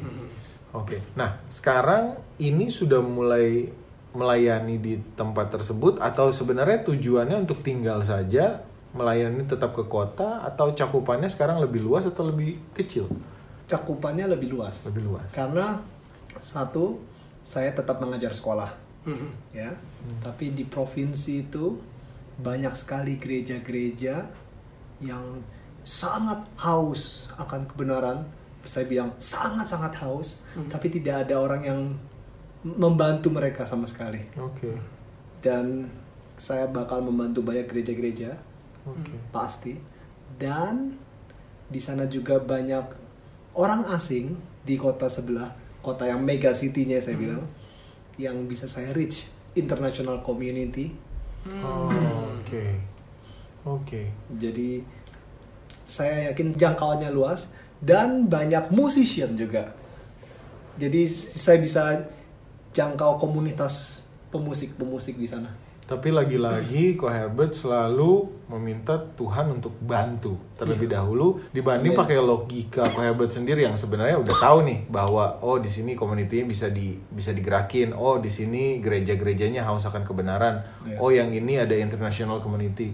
Oke. 0.75 1.01
Nah, 1.15 1.37
sekarang 1.49 2.17
ini 2.37 2.67
sudah 2.69 2.99
mulai 3.01 3.71
melayani 4.11 4.75
di 4.81 4.97
tempat 5.13 5.53
tersebut 5.53 6.01
atau 6.01 6.33
sebenarnya 6.33 6.81
tujuannya 6.81 7.45
untuk 7.45 7.61
tinggal 7.61 8.01
saja, 8.01 8.65
melayani 8.93 9.45
tetap 9.45 9.73
ke 9.73 9.85
kota 9.85 10.41
atau 10.43 10.73
cakupannya 10.73 11.29
sekarang 11.29 11.61
lebih 11.61 11.81
luas 11.85 12.09
atau 12.09 12.25
lebih 12.25 12.57
kecil? 12.73 13.05
Cakupannya 13.69 14.25
lebih 14.27 14.49
luas 14.49 14.89
Lebih 14.89 15.03
luas. 15.05 15.29
karena 15.29 15.77
satu 16.35 16.97
saya 17.39 17.69
tetap 17.71 18.01
mengajar 18.01 18.33
sekolah 18.33 18.73
Mhm. 18.99 19.29
ya 19.53 19.71
tapi 20.19 20.51
di 20.51 20.65
provinsi 20.65 21.47
itu 21.47 21.79
banyak 22.35 22.71
sekali 22.71 23.15
gereja-gereja 23.15 24.27
yang 24.99 25.39
sangat 25.81 26.43
haus 26.57 27.31
akan 27.35 27.63
kebenaran 27.65 28.27
saya 28.61 28.83
bilang 28.85 29.15
sangat-sangat 29.15 29.95
haus 30.03 30.43
tapi 30.67 30.91
tidak 30.91 31.23
ada 31.25 31.39
orang 31.39 31.61
yang 31.63 31.79
membantu 32.61 33.31
mereka 33.31 33.63
sama 33.63 33.87
sekali 33.87 34.19
Oke. 34.35 34.75
dan 35.39 35.87
saya 36.35 36.67
bakal 36.67 36.99
membantu 36.99 37.39
banyak 37.39 37.65
gereja-gereja 37.65 38.35
Oke. 38.83 39.15
pasti 39.31 39.79
dan 40.35 40.91
di 41.65 41.79
sana 41.79 42.03
juga 42.05 42.35
banyak 42.37 43.08
orang 43.55 43.85
asing 43.93 44.37
di 44.65 44.75
kota 44.75 45.09
sebelah 45.09 45.53
kota 45.79 46.05
yang 46.05 46.21
mega 46.21 46.51
city-nya 46.51 46.99
saya 46.99 47.15
bilang 47.15 47.47
yang 48.19 48.35
bisa 48.45 48.67
saya 48.67 48.91
reach 48.91 49.31
international 49.55 50.19
community. 50.21 50.91
Oh, 51.63 51.87
Oke. 52.35 52.75
Oke. 53.63 54.11
jadi 54.39 54.83
saya 55.83 56.31
yakin 56.31 56.55
jangkauannya 56.55 57.11
luas 57.11 57.51
dan 57.79 58.27
banyak 58.27 58.71
musician 58.71 59.35
juga. 59.35 59.73
Jadi 60.79 61.07
saya 61.11 61.57
bisa 61.59 61.83
jangkau 62.71 63.19
komunitas 63.19 64.05
pemusik-pemusik 64.31 65.17
di 65.17 65.27
sana 65.27 65.68
Tapi 65.89 66.13
lagi-lagi 66.13 66.93
Ko 67.01 67.09
Herbert 67.09 67.49
selalu 67.49 68.29
meminta 68.45 68.93
Tuhan 69.17 69.49
untuk 69.49 69.73
bantu 69.81 70.37
terlebih 70.53 70.85
dahulu 70.85 71.41
dibanding 71.49 71.93
Amin. 71.93 72.01
pakai 72.05 72.21
logika 72.21 72.85
Ko 72.93 73.01
Herbert 73.01 73.33
sendiri 73.33 73.65
yang 73.65 73.73
sebenarnya 73.73 74.21
udah 74.21 74.35
tahu 74.37 74.69
nih 74.69 74.85
bahwa 74.85 75.41
oh 75.41 75.57
di 75.57 75.65
sini 75.65 75.97
komunitinya 75.97 76.45
bisa 76.45 76.69
di 76.69 76.93
bisa 77.09 77.33
digerakin, 77.33 77.97
oh 77.97 78.21
di 78.21 78.29
sini 78.29 78.77
gereja-gerejanya 78.77 79.65
haus 79.65 79.83
akan 79.83 80.05
kebenaran, 80.05 80.61
Iya. 80.85 80.97
oh 81.01 81.09
yang 81.09 81.33
ini 81.33 81.57
ada 81.57 81.73
international 81.73 82.37
community. 82.37 82.93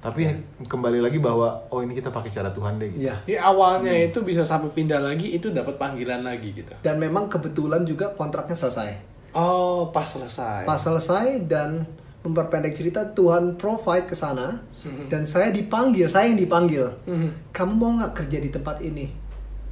Tapi 0.00 0.24
kembali 0.64 1.04
lagi 1.04 1.20
bahwa 1.20 1.68
oh 1.68 1.84
ini 1.84 1.92
kita 1.92 2.08
pakai 2.08 2.32
cara 2.32 2.48
Tuhan 2.48 2.80
deh 2.80 2.88
gitu. 2.88 3.04
ya 3.04 3.20
Jadi 3.20 3.36
awalnya 3.36 3.92
itu 3.92 4.24
bisa 4.24 4.40
sampai 4.40 4.72
pindah 4.72 4.96
lagi 4.96 5.28
itu 5.28 5.52
dapat 5.52 5.76
panggilan 5.76 6.24
lagi 6.24 6.56
gitu. 6.56 6.72
dan 6.80 6.96
memang 6.96 7.28
kebetulan 7.28 7.84
juga 7.84 8.16
kontraknya 8.16 8.56
selesai 8.56 8.96
Oh, 9.36 9.92
pas 9.92 10.08
selesai. 10.08 10.64
pas 10.64 10.80
selesai 10.80 11.44
dan 11.44 11.84
memperpendek 12.20 12.76
cerita 12.76 13.08
Tuhan 13.08 13.56
provide 13.56 14.04
ke 14.04 14.16
sana 14.16 14.60
dan 15.08 15.24
saya 15.24 15.48
dipanggil 15.48 16.04
saya 16.06 16.28
yang 16.28 16.36
dipanggil. 16.40 16.92
Mhm. 17.08 17.52
kamu 17.52 17.72
mau 17.76 17.92
nggak 17.96 18.12
kerja 18.12 18.38
di 18.40 18.50
tempat 18.52 18.80
ini? 18.84 19.08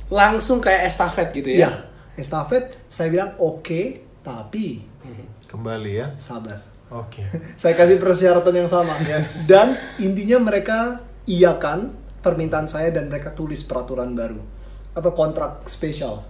Langsung 0.08 0.58
kayak 0.58 0.88
estafet 0.88 1.28
gitu 1.36 1.52
ya. 1.52 1.68
ya 1.68 1.70
estafet 2.18 2.74
saya 2.90 3.08
bilang 3.12 3.30
oke 3.38 4.02
tapi 4.26 4.82
Kembali 5.48 5.92
ya. 5.96 6.12
sabar 6.20 6.60
Oke. 6.88 7.20
saya 7.60 7.76
kasih 7.76 8.00
persyaratan 8.00 8.64
yang 8.64 8.68
sama. 8.68 8.96
Dan 9.44 9.76
intinya 10.00 10.40
mereka 10.40 11.04
iakan 11.28 11.92
permintaan 12.24 12.68
saya 12.68 12.88
dan 12.88 13.12
mereka 13.12 13.32
tulis 13.36 13.60
peraturan 13.60 14.16
baru. 14.16 14.40
Apa 14.96 15.12
kontrak 15.12 15.68
spesial? 15.68 16.24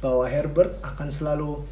Bahwa 0.00 0.24
Herbert 0.24 0.80
akan 0.80 1.08
selalu 1.12 1.62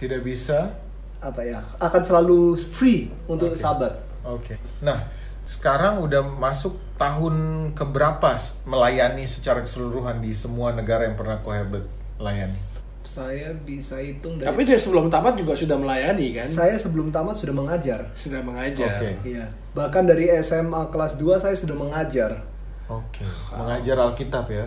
Tidak 0.00 0.24
bisa 0.24 0.72
apa 1.20 1.40
ya 1.40 1.60
akan 1.76 2.02
selalu 2.02 2.56
free 2.56 3.12
untuk 3.26 3.52
Oke. 3.52 3.60
sabat 3.60 3.92
Oke. 4.20 4.60
Nah, 4.80 5.08
sekarang 5.42 6.04
udah 6.04 6.20
masuk 6.20 6.76
tahun 6.94 7.34
keberapa 7.72 8.36
melayani 8.62 9.24
secara 9.24 9.64
keseluruhan 9.64 10.20
di 10.20 10.36
semua 10.36 10.76
negara 10.76 11.08
yang 11.08 11.16
pernah 11.16 11.40
Ko 11.40 11.48
Herbert 11.50 11.88
layani? 12.16 12.68
saya 13.00 13.50
bisa 13.66 13.98
hitung 13.98 14.38
dari 14.38 14.46
Tapi 14.46 14.62
dia 14.62 14.78
sebelum 14.78 15.10
tamat 15.10 15.34
juga 15.34 15.56
sudah 15.58 15.74
melayani 15.74 16.30
kan? 16.30 16.46
saya 16.46 16.78
sebelum 16.78 17.10
tamat 17.10 17.34
sudah 17.34 17.50
mengajar 17.50 18.06
Sudah 18.14 18.38
mengajar. 18.38 19.02
Oke. 19.02 19.10
Iya. 19.26 19.50
Bahkan 19.74 20.06
dari 20.06 20.30
SMA 20.38 20.78
kelas 20.94 21.18
2 21.18 21.34
saya 21.34 21.56
sudah 21.58 21.74
mengajar. 21.74 22.38
Oke. 22.86 23.26
Mengajar 23.50 23.98
Alkitab 23.98 24.46
ya? 24.46 24.62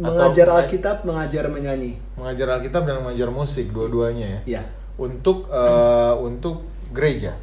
Mengajar 0.00 0.48
menga- 0.48 0.64
Alkitab, 0.64 0.96
mengajar 1.04 1.44
menyanyi. 1.50 1.92
Mengajar 2.16 2.56
Alkitab 2.56 2.88
dan 2.88 3.04
mengajar 3.04 3.28
musik 3.28 3.68
dua-duanya 3.68 4.40
ya? 4.40 4.40
Iya. 4.46 4.62
Untuk 4.98 5.46
eh, 5.48 6.14
untuk 6.18 6.66
gereja 6.90 7.38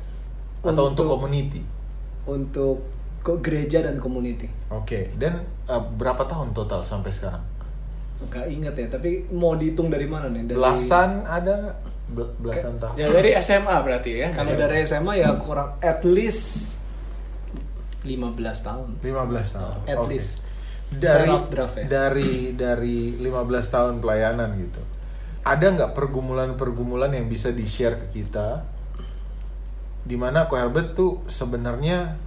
atau 0.61 0.91
untuk, 0.91 1.07
Untuk- 1.07 1.09
community? 1.15 1.61
Untuk 2.25 2.83
ke 3.21 3.33
gereja 3.41 3.81
dan 3.81 3.97
community. 3.97 4.49
Oke. 4.69 5.09
Dan 5.15 5.39
eh, 5.65 5.81
berapa 5.95 6.21
tahun 6.21 6.51
total 6.51 6.83
sampai 6.83 7.09
sekarang? 7.09 7.43
nggak 8.15 8.47
inget 8.47 8.75
ya 8.79 8.87
tapi 8.87 9.27
mau 9.27 9.59
dihitung 9.59 9.91
dari 9.91 10.07
mana 10.07 10.31
nih 10.31 10.47
dari, 10.47 10.55
Belasan 10.55 11.27
ada? 11.27 11.75
Bel- 12.07 12.31
Belasan 12.39 12.79
tahun. 12.79 12.95
Ya 12.95 13.11
dari 13.11 13.35
SMA 13.35 13.75
berarti 13.83 14.11
ya. 14.15 14.29
kalau 14.31 14.55
dari 14.55 14.87
SMA 14.87 15.19
ya 15.19 15.35
kurang 15.35 15.75
at 15.83 15.99
least 16.07 16.79
15 18.07 18.39
tahun 18.61 18.87
15 19.01 19.55
tahun. 19.57 19.77
At 19.83 19.97
Oke. 19.99 20.09
least. 20.13 20.45
Dari 20.85 21.27
draft 21.49 21.75
ya. 21.75 21.85
dari 21.89 22.53
dari 22.53 23.17
15 23.19 23.73
tahun 23.73 23.93
pelayanan 23.99 24.53
gitu. 24.61 24.81
Ada 25.45 25.77
nggak 25.77 25.91
pergumulan-pergumulan 25.93 27.13
yang 27.13 27.29
bisa 27.29 27.53
di-share 27.53 28.01
ke 28.01 28.21
kita? 28.21 28.65
Di 30.01 30.17
mana 30.17 30.49
Ko 30.49 30.57
Herbert 30.57 30.97
tuh 30.97 31.21
sebenarnya 31.29 32.17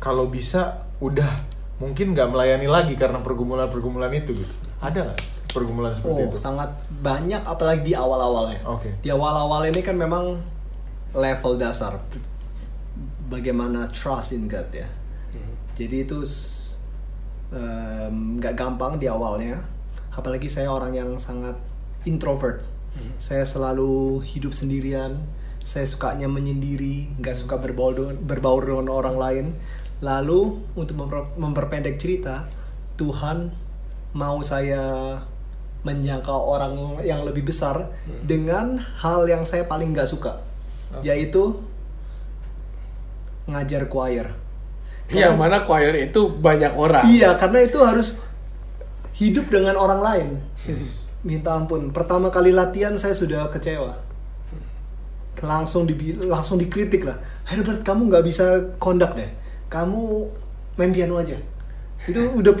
kalau 0.00 0.32
bisa 0.32 0.88
udah 1.04 1.28
mungkin 1.76 2.16
nggak 2.16 2.32
melayani 2.32 2.64
lagi 2.64 2.96
karena 2.96 3.20
pergumulan-pergumulan 3.20 4.08
itu 4.16 4.32
gitu. 4.32 4.54
Ada 4.80 5.12
nggak 5.12 5.20
pergumulan 5.52 5.92
seperti 5.92 6.24
Oh, 6.24 6.28
itu? 6.32 6.40
sangat 6.40 6.72
banyak 7.04 7.44
apalagi 7.44 7.92
di 7.92 7.94
awal-awalnya. 7.94 8.64
Oke. 8.64 8.96
Di 9.04 9.12
awal-awal 9.12 9.68
ini 9.68 9.80
kan 9.84 10.00
memang 10.00 10.40
level 11.12 11.60
dasar 11.60 12.00
bagaimana 13.28 13.92
trust 13.92 14.34
in 14.34 14.48
God 14.48 14.72
ya. 14.72 14.88
Jadi 15.76 16.06
itu 16.08 16.24
nggak 18.40 18.54
gampang 18.56 18.96
di 18.96 19.04
awalnya. 19.04 19.60
Apalagi 20.14 20.48
saya 20.48 20.70
orang 20.70 20.94
yang 20.94 21.18
sangat 21.20 21.58
introvert. 22.04 22.62
Saya 23.18 23.42
selalu 23.42 24.22
hidup 24.22 24.54
sendirian. 24.54 25.18
Saya 25.64 25.88
sukanya 25.88 26.28
menyendiri, 26.28 27.08
nggak 27.18 27.36
suka 27.40 27.56
berbaur 27.56 27.96
dengan, 27.96 28.14
berbaur 28.20 28.62
dengan 28.68 28.92
orang 28.92 29.16
lain. 29.16 29.46
Lalu 30.04 30.60
untuk 30.76 30.94
memper- 31.00 31.32
memperpendek 31.40 31.96
cerita, 31.96 32.44
Tuhan 33.00 33.48
mau 34.12 34.44
saya 34.44 35.16
menjangkau 35.84 36.40
orang 36.48 37.00
yang 37.04 37.24
lebih 37.24 37.48
besar 37.48 37.92
dengan 38.24 38.80
hal 39.00 39.28
yang 39.28 39.44
saya 39.44 39.68
paling 39.68 39.92
nggak 39.92 40.08
suka, 40.08 40.40
yaitu 41.04 41.60
ngajar 43.48 43.88
choir. 43.88 44.32
Yang 45.12 45.36
mana 45.36 45.60
choir 45.60 45.92
itu 45.96 46.32
banyak 46.32 46.72
orang. 46.72 47.04
Iya, 47.04 47.36
karena 47.36 47.60
itu 47.64 47.76
harus 47.84 48.20
hidup 49.16 49.52
dengan 49.52 49.76
orang 49.76 50.00
lain. 50.00 50.28
Minta 51.24 51.56
ampun, 51.56 51.88
pertama 51.88 52.28
kali 52.28 52.52
latihan 52.52 52.92
saya 53.00 53.16
sudah 53.16 53.48
kecewa. 53.48 53.96
Langsung 55.40 55.84
di 55.84 55.96
langsung 56.24 56.56
dikritik 56.56 57.04
lah. 57.04 57.16
Herbert, 57.44 57.84
kamu 57.84 58.08
nggak 58.12 58.24
bisa 58.24 58.76
kondak 58.78 59.16
deh. 59.16 59.28
Kamu 59.68 60.28
main 60.76 60.92
piano 60.92 61.20
aja. 61.20 61.36
Itu 62.04 62.32
udah 62.38 62.54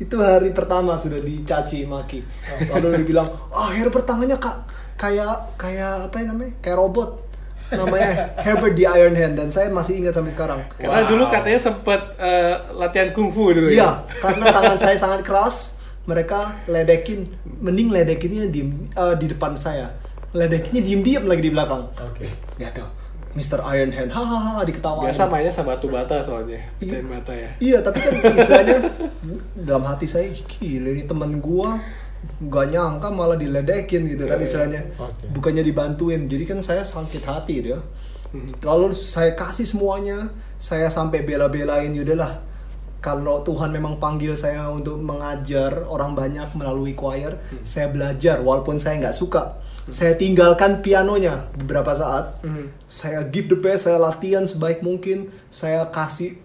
itu 0.00 0.16
hari 0.16 0.50
pertama 0.50 0.96
sudah 0.96 1.20
dicaci 1.20 1.84
maki. 1.84 2.24
Lalu 2.72 3.04
dibilang, 3.04 3.28
"Ah, 3.52 3.70
Herbert 3.70 4.06
tangannya 4.08 4.38
kak 4.40 4.56
kayak 4.96 5.54
kayak 5.60 6.08
apa 6.08 6.16
ya 6.18 6.24
namanya? 6.32 6.52
Kayak 6.64 6.78
robot." 6.78 7.10
Namanya 7.70 8.34
Herbert 8.42 8.74
the 8.74 8.82
Iron 8.90 9.14
Hand 9.14 9.38
dan 9.38 9.48
saya 9.54 9.70
masih 9.70 10.02
ingat 10.02 10.18
sampai 10.18 10.34
sekarang. 10.34 10.58
Karena 10.74 11.06
Wow. 11.06 11.10
dulu 11.14 11.24
katanya 11.30 11.60
sempat 11.62 12.00
eh, 12.18 12.54
latihan 12.74 13.14
kungfu 13.14 13.54
dulu 13.54 13.70
ya. 13.70 13.74
Iya, 13.78 13.90
karena 14.18 14.50
tangan 14.50 14.78
saya 14.80 14.96
sangat 14.98 15.22
keras, 15.22 15.78
mereka 16.08 16.56
ledekin, 16.66 17.28
mending 17.60 17.92
ledekinnya 17.92 18.48
di 18.48 18.60
eh, 18.96 19.14
di 19.20 19.26
depan 19.28 19.56
saya. 19.56 19.92
Ledekinnya 20.32 20.82
diem-diem 20.86 21.24
lagi 21.26 21.42
di 21.42 21.50
belakang. 21.50 21.90
Oke. 21.90 22.30
Lihat 22.56 22.78
tuh, 22.78 22.88
Mr. 23.34 23.62
Iron 23.74 23.90
Hand, 23.90 24.10
hahaha 24.14 24.62
diketawain. 24.62 25.10
Biasa 25.10 25.26
mainnya 25.26 25.52
sama 25.54 25.74
batu 25.74 25.86
bata 25.90 26.22
soalnya, 26.22 26.58
pecahin 26.78 27.06
bata 27.10 27.32
ya. 27.34 27.50
Iya, 27.58 27.78
tapi 27.82 27.98
kan 27.98 28.14
istilahnya 28.38 28.78
dalam 29.58 29.84
hati 29.86 30.06
saya, 30.06 30.30
gila 30.30 30.94
ini 30.94 31.02
temen 31.06 31.42
gua 31.42 31.78
gak 32.40 32.66
nyangka 32.68 33.08
malah 33.08 33.36
diledekin 33.36 34.04
gitu 34.06 34.28
kan 34.28 34.36
Iya, 34.36 34.42
iya. 34.42 34.46
istilahnya. 34.48 34.80
Bukannya 35.32 35.62
dibantuin. 35.64 36.28
Jadi 36.28 36.44
kan 36.44 36.58
saya 36.60 36.84
sakit 36.84 37.22
hati 37.24 37.54
dia. 37.70 37.78
Lalu 38.62 38.94
saya 38.94 39.34
kasih 39.34 39.66
semuanya, 39.66 40.30
saya 40.60 40.86
sampai 40.92 41.26
bela-belain 41.26 41.90
yaudahlah. 41.90 42.38
Kalau 43.00 43.40
Tuhan 43.40 43.72
memang 43.72 43.96
panggil 43.96 44.36
saya 44.36 44.68
untuk 44.68 45.00
mengajar 45.00 45.88
orang 45.88 46.12
banyak 46.12 46.52
melalui 46.52 46.92
choir, 46.92 47.40
saya 47.64 47.88
belajar 47.88 48.44
walaupun 48.44 48.76
saya 48.76 49.00
nggak 49.00 49.16
suka. 49.16 49.56
Saya 49.88 50.20
tinggalkan 50.20 50.84
pianonya 50.84 51.48
beberapa 51.56 51.96
saat. 51.96 52.44
Hmm. 52.44 52.68
Saya 52.84 53.24
give 53.24 53.48
the 53.48 53.56
best, 53.56 53.88
saya 53.88 53.96
latihan 53.96 54.44
sebaik 54.44 54.84
mungkin, 54.84 55.32
saya 55.48 55.88
kasih 55.88 56.36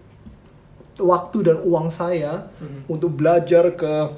waktu 0.96 1.52
dan 1.52 1.58
uang 1.60 1.92
saya 1.92 2.48
untuk 2.88 3.20
belajar 3.20 3.76
ke 3.76 4.16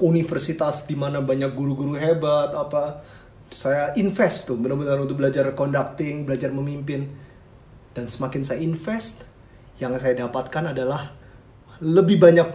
universitas 0.00 0.88
di 0.88 0.96
mana 0.96 1.20
banyak 1.20 1.52
guru-guru 1.52 1.92
hebat 1.92 2.56
apa 2.56 3.04
saya 3.52 3.92
invest 4.00 4.48
tuh 4.48 4.56
benar-benar 4.56 4.96
untuk 4.96 5.20
belajar 5.20 5.44
conducting 5.52 6.24
belajar 6.24 6.48
memimpin 6.48 7.04
dan 7.92 8.08
semakin 8.08 8.40
saya 8.40 8.64
invest 8.64 9.28
yang 9.76 9.92
saya 10.00 10.16
dapatkan 10.16 10.72
adalah 10.72 11.19
lebih 11.80 12.20
banyak 12.20 12.48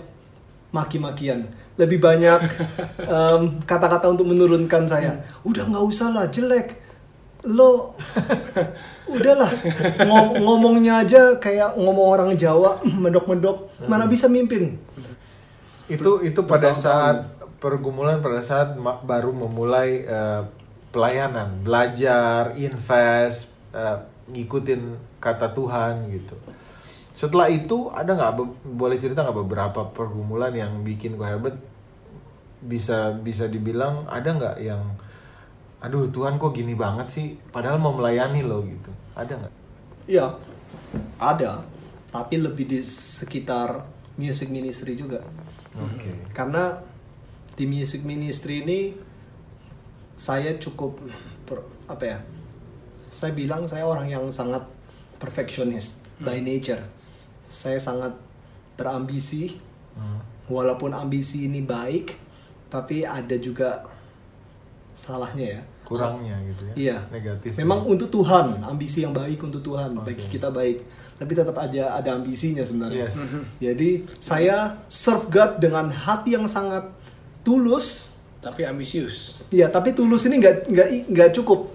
maki-makian 0.72 1.50
lebih 1.76 2.00
banyak 2.00 2.40
em, 3.16 3.42
kata-kata 3.68 4.08
untuk 4.12 4.28
menurunkan 4.28 4.88
saya. 4.88 5.20
Udah 5.44 5.68
nggak 5.68 5.86
usah 5.86 6.12
lah 6.12 6.26
jelek. 6.32 6.80
Lo 7.46 7.94
udahlah. 9.12 9.52
Ngom- 10.02 10.40
ngomongnya 10.42 11.04
aja 11.06 11.36
kayak 11.38 11.76
ngomong 11.78 12.08
orang 12.08 12.30
Jawa 12.40 12.80
mendok-mendok 13.04 13.86
mana 13.86 14.08
bisa 14.08 14.32
mimpin? 14.32 14.80
Itu 15.92 16.24
itu 16.24 16.42
pada 16.48 16.74
saat 16.74 17.30
pergumulan 17.60 18.24
pada 18.24 18.42
saat 18.42 18.74
baru 19.04 19.36
memulai 19.36 20.08
eh, 20.08 20.42
pelayanan 20.96 21.60
belajar 21.62 22.56
invest 22.56 23.52
eh, 23.76 24.00
ngikutin 24.32 24.82
kata 25.22 25.54
Tuhan 25.54 26.10
gitu 26.10 26.34
setelah 27.16 27.48
itu 27.48 27.88
ada 27.96 28.12
nggak 28.12 28.34
boleh 28.76 29.00
cerita 29.00 29.24
nggak 29.24 29.40
beberapa 29.48 29.88
pergumulan 29.88 30.52
yang 30.52 30.84
bikin 30.84 31.16
Ko 31.16 31.24
Herbert 31.24 31.56
bisa 32.60 33.16
bisa 33.16 33.48
dibilang 33.48 34.04
ada 34.06 34.36
nggak 34.36 34.58
yang 34.60 34.84
aduh 35.80 36.12
Tuhan 36.12 36.36
kok 36.36 36.52
gini 36.52 36.76
banget 36.76 37.08
sih 37.08 37.28
padahal 37.50 37.80
mau 37.80 37.96
melayani 37.96 38.44
lo 38.44 38.60
gitu 38.62 38.92
ada 39.16 39.32
nggak 39.32 39.54
Iya, 40.06 40.38
ada. 41.18 41.66
Tapi 42.14 42.38
lebih 42.38 42.70
di 42.70 42.78
sekitar 42.86 43.82
music 44.16 44.54
ministry 44.54 44.94
juga. 44.94 45.18
oke 45.74 46.30
Karena 46.30 46.78
di 47.58 47.66
music 47.66 48.06
ministry 48.06 48.62
ini 48.62 48.80
saya 50.14 50.56
cukup 50.62 51.02
per- 51.44 51.66
apa 51.90 52.04
ya? 52.06 52.18
Saya 53.10 53.34
bilang 53.34 53.66
saya 53.66 53.90
orang 53.90 54.06
yang 54.06 54.30
sangat 54.30 54.62
perfectionist 55.18 56.00
by 56.22 56.38
nature. 56.38 56.86
Saya 57.50 57.80
sangat 57.80 58.14
berambisi. 58.76 59.58
Hmm. 59.96 60.20
Walaupun 60.46 60.94
ambisi 60.94 61.50
ini 61.50 61.66
baik, 61.66 62.14
tapi 62.70 63.02
ada 63.02 63.34
juga 63.40 63.82
salahnya 64.96 65.60
ya. 65.60 65.62
kurangnya 65.86 66.34
gitu 66.50 66.66
ya 66.66 66.74
Iya. 66.74 66.98
negatif 67.14 67.54
Memang 67.62 67.86
untuk 67.86 68.10
Tuhan, 68.10 68.58
ambisi 68.66 69.06
yang 69.06 69.14
baik 69.14 69.38
untuk 69.44 69.62
Tuhan, 69.62 69.94
Oke. 69.94 70.18
bagi 70.18 70.26
kita 70.34 70.50
baik. 70.50 70.82
Tapi 71.22 71.32
tetap 71.38 71.54
aja 71.62 71.94
ada 71.94 72.10
ambisinya 72.18 72.66
sebenarnya. 72.66 73.06
Yes. 73.06 73.38
Jadi 73.66 74.02
saya 74.18 74.82
serve 74.90 75.30
God 75.30 75.62
dengan 75.62 75.94
hati 75.94 76.34
yang 76.34 76.50
sangat 76.50 76.90
tulus. 77.46 78.18
Tapi 78.42 78.66
ambisius. 78.66 79.38
Iya, 79.54 79.70
tapi 79.70 79.94
tulus 79.94 80.26
ini 80.26 80.42
nggak 80.42 80.74
nggak 80.74 80.88
nggak 81.10 81.30
cukup. 81.38 81.75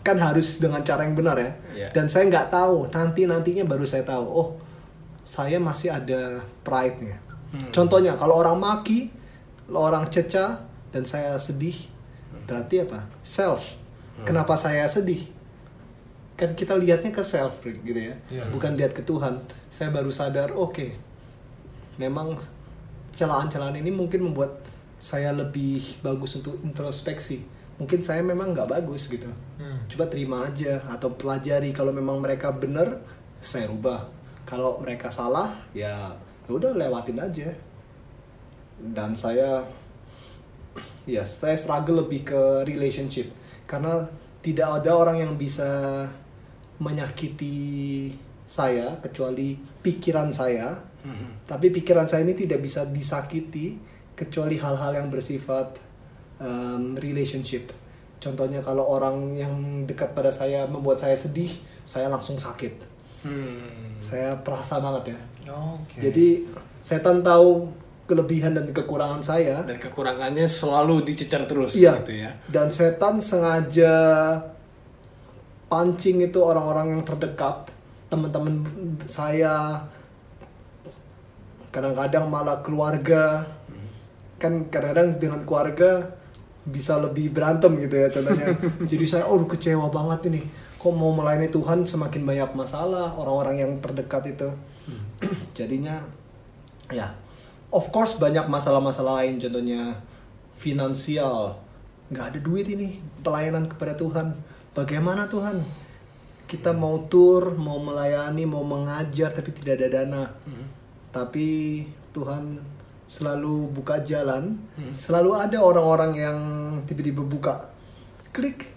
Kan 0.00 0.16
harus 0.16 0.58
dengan 0.60 0.80
cara 0.80 1.04
yang 1.04 1.14
benar 1.14 1.36
ya. 1.36 1.50
Iya. 1.76 1.88
Dan 1.92 2.08
saya 2.08 2.24
nggak 2.28 2.48
tahu 2.48 2.88
nanti 2.92 3.28
nantinya 3.28 3.64
baru 3.68 3.84
saya 3.84 4.04
tahu. 4.04 4.24
Oh, 4.24 4.48
saya 5.24 5.60
masih 5.60 5.92
ada 5.92 6.40
pride-nya. 6.64 7.20
Contohnya 7.74 8.14
kalau 8.14 8.38
orang 8.38 8.62
maki, 8.62 9.10
orang 9.70 10.06
ceca, 10.06 10.62
dan 10.94 11.02
saya 11.02 11.34
sedih, 11.38 11.74
berarti 12.46 12.86
apa? 12.86 13.06
Self. 13.26 13.66
Kenapa 14.22 14.54
saya 14.54 14.86
sedih? 14.86 15.26
Kan 16.38 16.54
kita 16.54 16.78
lihatnya 16.78 17.10
ke 17.12 17.20
self 17.20 17.60
gitu 17.66 17.90
ya, 17.96 18.14
Iya. 18.30 18.48
bukan 18.54 18.78
lihat 18.78 18.94
ke 18.94 19.02
Tuhan. 19.02 19.42
Saya 19.68 19.90
baru 19.92 20.08
sadar, 20.14 20.54
oke, 20.54 20.94
memang 22.00 22.38
celaan-celaan 23.12 23.76
ini 23.76 23.90
mungkin 23.92 24.24
membuat 24.30 24.62
saya 25.00 25.32
lebih 25.34 26.00
bagus 26.04 26.36
untuk 26.38 26.56
introspeksi. 26.62 27.44
Mungkin 27.80 28.00
saya 28.04 28.20
memang 28.20 28.52
nggak 28.52 28.68
bagus 28.68 29.08
gitu. 29.08 29.26
Hmm. 29.56 29.80
Coba 29.88 30.04
terima 30.12 30.44
aja 30.44 30.84
atau 30.86 31.16
pelajari 31.16 31.72
kalau 31.72 31.90
memang 31.90 32.20
mereka 32.20 32.52
benar, 32.52 33.00
saya 33.40 33.66
rubah. 33.72 34.04
Kalau 34.44 34.78
mereka 34.84 35.08
salah, 35.08 35.56
ya 35.72 36.12
ya 36.44 36.50
udah 36.52 36.76
lewatin 36.76 37.16
aja. 37.16 37.48
Dan 38.80 39.16
saya 39.16 39.64
ya 41.08 41.24
saya 41.24 41.56
struggle 41.56 42.04
lebih 42.06 42.22
ke 42.28 42.40
relationship 42.68 43.32
karena 43.64 44.06
tidak 44.40 44.80
ada 44.80 44.92
orang 44.94 45.20
yang 45.20 45.32
bisa 45.36 46.04
menyakiti 46.80 48.08
saya 48.48 48.96
kecuali 48.98 49.54
pikiran 49.84 50.32
saya 50.32 50.80
Mhm. 51.00 51.48
tapi 51.48 51.72
pikiran 51.72 52.04
saya 52.04 52.28
ini 52.28 52.36
tidak 52.36 52.60
bisa 52.60 52.84
disakiti 52.84 53.80
kecuali 54.12 54.60
hal-hal 54.60 55.00
yang 55.00 55.08
bersifat 55.08 55.80
um, 56.40 56.96
relationship. 56.98 57.70
Contohnya 58.20 58.60
kalau 58.60 58.84
orang 58.84 59.32
yang 59.32 59.54
dekat 59.88 60.12
pada 60.12 60.28
saya 60.28 60.68
membuat 60.68 61.00
saya 61.00 61.16
sedih, 61.16 61.48
saya 61.88 62.12
langsung 62.12 62.36
sakit. 62.36 62.88
Hmm. 63.24 63.96
Saya 64.00 64.36
perasa 64.40 64.80
banget 64.80 65.16
ya. 65.16 65.18
Oke. 65.56 65.96
Jadi 66.00 66.26
setan 66.84 67.24
tahu 67.24 67.68
kelebihan 68.04 68.52
dan 68.52 68.68
kekurangan 68.74 69.22
saya. 69.24 69.62
Dan 69.64 69.78
kekurangannya 69.80 70.44
selalu 70.50 71.06
dicecar 71.06 71.46
terus 71.46 71.78
Iya. 71.78 72.02
gitu 72.02 72.12
ya. 72.26 72.30
Dan 72.50 72.68
setan 72.68 73.22
sengaja 73.22 73.94
pancing 75.70 76.26
itu 76.26 76.42
orang-orang 76.42 76.98
yang 76.98 77.02
terdekat, 77.06 77.70
teman-teman 78.10 78.66
saya, 79.06 79.86
kadang-kadang 81.70 82.26
malah 82.26 82.58
keluarga. 82.60 83.46
Kan 84.42 84.66
kadang-kadang 84.68 85.14
dengan 85.16 85.40
keluarga 85.46 86.19
bisa 86.66 87.00
lebih 87.00 87.32
berantem 87.32 87.72
gitu 87.80 87.96
ya 87.96 88.08
contohnya. 88.12 88.52
Jadi 88.90 89.04
saya 89.08 89.24
oh 89.28 89.40
kecewa 89.44 89.88
banget 89.88 90.32
ini. 90.32 90.40
Kok 90.80 90.92
mau 90.96 91.12
melayani 91.12 91.52
Tuhan 91.52 91.84
semakin 91.84 92.24
banyak 92.24 92.50
masalah 92.56 93.12
orang-orang 93.16 93.62
yang 93.64 93.72
terdekat 93.80 94.36
itu. 94.36 94.48
Jadinya 95.58 96.00
ya 96.90 97.14
of 97.70 97.88
course 97.94 98.18
banyak 98.18 98.50
masalah-masalah 98.50 99.22
lain 99.22 99.38
contohnya 99.38 99.94
finansial 100.50 101.54
nggak 102.10 102.34
ada 102.34 102.38
duit 102.42 102.66
ini 102.66 102.98
pelayanan 103.22 103.70
kepada 103.70 103.94
Tuhan 103.94 104.34
bagaimana 104.74 105.30
Tuhan 105.30 105.62
kita 106.50 106.74
mau 106.74 106.98
tour 107.06 107.54
mau 107.54 107.78
melayani 107.78 108.42
mau 108.42 108.66
mengajar 108.66 109.30
tapi 109.30 109.54
tidak 109.54 109.78
ada 109.78 109.88
dana 110.02 110.24
tapi 111.14 111.86
Tuhan 112.10 112.58
selalu 113.10 113.66
buka 113.74 114.06
jalan 114.06 114.54
selalu 114.94 115.34
ada 115.34 115.58
orang-orang 115.58 116.12
yang 116.14 116.38
tiba-tiba 116.86 117.26
buka. 117.26 117.74
Klik. 118.30 118.70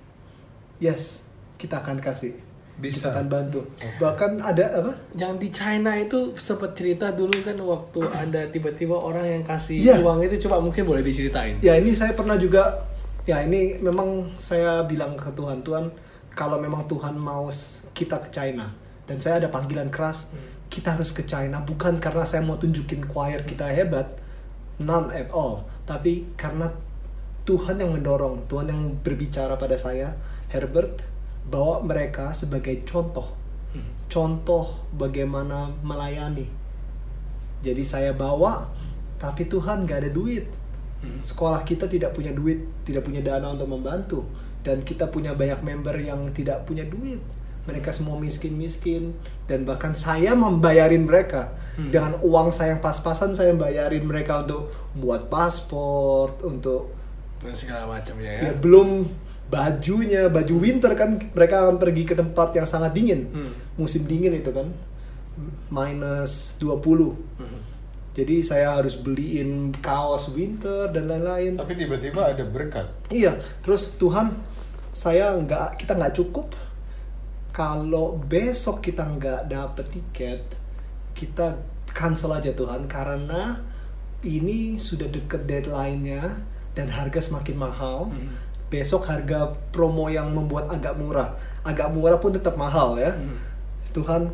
Yes 0.82 1.22
kita 1.62 1.80
akan 1.80 2.02
kasih. 2.02 2.34
Bisa. 2.74 3.14
kita 3.14 3.22
akan 3.22 3.28
bantu. 3.30 3.60
Bahkan 4.02 4.42
ada 4.42 4.66
apa? 4.82 4.92
Yang 5.14 5.34
di 5.38 5.50
China 5.54 5.94
itu 5.94 6.34
sempat 6.42 6.74
cerita 6.74 7.14
dulu 7.14 7.38
kan 7.46 7.54
waktu 7.62 8.02
ada 8.10 8.50
tiba-tiba 8.50 8.98
orang 8.98 9.30
yang 9.30 9.44
kasih 9.46 9.78
Iya. 9.78 10.02
uang 10.02 10.26
itu 10.26 10.50
coba 10.50 10.58
mungkin 10.58 10.82
boleh 10.84 11.06
diceritain. 11.06 11.62
Ya 11.62 11.78
ini 11.78 11.94
saya 11.94 12.18
pernah 12.18 12.34
juga 12.34 12.90
ya 13.30 13.46
ini 13.46 13.78
memang 13.78 14.34
saya 14.42 14.82
bilang 14.90 15.14
ke 15.14 15.30
Tuhan 15.32 15.62
Tuhan 15.62 15.94
kalau 16.34 16.58
memang 16.58 16.90
Tuhan 16.90 17.14
mau 17.14 17.46
kita 17.94 18.18
ke 18.26 18.34
China. 18.34 18.74
Dan 19.06 19.22
saya 19.22 19.38
ada 19.38 19.54
panggilan 19.54 19.94
keras 19.94 20.34
kita 20.74 20.98
harus 20.98 21.14
ke 21.14 21.22
China 21.30 21.62
bukan 21.62 22.02
karena 22.02 22.26
saya 22.26 22.42
mau 22.42 22.58
tunjukin 22.58 23.06
choir 23.06 23.46
kita 23.46 23.70
hebat 23.70 24.23
none 24.82 25.14
at 25.14 25.30
all. 25.30 25.66
Tapi 25.86 26.34
karena 26.40 26.70
Tuhan 27.44 27.76
yang 27.76 27.92
mendorong 27.92 28.48
Tuhan 28.48 28.72
yang 28.72 28.82
berbicara 29.04 29.60
pada 29.60 29.76
saya 29.76 30.16
Herbert 30.48 31.04
bawa 31.52 31.84
mereka 31.84 32.32
sebagai 32.32 32.88
contoh. 32.88 33.36
Contoh 34.08 34.86
bagaimana 34.96 35.74
melayani. 35.84 36.48
Jadi 37.64 37.84
saya 37.84 38.16
bawa 38.16 38.70
tapi 39.20 39.48
Tuhan 39.48 39.88
gak 39.88 40.08
ada 40.08 40.12
duit. 40.12 40.46
Sekolah 41.20 41.68
kita 41.68 41.92
tidak 41.92 42.16
punya 42.16 42.32
duit, 42.32 42.64
tidak 42.88 43.04
punya 43.04 43.20
dana 43.20 43.52
untuk 43.52 43.68
membantu, 43.68 44.24
dan 44.64 44.80
kita 44.88 45.12
punya 45.12 45.36
banyak 45.36 45.60
member 45.60 46.00
yang 46.00 46.24
tidak 46.32 46.64
punya 46.64 46.88
duit. 46.88 47.20
Mereka 47.64 47.96
semua 47.96 48.20
miskin-miskin, 48.20 49.16
dan 49.48 49.64
bahkan 49.64 49.96
saya 49.96 50.36
membayarin 50.36 51.08
mereka 51.08 51.56
dengan 51.80 52.20
uang 52.20 52.52
saya 52.52 52.76
yang 52.76 52.84
pas-pasan. 52.84 53.34
Saya 53.34 53.56
bayarin 53.56 54.04
mereka 54.04 54.44
untuk 54.44 54.68
buat 54.94 55.32
paspor, 55.32 56.44
untuk 56.44 56.92
Dan 57.40 57.56
segala 57.56 57.88
macamnya 57.88 58.32
ya. 58.32 58.42
ya 58.48 58.54
belum 58.54 59.08
bajunya, 59.48 60.28
baju 60.28 60.56
winter 60.58 60.92
kan 60.94 61.16
mereka 61.32 61.64
akan 61.64 61.76
pergi 61.78 62.04
ke 62.04 62.16
tempat 62.16 62.52
yang 62.52 62.64
sangat 62.64 62.92
dingin, 62.92 63.28
Hmm. 63.28 63.52
musim 63.76 64.04
dingin 64.04 64.32
itu 64.34 64.52
kan 64.52 64.72
minus 65.70 66.56
20 66.58 67.18
Hmm. 67.40 67.60
jadi 68.14 68.46
saya 68.46 68.78
harus 68.78 68.94
beliin 68.94 69.74
kaos 69.80 70.30
winter 70.32 70.92
dan 70.92 71.10
lain-lain. 71.10 71.58
Tapi 71.58 71.74
tiba-tiba 71.74 72.30
ada 72.30 72.44
berkat. 72.46 72.86
Iya, 73.10 73.36
terus 73.60 73.98
Tuhan, 73.98 74.36
saya 74.92 75.34
nggak, 75.34 75.80
kita 75.80 75.98
nggak 75.98 76.14
cukup. 76.14 76.54
Kalau 77.54 78.18
besok 78.18 78.82
kita 78.82 79.06
nggak 79.06 79.46
dapet 79.46 79.86
tiket, 79.94 80.42
kita 81.14 81.62
cancel 81.94 82.34
aja 82.34 82.50
Tuhan 82.50 82.90
karena 82.90 83.62
ini 84.26 84.82
sudah 84.82 85.06
deket 85.06 85.46
deadline-nya 85.46 86.34
dan 86.74 86.90
harga 86.90 87.22
semakin 87.22 87.54
mahal. 87.54 88.10
Hmm. 88.10 88.34
Besok 88.74 89.06
harga 89.06 89.54
promo 89.70 90.10
yang 90.10 90.34
membuat 90.34 90.74
agak 90.74 90.98
murah, 90.98 91.38
agak 91.62 91.94
murah 91.94 92.18
pun 92.18 92.34
tetap 92.34 92.58
mahal 92.58 92.98
ya. 92.98 93.14
Hmm. 93.14 93.38
Tuhan, 93.94 94.34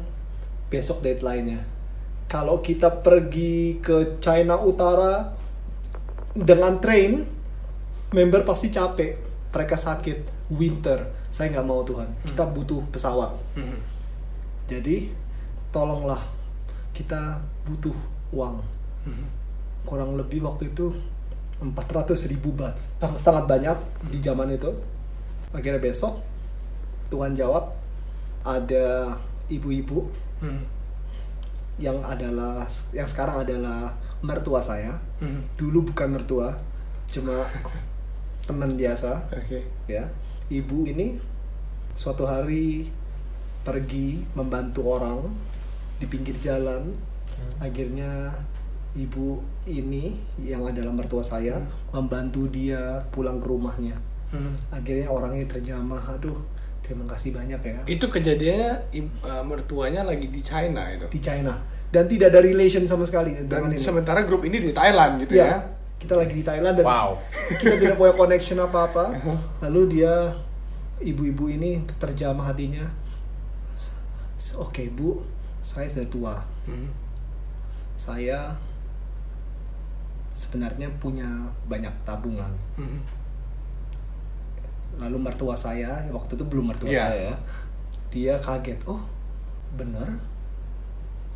besok 0.71 1.03
deadline-nya. 1.03 1.59
Kalau 2.31 2.63
kita 2.63 3.03
pergi 3.03 3.83
ke 3.83 4.21
China 4.23 4.63
Utara 4.63 5.35
dengan 6.31 6.79
train, 6.79 7.27
member 8.15 8.47
pasti 8.47 8.71
capek. 8.71 9.27
Mereka 9.51 9.75
sakit, 9.75 10.38
winter. 10.49 11.05
Saya 11.29 11.53
nggak 11.53 11.67
mau 11.67 11.85
Tuhan. 11.85 12.09
Kita 12.25 12.49
butuh 12.49 12.81
pesawat. 12.89 13.31
Hmm. 13.53 13.77
Jadi, 14.69 15.13
tolonglah 15.69 16.21
kita 16.93 17.37
butuh 17.65 17.95
uang. 18.33 18.61
Hmm. 19.05 19.25
Kurang 19.85 20.17
lebih 20.17 20.43
waktu 20.43 20.69
itu 20.73 20.93
400 21.61 22.31
ribu 22.31 22.53
baht. 22.55 22.75
Sangat, 23.19 23.45
banyak 23.45 23.77
di 24.09 24.19
zaman 24.19 24.49
itu. 24.53 24.69
Akhirnya 25.51 25.81
besok, 25.81 26.21
Tuhan 27.09 27.33
jawab, 27.33 27.73
ada 28.45 29.17
ibu-ibu 29.49 30.07
Hmm. 30.39 30.63
yang 31.75 31.99
adalah 31.99 32.63
yang 32.95 33.03
sekarang 33.03 33.43
adalah 33.43 33.91
mertua 34.23 34.63
saya. 34.63 34.95
Hmm. 35.19 35.43
Dulu 35.59 35.91
bukan 35.91 36.15
mertua, 36.15 36.55
cuma 37.11 37.43
teman 38.49 38.73
biasa, 38.73 39.29
Oke. 39.29 39.61
ya. 39.85 40.09
Ibu 40.49 40.89
ini 40.89 41.21
suatu 41.93 42.25
hari 42.25 42.89
pergi 43.61 44.25
membantu 44.33 44.89
orang 44.89 45.29
di 46.01 46.09
pinggir 46.09 46.33
jalan. 46.41 46.89
Akhirnya 47.61 48.33
ibu 48.97 49.37
ini 49.69 50.17
yang 50.41 50.65
adalah 50.65 50.91
mertua 50.91 51.21
saya 51.21 51.61
membantu 51.93 52.49
dia 52.49 53.05
pulang 53.13 53.37
ke 53.37 53.45
rumahnya. 53.45 53.95
Hmm. 54.33 54.57
Akhirnya 54.73 55.07
orang 55.13 55.37
ini 55.37 55.45
terjamah, 55.45 56.01
aduh, 56.09 56.41
terima 56.81 57.05
kasih 57.05 57.37
banyak 57.37 57.61
ya. 57.61 57.79
Itu 57.85 58.09
kejadiannya 58.09 58.89
uh, 59.21 59.43
mertuanya 59.45 60.01
lagi 60.01 60.27
di 60.33 60.41
China 60.41 60.89
itu. 60.89 61.05
Di 61.13 61.21
China 61.21 61.53
dan 61.89 62.05
tidak 62.05 62.29
ada 62.33 62.41
relation 62.45 62.85
sama 62.85 63.01
sekali 63.01 63.33
Dan 63.33 63.49
dengan 63.49 63.71
ini. 63.73 63.81
sementara 63.81 64.21
grup 64.21 64.45
ini 64.45 64.61
di 64.61 64.71
Thailand 64.73 65.25
gitu 65.25 65.41
ya, 65.41 65.45
ya. 65.45 65.57
Kita 65.99 66.15
lagi 66.15 66.31
di 66.31 66.43
Thailand 66.47 66.79
dan 66.79 66.85
Wow. 66.87 67.19
kita 67.61 67.75
tidak 67.75 67.99
punya 67.99 68.13
connection 68.15 68.57
apa-apa. 68.57 69.11
Lalu 69.67 69.99
dia 69.99 70.31
ibu-ibu 71.03 71.51
ini 71.51 71.83
terjamah 71.99 72.49
hatinya. 72.49 72.87
Oke 74.55 74.87
bu, 74.89 75.19
saya 75.59 75.91
sudah 75.91 76.07
tua. 76.07 76.35
Hmm. 76.63 76.87
Saya 77.99 78.55
sebenarnya 80.31 80.87
punya 81.03 81.27
banyak 81.67 81.91
tabungan. 82.07 82.47
Hmm. 82.79 83.03
Lalu 84.99 85.19
mertua 85.19 85.55
saya, 85.55 86.07
waktu 86.11 86.39
itu 86.39 86.45
belum 86.47 86.71
mertua 86.71 86.87
Iya. 86.87 87.03
saya 87.03 87.19
ya, 87.19 87.35
dia 88.07 88.33
kaget. 88.39 88.79
Oh, 88.87 89.03
benar? 89.75 90.07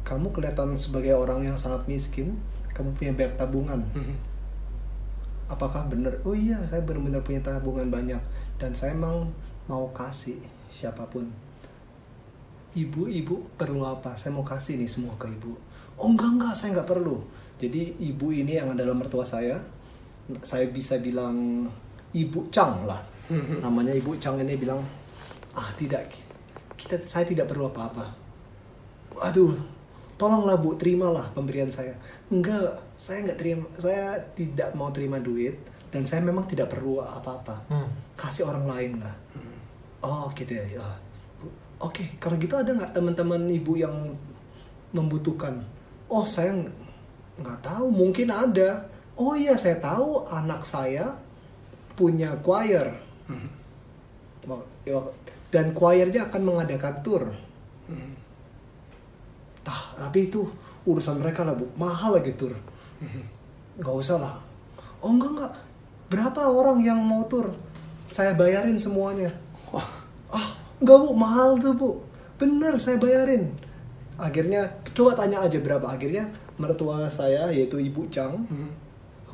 Kamu 0.04 0.32
kelihatan 0.32 0.76
sebagai 0.76 1.16
orang 1.16 1.44
yang 1.44 1.56
sangat 1.60 1.84
miskin. 1.88 2.36
Kamu 2.72 2.96
punya 2.96 3.12
banyak 3.12 3.36
tabungan. 3.36 3.80
Hmm. 3.92 4.16
Apakah 5.54 5.86
benar 5.86 6.18
oh 6.26 6.34
iya 6.34 6.58
saya 6.66 6.82
benar-benar 6.82 7.22
punya 7.22 7.40
tabungan 7.40 7.88
banyak. 7.88 8.20
Dan 8.58 8.74
saya 8.74 8.98
emang 8.98 9.30
mau 9.70 9.88
kasih 9.94 10.42
siapa 10.68 11.06
pun. 11.08 11.30
Ibu-ibu 12.74 13.54
perlu 13.54 13.86
apa? 13.86 14.18
Saya 14.18 14.34
mau 14.34 14.42
kasih 14.42 14.82
nih 14.82 14.90
semua 14.90 15.14
ke 15.16 15.30
ibu. 15.30 15.54
Oh 16.02 16.10
enggak 16.10 16.42
enggak 16.42 16.54
saya 16.58 16.74
nggak 16.74 16.90
perlu. 16.90 17.22
Jadi 17.62 18.02
ibu 18.02 18.34
ini 18.34 18.58
yang 18.58 18.74
adalah 18.74 18.98
mertua 18.98 19.22
saya 19.22 19.62
saya 20.42 20.66
bisa 20.74 20.98
bilang 20.98 21.70
ibu 22.12 22.40
Chang 22.50 22.90
lah. 22.90 23.00
Namanya 23.62 23.94
ibu 23.94 24.18
Chang 24.18 24.42
ini 24.42 24.58
bilang 24.58 24.82
ah 25.54 25.70
tidak 25.78 26.10
kita 26.74 26.98
saya 27.06 27.24
tidak 27.24 27.48
perlu 27.48 27.70
apa-apa. 27.70 28.10
Waduh, 29.14 29.54
tolonglah 30.16 30.56
bu, 30.56 30.74
terimalah 30.74 31.30
pemberian 31.32 31.68
saya. 31.68 31.94
Enggak, 32.28 32.78
saya 32.94 33.24
nggak 33.24 33.38
terima, 33.38 33.66
saya 33.76 34.18
tidak 34.34 34.72
mau 34.74 34.90
terima 34.90 35.18
duit 35.18 35.58
dan 35.90 36.04
saya 36.04 36.22
memang 36.22 36.46
tidak 36.46 36.70
perlu 36.70 37.00
apa-apa. 37.00 37.56
Hmm. 37.68 37.90
Kasih 38.14 38.46
orang 38.46 38.66
lain 38.66 38.92
lah. 39.00 39.16
Oh 40.02 40.28
gitu 40.34 40.54
ya. 40.54 40.84
Bu, 41.38 41.48
Oke, 41.80 42.16
kalau 42.18 42.36
gitu 42.36 42.54
ada 42.54 42.72
nggak 42.72 42.92
teman-teman 42.92 43.48
ibu 43.48 43.74
yang 43.74 43.94
membutuhkan? 44.92 45.64
Oh 46.06 46.24
saya 46.24 46.54
ng- 46.54 46.72
nggak 47.36 47.60
tahu, 47.62 47.90
mungkin 47.90 48.30
ada. 48.30 48.90
oh 49.14 49.38
iya 49.38 49.54
saya 49.54 49.78
tahu 49.78 50.26
anak 50.26 50.66
saya 50.66 51.14
punya 51.94 52.34
choir 52.42 52.90
Hmm. 53.30 53.46
dan 55.48 55.70
choirnya 55.72 56.26
akan 56.26 56.42
mengadakan 56.42 56.96
tour 57.06 57.24
Hmm. 57.30 57.43
Tapi 59.98 60.28
itu 60.28 60.46
urusan 60.84 61.20
mereka 61.22 61.48
lah 61.48 61.56
bu, 61.56 61.70
mahal 61.80 62.20
lagi 62.20 62.34
tur. 62.36 62.52
Nggak 63.80 63.96
usah 63.96 64.18
lah. 64.20 64.36
Oh 65.04 65.12
enggak 65.12 65.32
enggak, 65.36 65.54
berapa 66.12 66.42
orang 66.48 66.80
yang 66.84 67.00
mau 67.00 67.24
tur? 67.28 67.52
Saya 68.08 68.36
bayarin 68.36 68.76
semuanya. 68.76 69.32
Ah, 70.34 70.54
enggak 70.82 70.98
bu, 71.02 71.10
mahal 71.16 71.56
tuh 71.60 71.74
bu. 71.76 71.90
Bener, 72.38 72.76
saya 72.82 73.00
bayarin. 73.00 73.54
Akhirnya, 74.20 74.70
coba 74.94 75.18
tanya 75.18 75.42
aja 75.42 75.58
berapa. 75.58 75.86
Akhirnya, 75.90 76.30
mertua 76.62 77.10
saya, 77.10 77.50
yaitu 77.50 77.82
Ibu 77.82 78.10
Chang, 78.14 78.46
Hmm. 78.46 78.70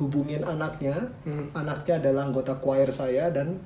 hubungin 0.00 0.40
anaknya. 0.40 0.96
Hmm. 1.26 1.52
Anaknya 1.52 2.00
adalah 2.00 2.30
anggota 2.30 2.56
choir 2.62 2.88
saya 2.88 3.28
dan 3.28 3.60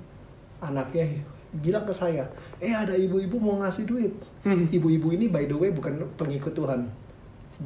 anaknya 0.59 1.23
bilang 1.55 1.87
ke 1.87 1.95
saya, 1.95 2.27
eh 2.59 2.75
ada 2.75 2.95
ibu-ibu 2.95 3.39
mau 3.39 3.63
ngasih 3.63 3.85
duit. 3.87 4.13
Hmm. 4.43 4.67
Ibu-ibu 4.67 5.15
ini 5.15 5.31
by 5.31 5.47
the 5.47 5.55
way 5.55 5.71
bukan 5.71 6.03
pengikut 6.19 6.51
Tuhan. 6.51 6.91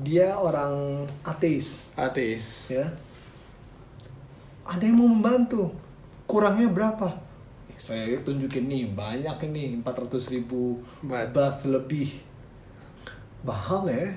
Dia 0.05 0.37
orang 0.37 1.05
ateis, 1.25 1.91
Ateis. 1.97 2.69
ya. 2.69 2.85
Ada 4.69 4.85
yang 4.85 5.01
mau 5.01 5.09
membantu. 5.09 5.73
Kurangnya 6.29 6.69
berapa? 6.69 7.09
Eh, 7.73 7.79
Saya 7.81 8.21
tunjukin 8.21 8.69
nih 8.69 8.93
banyak 8.93 9.49
ini 9.49 9.81
400 9.81 10.29
ribu 10.37 10.77
lebih. 11.65 12.21
Mahal 13.49 13.89
ya. 13.89 14.13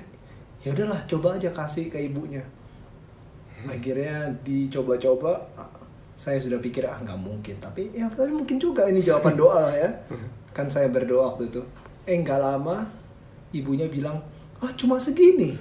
Ya 0.60 0.70
udahlah 0.76 1.00
coba 1.08 1.40
aja 1.40 1.48
kasih 1.48 1.88
ke 1.88 1.96
ibunya. 1.98 2.44
Akhirnya 3.64 4.28
dicoba-coba 4.44 5.40
saya 6.16 6.38
sudah 6.38 6.58
pikir 6.62 6.86
ah 6.88 6.98
nggak 7.00 7.20
mungkin. 7.20 7.56
Tapi 7.58 7.92
ya 7.96 8.08
tapi 8.08 8.32
mungkin 8.32 8.56
juga 8.56 8.88
ini 8.88 9.04
jawaban 9.04 9.36
doa 9.36 9.72
ya. 9.74 9.90
Kan 10.56 10.68
saya 10.68 10.88
berdoa 10.92 11.32
waktu 11.32 11.48
itu. 11.48 11.62
Eh 12.04 12.16
nggak 12.18 12.40
lama 12.40 13.02
ibunya 13.52 13.86
bilang 13.86 14.20
ah 14.64 14.72
cuma 14.74 14.96
segini 14.96 15.58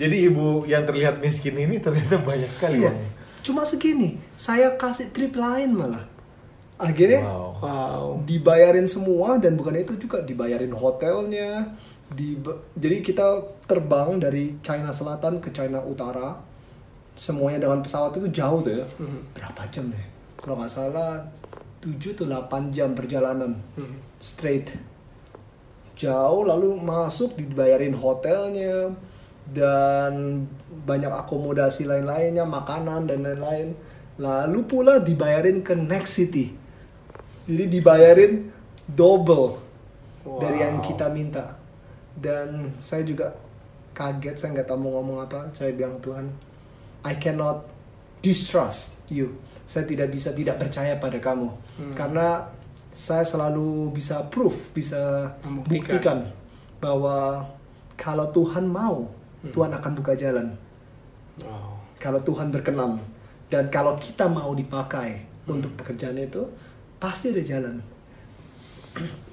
Jadi 0.00 0.16
ibu 0.30 0.62
yang 0.70 0.86
terlihat 0.86 1.18
miskin 1.18 1.58
ini 1.58 1.82
ternyata 1.82 2.22
banyak 2.22 2.46
sekali 2.54 2.86
iya. 2.86 2.94
uangnya. 2.94 3.10
cuma 3.42 3.62
segini 3.66 4.20
saya 4.38 4.78
kasih 4.78 5.10
trip 5.10 5.34
lain 5.34 5.74
malah. 5.74 6.06
Akhirnya 6.78 7.26
Wow. 7.26 7.58
Wow. 7.58 8.04
dibayarin 8.22 8.86
semua 8.86 9.34
dan 9.42 9.58
bukan 9.58 9.74
itu 9.82 9.98
juga 9.98 10.22
dibayarin 10.22 10.70
hotelnya 10.70 11.74
di 12.06 12.38
jadi 12.78 13.02
kita 13.02 13.26
terbang 13.66 14.22
dari 14.22 14.62
China 14.62 14.94
Selatan 14.94 15.42
ke 15.42 15.50
China 15.50 15.82
Utara 15.82 16.38
semuanya 17.18 17.66
dengan 17.66 17.82
pesawat 17.82 18.14
itu 18.14 18.30
jauh 18.30 18.62
tuh 18.62 18.78
ya. 18.78 18.86
Mhm. 19.02 19.34
berapa 19.34 19.62
jam 19.68 19.90
deh? 19.90 20.04
Kalau 20.38 20.54
nggak 20.54 20.70
salah 20.70 21.18
7 21.82 22.14
atau 22.14 22.26
8 22.30 22.70
jam 22.70 22.94
perjalanan. 22.94 23.58
Mhm. 23.74 23.96
straight. 24.18 24.70
Jauh 25.98 26.46
lalu 26.46 26.78
masuk 26.78 27.34
dibayarin 27.34 27.94
hotelnya 27.94 28.94
dan 29.50 30.46
banyak 30.86 31.10
akomodasi 31.10 31.86
lain-lainnya 31.86 32.46
makanan 32.46 33.10
dan 33.10 33.26
lain-lain. 33.26 33.74
Lalu 34.18 34.60
pula 34.62 35.02
dibayarin 35.02 35.62
ke 35.62 35.74
next 35.74 36.14
city. 36.14 36.54
Jadi 37.46 37.66
dibayarin 37.66 38.50
double 38.86 39.58
dari 40.38 40.62
yang 40.62 40.78
Wow. 40.78 40.86
kita 40.86 41.06
minta. 41.10 41.54
Dan 42.14 42.74
saya 42.78 43.02
juga 43.02 43.34
kaget 43.94 44.34
saya 44.34 44.50
nggak 44.54 44.66
tahu 44.66 44.78
mau 44.78 44.98
ngomong 45.02 45.26
apa. 45.26 45.50
Saya 45.50 45.74
bilang 45.74 45.98
Tuhan 45.98 46.26
I 47.02 47.14
cannot 47.14 47.66
distrust 48.18 48.98
you 49.08 49.38
saya 49.62 49.84
tidak 49.84 50.08
bisa 50.08 50.32
tidak 50.32 50.56
percaya 50.56 50.96
pada 50.96 51.16
kamu 51.16 51.48
Hmm. 51.76 51.92
karena 51.92 52.48
saya 52.88 53.22
selalu 53.22 53.92
bisa 53.92 54.26
proof 54.26 54.72
bisa 54.72 55.32
Membuktikan. 55.40 55.68
buktikan 55.68 56.18
bahwa 56.78 57.46
kalau 57.94 58.26
Tuhan 58.28 58.64
mau 58.64 59.06
Hmm. 59.38 59.52
Tuhan 59.52 59.70
akan 59.70 59.92
buka 59.94 60.12
jalan 60.12 60.50
Wow. 61.38 61.78
kalau 61.96 62.18
Tuhan 62.18 62.50
berkenan 62.50 62.98
dan 63.46 63.68
kalau 63.68 63.94
kita 63.94 64.26
mau 64.26 64.50
dipakai 64.52 65.22
Hmm. 65.44 65.56
untuk 65.56 65.72
pekerjaan 65.76 66.16
itu 66.16 66.42
pasti 66.96 67.30
ada 67.30 67.40
jalan 67.40 67.78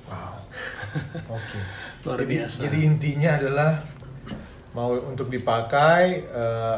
Wow. 0.05 0.37
Oke. 1.33 1.59
Luar 2.05 2.21
jadi, 2.21 2.29
biasa. 2.29 2.57
jadi 2.61 2.77
intinya 2.85 3.31
adalah 3.35 3.71
mau 4.71 4.93
untuk 4.93 5.27
dipakai 5.27 6.03
eh, 6.23 6.77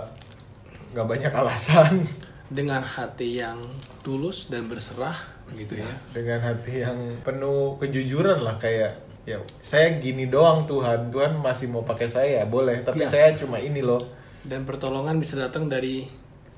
nggak 0.98 1.06
banyak 1.08 1.30
alasan. 1.32 2.02
Dengan 2.50 2.82
hati 2.82 3.38
yang 3.38 3.62
tulus 4.02 4.50
dan 4.50 4.66
berserah 4.66 5.14
gitu 5.54 5.78
ya. 5.78 5.88
dengan 6.10 6.42
hati 6.42 6.82
yang 6.82 6.98
penuh 7.22 7.78
kejujuran 7.78 8.42
lah 8.42 8.58
kayak 8.58 9.00
ya 9.24 9.38
saya 9.62 10.02
gini 10.02 10.26
doang 10.26 10.66
Tuhan. 10.66 11.14
Tuhan 11.14 11.38
masih 11.38 11.70
mau 11.70 11.86
pakai 11.86 12.10
saya 12.10 12.42
boleh. 12.44 12.82
Tapi 12.82 13.06
Ya. 13.06 13.08
saya 13.08 13.28
cuma 13.38 13.62
ini 13.62 13.86
loh. 13.86 14.02
Dan 14.42 14.66
pertolongan 14.66 15.22
bisa 15.22 15.38
datang 15.38 15.70
dari 15.70 16.10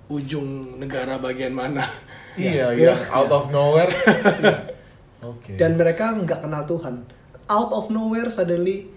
ujung 0.07 0.79
negara 0.79 1.19
bagian 1.19 1.51
mana. 1.51 1.83
iya 2.39 2.71
Ya. 2.71 2.95
yang 2.95 3.01
out 3.11 3.29
of 3.29 3.51
nowhere. 3.51 3.91
Oke. 5.29 5.59
Dan 5.59 5.75
mereka 5.75 6.15
nggak 6.15 6.39
kenal 6.39 6.63
Tuhan. 6.63 7.03
Out 7.45 7.71
of 7.75 7.85
nowhere 7.89 8.31
suddenly 8.31 8.87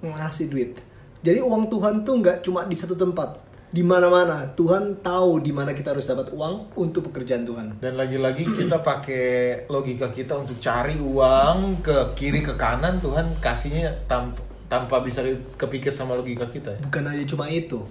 ngasih 0.00 0.48
duit. 0.48 0.72
Jadi 1.20 1.42
uang 1.42 1.68
Tuhan 1.68 2.00
tuh 2.00 2.16
nggak 2.16 2.40
cuma 2.40 2.64
di 2.64 2.74
satu 2.74 2.94
tempat 2.94 3.45
di 3.76 3.84
mana-mana. 3.84 4.56
Tuhan 4.56 5.04
tahu 5.04 5.44
di 5.44 5.52
mana 5.52 5.76
kita 5.76 5.92
harus 5.92 6.08
dapat 6.08 6.32
uang 6.32 6.72
untuk 6.80 7.12
pekerjaan 7.12 7.44
Tuhan. 7.44 7.76
Dan 7.76 8.00
lagi-lagi 8.00 8.48
kita 8.48 8.80
pakai 8.80 9.68
logika 9.68 10.08
kita 10.08 10.32
untuk 10.40 10.56
cari 10.56 10.96
uang 10.96 11.84
ke 11.84 12.16
kiri 12.16 12.40
ke 12.40 12.56
kanan 12.56 13.04
Tuhan 13.04 13.36
kasihnya 13.36 13.92
tanpa 14.08 14.40
tanpa 14.66 15.04
bisa 15.04 15.20
kepikir 15.60 15.92
sama 15.94 16.16
logika 16.16 16.48
kita 16.48 16.74
ya. 16.74 16.80
bukan 16.88 17.12
aja 17.12 17.24
cuma 17.28 17.52
itu. 17.52 17.84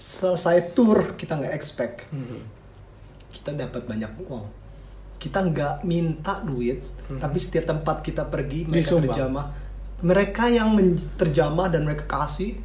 Selesai 0.00 0.72
tour 0.72 1.12
kita 1.20 1.36
nggak 1.36 1.52
expect. 1.52 2.08
Mhm. 2.08 2.56
kita 3.36 3.52
dapat 3.52 3.84
banyak 3.84 4.08
uang. 4.24 4.48
Kita 5.20 5.44
nggak 5.44 5.84
minta 5.84 6.40
duit 6.40 6.80
tapi 7.20 7.36
setiap 7.36 7.68
tempat 7.76 8.00
kita 8.00 8.24
pergi 8.24 8.64
mereka 8.64 8.96
terjamah. 8.96 9.52
Mereka 10.00 10.44
yang 10.48 10.72
terjamah 11.20 11.68
dan 11.68 11.84
mereka 11.84 12.08
kasih 12.08 12.56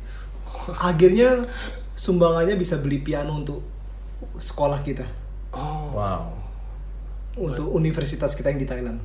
akhirnya 0.80 1.52
sumbangannya 2.02 2.58
bisa 2.58 2.82
beli 2.82 2.98
piano 3.06 3.38
untuk 3.38 3.62
sekolah 4.42 4.82
kita. 4.82 5.06
Oh. 5.54 5.94
wow. 5.94 6.34
Untuk 7.38 7.70
universitas 7.70 8.34
kita 8.34 8.50
yang 8.50 8.62
di 8.66 8.70
Thailand. 8.70 9.00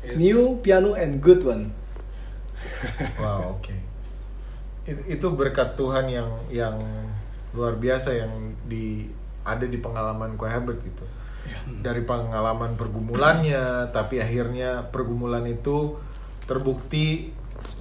Yes. 0.00 0.16
new 0.16 0.40
piano 0.64 0.96
and 0.96 1.20
good 1.20 1.44
one. 1.44 1.70
Wow 3.20 3.60
oke. 3.60 3.72
It- 4.88 5.06
itu 5.06 5.26
berkat 5.32 5.76
Tuhan 5.76 6.08
yang 6.08 6.28
yang 6.48 6.76
luar 7.52 7.76
biasa 7.76 8.16
yang 8.16 8.32
di 8.64 9.08
ada 9.44 9.64
di 9.68 9.76
pengalaman 9.76 10.40
Ko 10.40 10.48
Herbert 10.48 10.80
gitu. 10.80 11.04
Dari 11.84 12.04
pengalaman 12.04 12.76
pergumulannya 12.80 13.92
tapi 13.92 14.20
akhirnya 14.20 14.88
pergumulan 14.88 15.44
itu 15.48 16.00
terbukti 16.48 17.32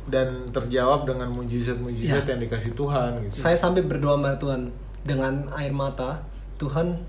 dan 0.10 0.50
terjawab 0.50 1.06
dengan 1.06 1.30
mujizat-mujizat 1.30 2.26
Ya. 2.26 2.32
yang 2.34 2.42
dikasih 2.42 2.74
Tuhan 2.74 3.10
gitu 3.26 3.34
saya 3.40 3.56
sampai 3.56 3.82
berdoa 3.82 4.18
sama 4.18 4.34
Tuhan 4.36 4.62
dengan 5.02 5.48
air 5.54 5.72
mata 5.72 6.26
Tuhan 6.58 7.00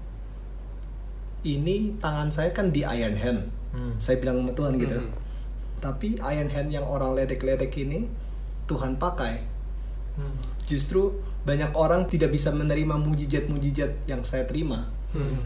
ini 1.41 1.97
tangan 1.97 2.29
saya 2.29 2.53
kan 2.53 2.69
di 2.69 2.85
iron 2.85 3.17
hand 3.17 3.43
Hmm. 3.71 3.95
saya 3.97 4.19
bilang 4.19 4.43
sama 4.43 4.53
Tuhan 4.53 4.75
gitu 4.77 4.99
Hmm. 4.99 5.15
tapi 5.79 6.19
iron 6.21 6.51
hand 6.51 6.69
yang 6.69 6.83
orang 6.83 7.15
ledek-ledek 7.15 7.71
ini 7.79 8.11
Tuhan 8.67 8.99
pakai 8.99 9.47
Hmm. 10.15 10.35
justru 10.61 11.15
banyak 11.41 11.71
orang 11.73 12.05
tidak 12.05 12.31
bisa 12.31 12.51
menerima 12.51 12.99
mujizat-mujizat 12.99 14.05
yang 14.05 14.21
saya 14.21 14.43
terima 14.45 14.91
Hmm. 15.15 15.39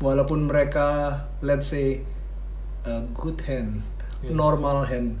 walaupun 0.00 0.48
mereka 0.48 1.20
let's 1.38 1.68
say 1.68 2.00
a 2.82 3.04
good 3.12 3.38
hand 3.44 3.84
Yes. 4.18 4.32
normal 4.32 4.82
hand 4.82 5.20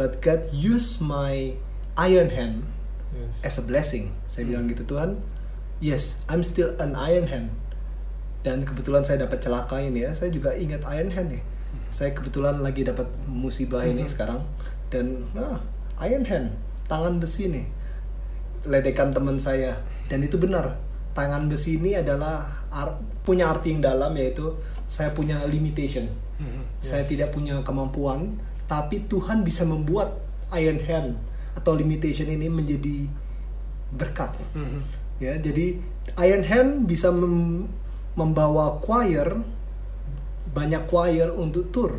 but 0.00 0.24
God 0.24 0.48
use 0.50 0.96
my 0.96 1.52
iron 1.94 2.32
hand 2.32 2.64
Yes. 3.10 3.42
as 3.44 3.54
a 3.58 3.64
blessing. 3.66 4.14
Saya 4.24 4.46
bilang 4.46 4.64
gitu 4.64 4.86
Tuhan, 4.86 5.18
yes, 5.78 6.22
I'm 6.24 6.40
still 6.40 6.72
an 6.78 6.94
iron 6.94 7.26
hand. 7.26 7.50
Dan 8.40 8.64
kebetulan 8.64 9.02
saya 9.02 9.20
dapat 9.20 9.42
celaka 9.42 9.76
ini 9.76 10.06
ya, 10.06 10.14
saya 10.14 10.30
juga 10.30 10.54
ingat 10.54 10.86
iron 10.88 11.10
hand 11.10 11.34
nih. 11.34 11.42
Saya 11.90 12.14
kebetulan 12.14 12.62
lagi 12.62 12.86
dapat 12.86 13.04
musibah 13.26 13.82
ini 13.82 14.06
sekarang 14.06 14.46
dan 14.88 15.26
ah, 15.34 15.58
iron 16.00 16.22
hand, 16.24 16.54
tangan 16.86 17.18
besi 17.18 17.50
nih. 17.50 17.66
Ledekan 18.62 19.10
teman 19.10 19.36
saya 19.36 19.74
dan 20.06 20.22
itu 20.22 20.36
benar. 20.36 20.78
Tangan 21.10 21.50
besi 21.50 21.76
ini 21.76 21.98
adalah 21.98 22.46
ar- 22.70 22.94
punya 23.20 23.50
arti 23.50 23.74
yang 23.74 23.82
dalam 23.82 24.14
yaitu 24.14 24.54
saya 24.86 25.10
punya 25.10 25.42
limitation. 25.44 26.06
Mhm. 26.38 26.62
Saya 26.78 27.02
Yes. 27.02 27.10
tidak 27.10 27.28
punya 27.34 27.58
kemampuan, 27.60 28.38
tapi 28.70 29.02
Tuhan 29.10 29.42
bisa 29.42 29.66
membuat 29.66 30.14
iron 30.54 30.78
hand 30.78 31.18
atau 31.58 31.74
limitation 31.74 32.30
ini 32.30 32.46
menjadi 32.46 33.10
berkat. 33.90 34.38
Mhm. 34.54 34.80
Ya, 35.18 35.36
jadi 35.36 35.76
Iron 36.24 36.46
Hand 36.46 36.70
bisa 36.88 37.12
mem- 37.12 37.68
membawa 38.16 38.80
choir 38.80 39.36
banyak 40.50 40.88
choir 40.88 41.30
untuk 41.30 41.68
tour 41.70 41.92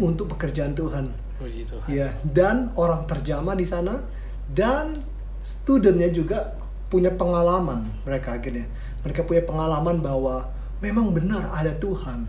untuk 0.00 0.26
pekerjaan 0.34 0.74
Tuhan. 0.74 1.12
Puji 1.38 1.62
Tuhan. 1.68 1.86
Ya, 1.86 2.10
dan 2.26 2.74
orang 2.74 3.06
terjamah 3.06 3.54
di 3.54 3.62
sana 3.62 4.02
dan 4.50 4.96
studentnya 5.38 6.10
juga 6.10 6.58
punya 6.90 7.14
pengalaman 7.14 7.86
mereka 8.02 8.34
akhirnya. 8.34 8.66
Mereka 9.06 9.22
punya 9.22 9.44
pengalaman 9.46 10.02
bahwa 10.02 10.50
memang 10.82 11.14
benar 11.14 11.46
ada 11.54 11.70
Tuhan. 11.78 12.26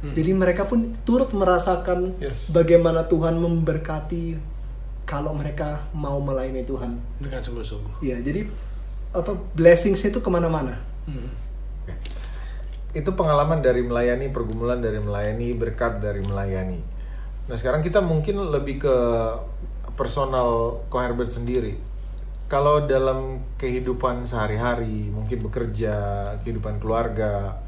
Jadi 0.00 0.30
mereka 0.32 0.64
pun 0.64 0.96
turut 1.04 1.28
merasakan 1.36 2.16
Yes. 2.16 2.48
bagaimana 2.48 3.04
Tuhan 3.04 3.36
memberkati 3.36 4.40
kalau 5.04 5.36
mereka 5.36 5.84
mau 5.92 6.16
melayani 6.24 6.64
Tuhan. 6.64 6.96
Dengan 7.20 7.44
sungguh-sungguh. 7.44 8.00
Ya, 8.00 8.16
jadi 8.16 8.48
apa 9.12 9.36
blessings 9.52 10.00
itu 10.06 10.22
ke 10.22 10.30
mana-mana. 10.30 10.80
Hmm. 11.04 11.28
itu 12.90 13.06
pengalaman 13.14 13.62
dari 13.62 13.86
melayani, 13.86 14.34
pergumulan 14.34 14.82
dari 14.82 14.98
melayani, 14.98 15.54
berkat 15.54 16.02
dari 16.02 16.26
melayani. 16.26 16.82
Nah 17.46 17.54
sekarang 17.54 17.86
kita 17.86 18.02
mungkin 18.02 18.42
lebih 18.50 18.82
ke 18.82 18.96
personal 19.94 20.82
Ko 20.90 20.98
Herbert 20.98 21.30
sendiri. 21.30 21.78
Kalau 22.50 22.90
dalam 22.90 23.46
kehidupan 23.62 24.26
sehari-hari, 24.26 25.06
mungkin 25.06 25.38
bekerja, 25.38 25.94
kehidupan 26.42 26.82
keluarga, 26.82 27.62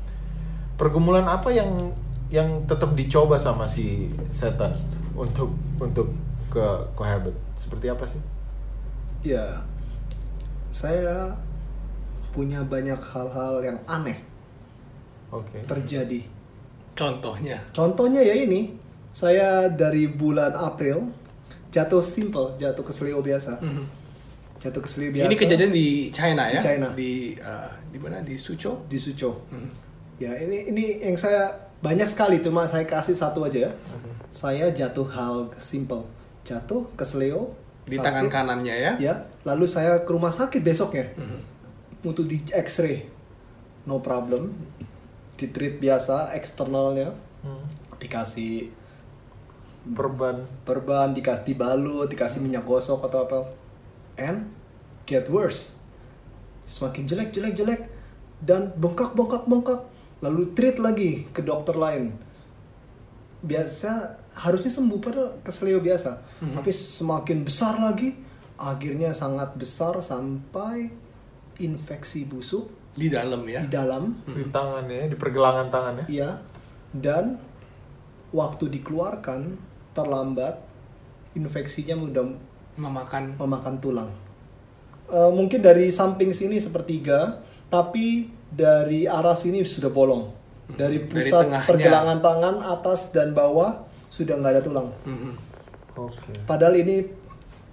pergumulan 0.75 1.31
apa 1.31 1.55
yang 1.55 1.95
yang 2.33 2.65
tetap 2.65 2.97
dicoba 2.97 3.37
sama 3.37 3.69
si 3.69 4.09
setan 4.33 4.73
untuk 5.13 5.53
untuk 5.77 6.09
ke 6.49 6.65
Herbert? 6.97 7.37
Seperti 7.55 7.93
apa 7.93 8.09
sih? 8.09 8.21
Ya, 9.23 9.61
saya 10.73 11.37
punya 12.33 12.65
banyak 12.65 12.97
hal-hal 12.97 13.61
yang 13.61 13.79
aneh 13.85 14.17
Oke. 15.29 15.61
terjadi. 15.69 16.25
Contohnya. 16.97 17.61
Contohnya 17.77 18.25
ya 18.25 18.33
ini, 18.33 18.73
saya 19.13 19.69
dari 19.69 20.09
bulan 20.09 20.57
April 20.57 21.13
jatuh 21.69 22.01
simple, 22.01 22.57
jatuh 22.57 22.85
keselio 22.85 23.21
biasa. 23.21 23.61
Mhm. 23.61 23.85
Jatuh 24.61 24.81
keselio 24.81 25.13
biasa. 25.13 25.29
Ini 25.29 25.37
kejadian 25.37 25.73
di 25.73 25.89
China 26.09 26.49
ya? 26.49 26.61
Di 26.61 26.65
China. 26.65 26.89
Di 26.97 27.13
uh, 27.41 27.71
di 27.93 27.99
mana? 28.01 28.25
Di 28.25 28.41
Suzhou. 28.41 28.89
di 28.89 28.97
Suzhou. 28.97 29.37
Mhm. 29.53 29.71
Ya, 30.21 30.33
ini 30.41 30.73
ini 30.73 30.85
yang 31.05 31.17
saya 31.17 31.72
banyak 31.83 32.07
sekali 32.07 32.39
cuma 32.39 32.65
saya 32.71 32.87
kasih 32.87 33.19
satu 33.19 33.43
aja 33.43 33.69
ya. 33.69 33.73
Saya 34.33 34.71
jatuh 34.73 35.05
hal 35.13 35.51
simple, 35.61 36.07
jatuh 36.47 36.89
keselio 36.97 37.53
Di 37.83 37.99
sakit, 37.99 38.07
tangan 38.07 38.27
kanannya 38.31 38.77
ya? 38.79 38.93
Ya, 39.03 39.15
lalu 39.43 39.67
saya 39.67 40.07
ke 40.07 40.11
rumah 40.15 40.31
sakit 40.31 40.63
besoknya 40.63 41.11
Mhm. 41.19 41.39
untuk 42.07 42.31
di 42.31 42.39
X-ray. 42.47 43.11
No 43.85 43.99
problem. 43.99 44.55
Di 45.35 45.51
treat 45.51 45.83
biasa 45.83 46.31
eksternalnya 46.39 47.11
Hmm. 47.43 47.67
dikasih 47.99 48.71
Perban. 49.83 50.47
perban, 50.63 51.11
dikasih 51.11 51.43
dibalut, 51.43 52.07
dikasih 52.07 52.39
minyak 52.39 52.63
gosok 52.63 53.03
atau 53.03 53.27
apa. 53.27 53.39
And 54.15 54.55
get 55.11 55.27
worse. 55.27 55.75
Semakin 56.63 57.11
jelek, 57.11 57.35
jelek, 57.35 57.55
jelek 57.59 57.81
dan 58.39 58.71
bengkak, 58.79 59.19
bengkak, 59.19 59.43
bengkak. 59.51 59.83
Lalu 60.23 60.55
treat 60.55 60.79
lagi 60.79 61.27
ke 61.35 61.43
dokter 61.43 61.75
lain. 61.75 62.15
Biasa 63.43 63.91
harusnya 64.39 64.71
sembuh 64.71 64.99
pada 65.03 65.35
keselio 65.43 65.83
biasa, 65.83 66.23
tapi 66.55 66.71
semakin 66.71 67.43
besar 67.43 67.75
lagi, 67.83 68.15
akhirnya 68.55 69.11
sangat 69.11 69.59
besar 69.59 69.99
sampai 69.99 70.87
infeksi 71.59 72.23
busuk 72.23 72.71
Di 72.95 73.11
dalam 73.11 73.43
ya? 73.51 73.67
di 73.67 73.71
dalam 73.73 74.15
Di 74.25 74.47
tangannya, 74.47 75.11
di 75.11 75.17
pergelangan 75.19 75.67
tangannya. 75.75 76.07
Iya. 76.07 76.39
Dan 76.95 77.35
waktu 78.31 78.71
dikeluarkan 78.79 79.59
terlambat, 79.91 80.63
infeksinya 81.35 81.99
mudah 81.99 82.31
Memakan. 82.79 83.37
memakan 83.37 83.75
tulang. 83.83 84.11
Eh, 85.13 85.31
mungkin 85.35 85.61
dari 85.61 85.91
samping 85.93 86.31
sini 86.33 86.57
sepertiga, 86.63 87.43
tapi 87.69 88.31
dari 88.53 89.09
arah 89.09 89.33
sini 89.33 89.65
sudah 89.65 89.89
bolong. 89.89 90.29
Dari 90.73 91.01
Dari 91.01 91.09
pusat 91.09 91.49
tengahnya. 91.49 91.69
pergelangan 91.69 92.19
tangan 92.21 92.55
atas 92.63 93.09
dan 93.11 93.33
bawah 93.33 93.85
sudah 94.07 94.37
nggak 94.37 94.53
ada 94.53 94.63
tulang. 94.63 94.89
Mhm. 95.05 95.33
Oke. 95.97 96.33
Padahal 96.45 96.77
ini 96.77 97.05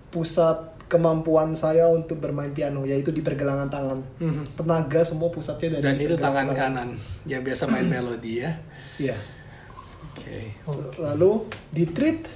pusat 0.09 0.75
kemampuan 0.89 1.53
saya 1.53 1.85
untuk 1.85 2.17
bermain 2.17 2.49
piano, 2.49 2.81
yaitu 2.81 3.13
di 3.13 3.21
pergelangan 3.21 3.69
tangan. 3.69 3.99
Mhm. 4.19 4.43
Tenaga 4.57 5.05
semua 5.05 5.29
pusatnya 5.29 5.77
dari 5.77 5.83
Dan 5.83 5.95
itu 5.95 6.15
pergelangan 6.15 6.25
tangan 6.25 6.47
kanan 6.55 6.89
yang 7.23 7.41
biasa 7.45 7.63
main 7.69 7.87
melodi 7.91 8.33
ya. 8.41 8.51
Iya. 8.97 9.17
Oke. 10.09 10.39
lalu 10.99 11.47
di 11.71 11.87
treat 11.87 12.27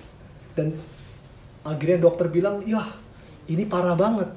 dan 0.55 0.71
akhirnya 1.63 1.99
dokter 1.99 2.31
bilang 2.31 2.63
ya 2.63 2.79
ini 3.45 3.67
parah 3.67 3.91
banget 3.91 4.29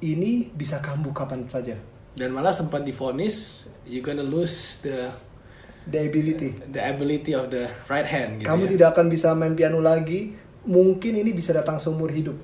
ini 0.00 0.48
bisa 0.48 0.78
kambuh 0.78 1.12
kapan 1.12 1.44
saja 1.44 1.74
Dan 2.18 2.34
malah 2.34 2.50
sempat 2.50 2.82
difonis 2.82 3.66
you 3.86 4.02
gonna 4.02 4.26
lose 4.26 4.82
the 4.82 5.06
the 5.86 6.02
ability. 6.02 6.52
the 6.68 6.82
ability 6.82 7.32
of 7.32 7.48
the 7.48 7.70
right 7.86 8.04
hand 8.04 8.42
gitu 8.42 8.50
kamu 8.50 8.66
ya. 8.66 8.70
tidak 8.76 8.88
akan 8.98 9.06
bisa 9.06 9.28
main 9.38 9.54
piano 9.54 9.78
lagi. 9.78 10.34
Mungkin 10.68 11.16
ini 11.16 11.30
bisa 11.32 11.54
datang 11.54 11.78
seumur 11.80 12.10
hidup. 12.10 12.36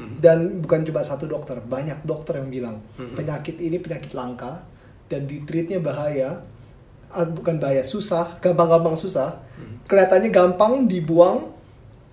Dan 0.00 0.64
bukan 0.64 0.80
cuma 0.88 1.04
satu 1.04 1.28
dokter 1.28 1.60
banyak 1.60 2.08
dokter 2.08 2.40
yang 2.40 2.48
bilang 2.48 2.76
penyakit 2.96 3.60
ini 3.60 3.76
penyakit 3.76 4.16
langka 4.16 4.64
dan 5.12 5.28
di 5.28 5.44
treatnya 5.44 5.76
bahaya. 5.76 6.40
Ah, 7.12 7.28
bukan 7.28 7.60
bahaya 7.60 7.84
susah 7.84 8.40
gampang-gampang 8.40 8.96
susah. 8.96 9.44
Kelihatannya 9.84 10.32
gampang 10.32 10.88
dibuang 10.88 11.52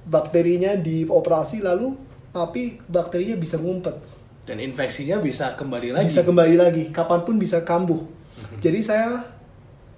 bakterinya 0.03 0.76
dioperasi 0.76 1.64
lalu 1.64 1.95
tapi 2.36 2.80
bakterinya 2.91 3.39
bisa 3.39 3.55
ngumpet 3.55 3.95
Dan 4.48 4.64
infeksinya 4.64 5.20
bisa 5.20 5.54
kembali 5.54 5.91
lagi. 5.91 6.08
bisa 6.08 6.24
kembali 6.24 6.56
lagi. 6.56 6.84
Kapan 6.89 7.28
pun 7.28 7.36
bisa 7.36 7.62
kambuh. 7.62 8.00
Jadi 8.64 8.80
saya 8.80 9.28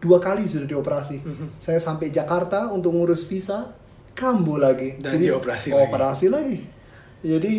dua 0.02 0.18
kali 0.18 0.50
sudah 0.50 0.66
dioperasi. 0.66 1.22
Saya 1.62 1.78
sampai 1.78 2.10
Jakarta 2.10 2.74
untuk 2.74 2.97
ngurus 2.97 3.30
visa 3.30 3.78
kambuh 4.18 4.58
lagi. 4.58 4.97
Dan 4.97 5.22
dioperasi 5.22 5.70
lagi. 5.70 5.84
operasi 5.86 6.26
lagi. 6.28 6.60
Jadi 7.22 7.54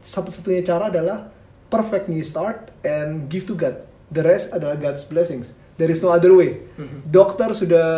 satu-satunya 0.00 0.62
cara 0.62 0.88
adalah 0.88 1.28
perfect 1.66 2.06
new 2.06 2.22
start 2.22 2.70
and 2.80 3.26
give 3.28 3.44
to 3.44 3.52
God. 3.52 3.82
The 4.08 4.22
rest 4.22 4.54
adalah 4.54 4.78
God's 4.78 5.02
blessings. 5.04 5.52
There 5.76 5.90
is 5.90 6.00
no 6.00 6.14
other 6.14 6.32
way. 6.32 6.64
Dokter 7.04 7.52
sudah 7.52 7.88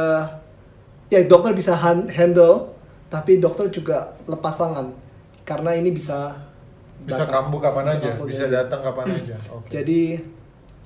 ya 1.06 1.20
dokter 1.22 1.52
bisa 1.54 1.76
han- 1.76 2.08
handle 2.10 2.74
tapi 3.06 3.36
dokter 3.38 3.68
juga 3.68 4.16
lepas 4.24 4.56
tangan. 4.56 4.96
Karena 5.44 5.76
ini 5.76 5.92
bisa 5.92 6.47
Bisa 7.08 7.24
datang. 7.24 7.48
kambuh 7.48 7.60
kapan 7.62 7.82
Bisa 7.82 7.94
aja, 7.94 8.08
kambuh 8.10 8.26
bisa 8.26 8.44
aja. 8.44 8.54
datang 8.60 8.80
kapan 8.82 9.06
aja. 9.10 9.36
Oke. 9.56 9.68
Jadi 9.70 10.00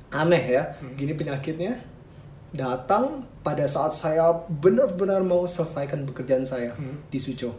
aneh 0.09 0.45
ya, 0.47 0.63
gini 0.93 1.13
penyakitnya 1.13 1.73
datang 2.51 3.05
pada 3.41 3.65
saat 3.65 3.93
saya 3.93 4.31
benar-benar 4.47 5.21
mau 5.21 5.43
selesaikan 5.45 6.05
pekerjaan 6.05 6.45
saya 6.45 6.77
di 7.09 7.19
Suzhou. 7.19 7.53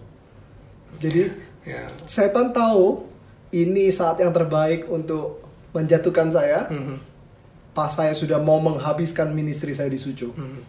Jadi 0.95 1.28
Ya. 1.64 1.88
setan 2.03 2.51
tahu 2.51 3.07
ini 3.49 3.88
saat 3.88 4.20
yang 4.20 4.30
terbaik 4.30 4.84
untuk 4.86 5.39
menjatuhkan 5.72 6.28
saya. 6.28 6.68
Mhm. 6.68 6.99
Pas 7.72 7.88
saya 7.88 8.11
sudah 8.11 8.38
mau 8.38 8.59
menghabiskan 8.59 9.32
ministry 9.32 9.72
saya 9.72 9.88
di 9.88 9.95
Suzhou. 9.95 10.32
Mhm. 10.32 10.59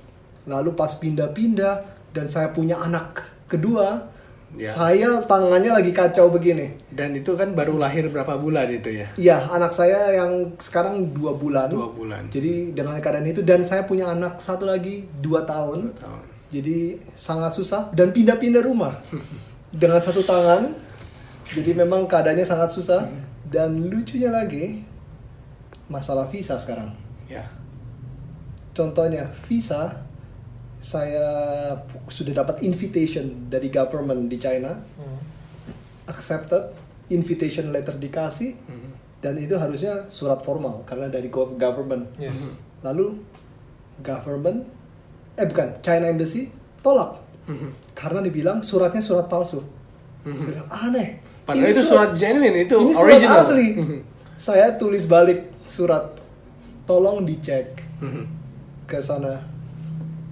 Lalu 0.46 0.70
pas 0.72 0.94
pindah-pindah 0.94 1.74
dan 2.10 2.30
saya 2.30 2.48
punya 2.48 2.78
anak 2.78 3.20
kedua, 3.44 4.06
Ya. 4.54 4.70
saya 4.70 5.08
tangannya 5.26 5.74
lagi 5.74 5.90
kacau 5.90 6.30
begini. 6.30 6.78
Dan 6.86 7.10
itu 7.18 7.34
kan 7.34 7.58
baru 7.58 7.74
lahir 7.74 8.06
berapa 8.06 8.38
bulan 8.38 8.70
itu 8.70 9.02
ya? 9.02 9.06
Iya, 9.18 9.50
anak 9.50 9.74
saya 9.74 10.14
yang 10.14 10.54
sekarang 10.62 11.10
dua 11.10 11.34
bulan. 11.34 11.66
Dua 11.66 11.90
bulan. 11.90 12.30
Jadi 12.30 12.70
dengan 12.70 12.94
keadaan 13.02 13.26
itu 13.26 13.42
dan 13.42 13.66
saya 13.66 13.82
punya 13.82 14.14
anak 14.14 14.38
satu 14.38 14.70
lagi 14.70 15.10
dua 15.18 15.42
tahun. 15.42 15.90
Dua 15.90 15.98
tahun. 15.98 16.22
Jadi 16.54 17.02
sangat 17.18 17.58
susah 17.58 17.90
dan 17.90 18.14
pindah-pindah 18.14 18.62
rumah 18.62 19.02
dengan 19.82 19.98
satu 19.98 20.22
tangan. 20.22 20.70
Jadi 21.50 21.74
memang 21.74 22.06
keadaannya 22.06 22.46
sangat 22.46 22.70
susah 22.70 23.10
dan 23.50 23.90
lucunya 23.90 24.30
lagi 24.30 24.86
masalah 25.90 26.30
visa 26.30 26.54
sekarang. 26.54 26.94
Ya. 27.26 27.50
Contohnya 28.70 29.30
visa 29.50 30.02
saya 30.84 31.26
sudah 32.06 32.36
dapat 32.36 32.60
invitation 32.60 33.48
dari 33.48 33.72
government 33.72 34.28
di 34.28 34.36
China, 34.36 34.76
Hmm. 34.76 35.16
accepted, 36.04 36.76
invitation 37.08 37.72
letter 37.72 37.96
dikasih 37.96 38.52
Mhm. 38.52 38.90
dan 39.18 39.34
itu 39.36 39.56
harusnya 39.56 40.04
surat 40.08 40.44
formal 40.44 40.84
karena 40.84 41.08
dari 41.08 41.28
gov- 41.28 41.56
government. 41.56 42.12
Yes. 42.18 42.36
Lalu 42.80 43.16
government 43.98 44.68
eh 45.34 45.44
bukan 45.44 45.80
China 45.80 46.04
embassy 46.04 46.52
tolak 46.78 47.16
Mhm. 47.46 47.68
karena 47.94 48.20
dibilang 48.20 48.60
suratnya 48.60 49.00
surat 49.00 49.24
palsu. 49.24 49.64
Saya 50.22 50.56
bilang, 50.56 50.68
aneh. 50.70 51.08
Padahal 51.44 51.60
Ini 51.62 51.72
itu 51.72 51.84
surat 51.84 52.10
genuine, 52.12 52.56
itu 52.62 52.74
ini 52.74 52.92
original. 52.94 53.40
surat 53.40 53.44
asli. 53.46 53.68
Mhm. 53.74 53.98
saya 54.34 54.74
tulis 54.74 55.04
balik 55.04 55.46
surat 55.62 56.10
tolong 56.84 57.22
dicek 57.22 57.72
Mhm. 58.00 58.24
ke 58.84 58.98
sana 58.98 59.40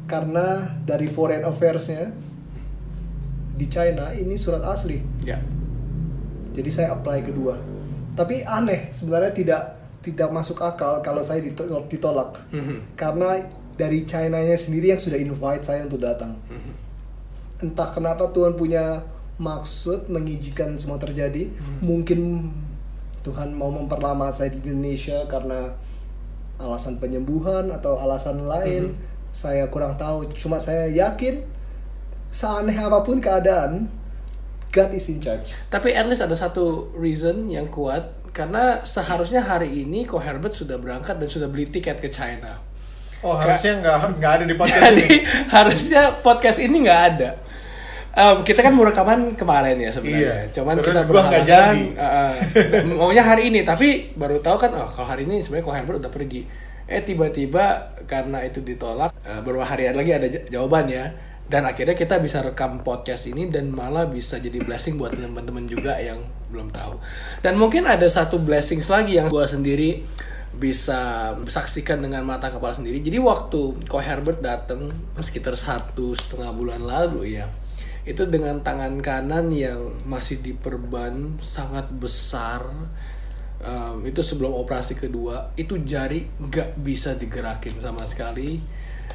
karena 0.05 0.46
dari 0.82 1.07
foreign 1.07 1.42
affairs-nya 1.42 2.11
di 3.53 3.66
China 3.66 4.11
ini 4.11 4.34
surat 4.34 4.64
asli 4.64 4.98
Ya. 5.22 5.38
jadi 6.53 6.68
saya 6.68 6.88
apply 6.92 7.22
kedua 7.22 7.57
tapi 8.12 8.42
aneh 8.42 8.90
sebenarnya 8.90 9.32
tidak 9.32 9.62
tidak 10.03 10.28
masuk 10.28 10.59
akal 10.59 10.98
kalau 10.98 11.22
saya 11.22 11.38
ditolak, 11.40 11.86
ditolak. 11.86 12.30
Mhm. 12.50 12.76
karena 12.92 13.46
dari 13.72 14.03
China-nya 14.03 14.53
sendiri 14.53 14.90
yang 14.90 15.00
sudah 15.00 15.16
invite 15.16 15.62
saya 15.62 15.86
untuk 15.86 15.98
datang 15.98 16.36
Mhm. 16.44 16.72
entah 17.62 17.88
kenapa 17.88 18.28
Tuhan 18.28 18.53
punya 18.53 19.00
maksud 19.38 20.07
mengizinkan 20.07 20.76
semua 20.76 20.98
terjadi 20.98 21.48
mungkin 21.80 22.50
Tuhan 23.22 23.55
mau 23.55 23.70
memperlama 23.70 24.28
saya 24.28 24.50
di 24.50 24.59
Indonesia 24.61 25.24
karena 25.24 25.70
alasan 26.59 26.98
penyembuhan 26.98 27.70
atau 27.70 27.96
alasan 27.96 28.44
lain 28.44 28.92
saya 29.33 29.64
kurang 29.72 29.97
tahu 29.97 30.28
cuma 30.37 30.61
saya 30.61 30.87
yakin 30.93 31.41
seaneh 32.28 32.76
apa 32.76 33.01
pun 33.01 33.16
keadaan 33.18 33.89
God 34.72 34.91
is 34.97 35.09
in 35.12 35.20
charge 35.20 35.53
Tapi 35.68 35.93
at 35.93 36.09
least 36.09 36.24
ada 36.24 36.37
satu 36.37 36.93
reason 36.97 37.49
yang 37.49 37.68
kuat 37.68 38.22
karena 38.33 38.80
seharusnya 38.85 39.45
hari 39.45 39.85
ini 39.85 40.09
Ko 40.09 40.16
Herbert 40.16 40.57
sudah 40.57 40.80
berangkat 40.80 41.20
dan 41.20 41.28
sudah 41.28 41.53
beli 41.53 41.68
tiket 41.68 42.01
ke 42.01 42.09
China. 42.09 42.57
Oh 43.20 43.37
harusnya 43.37 43.78
nggak 43.78 44.18
nggak 44.18 44.33
ada 44.41 44.45
di 44.49 44.55
podcast 44.57 44.83
Jadi 44.83 45.05
ini. 45.05 45.18
harusnya 45.53 46.03
podcast 46.24 46.59
ini 46.64 46.76
nggak 46.89 47.03
ada. 47.12 47.30
Em, 48.12 48.37
kita 48.45 48.61
kan 48.64 48.72
mau 48.72 48.85
rekaman 48.89 49.37
kemarin 49.37 49.76
ya 49.76 49.93
sebenarnya. 49.93 50.49
Iya. 50.49 50.53
Cuman 50.57 50.74
Terus 50.80 51.05
kita 51.05 51.61
eh, 51.76 52.37
eh, 52.80 52.85
maunya 52.89 53.24
hari 53.24 53.53
ini 53.53 53.61
tapi 53.68 54.16
baru 54.16 54.41
tahu 54.41 54.57
kan 54.57 54.72
oh 54.80 54.89
kalau 54.89 55.09
hari 55.09 55.28
ini 55.28 55.45
sebenarnya 55.45 55.68
Ko 55.68 55.72
Herbert 55.76 56.01
udah 56.01 56.12
pergi. 56.12 56.43
Eh 56.91 57.03
tiba-tiba 57.03 57.95
karena 58.05 58.43
itu 58.43 58.61
ditolak 58.61 59.14
eh, 59.22 59.41
beberapa 59.41 59.64
hari 59.66 59.89
lagi 59.91 60.12
ada 60.12 60.28
jawabannya 60.28 61.33
dan 61.53 61.68
akhirnya 61.68 61.93
kita 61.93 62.16
bisa 62.16 62.41
rekam 62.41 62.80
podcast 62.80 63.28
ini 63.28 63.53
dan 63.53 63.68
malah 63.68 64.09
bisa 64.09 64.41
jadi 64.41 64.62
blessing 64.64 64.97
buat 64.97 65.12
teman-teman 65.12 65.68
juga 65.68 66.01
yang 66.01 66.24
belum 66.49 66.72
tahu. 66.72 66.97
Dan 67.45 67.61
mungkin 67.61 67.85
ada 67.85 68.09
satu 68.09 68.41
blessings 68.41 68.89
lagi 68.89 69.20
yang 69.20 69.28
gua 69.28 69.45
sendiri 69.45 70.01
bisa 70.53 71.33
saksikan 71.49 72.01
dengan 72.01 72.24
mata 72.24 72.53
kepala 72.53 72.76
sendiri. 72.76 73.01
Jadi 73.01 73.20
waktu 73.20 73.85
Ko 73.89 74.01
Herbert 74.01 74.41
datang 74.41 74.93
sekitar 75.20 75.57
satu 75.57 76.16
setengah 76.16 76.53
bulan 76.57 76.80
lalu 76.85 77.37
ya, 77.37 77.49
itu 78.09 78.24
dengan 78.28 78.61
tangan 78.64 79.01
kanan 79.05 79.53
yang 79.53 79.93
masih 80.09 80.41
diperban 80.41 81.37
sangat 81.41 81.89
besar. 81.93 82.64
Em, 83.62 84.10
itu 84.10 84.20
sebelum 84.26 84.50
operasi 84.58 84.98
kedua, 84.98 85.54
itu 85.54 85.78
jari 85.86 86.26
nggak 86.26 86.82
bisa 86.82 87.14
digerakin 87.14 87.78
sama 87.78 88.02
sekali. 88.04 88.58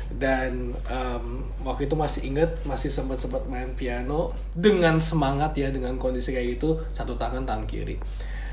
Dan 0.07 0.71
em, 0.87 1.25
waktu 1.67 1.91
itu 1.91 1.99
masih 1.99 2.31
ingat 2.31 2.63
masih 2.63 2.87
sempat 2.87 3.19
sempat 3.19 3.43
main 3.51 3.75
piano 3.75 4.31
dengan 4.55 5.03
semangat 5.03 5.51
ya 5.59 5.67
dengan 5.67 5.99
kondisi 5.99 6.31
kayak 6.31 6.47
gitu 6.59 6.79
satu 6.95 7.19
tangan 7.19 7.43
tangan 7.43 7.67
kiri. 7.67 7.99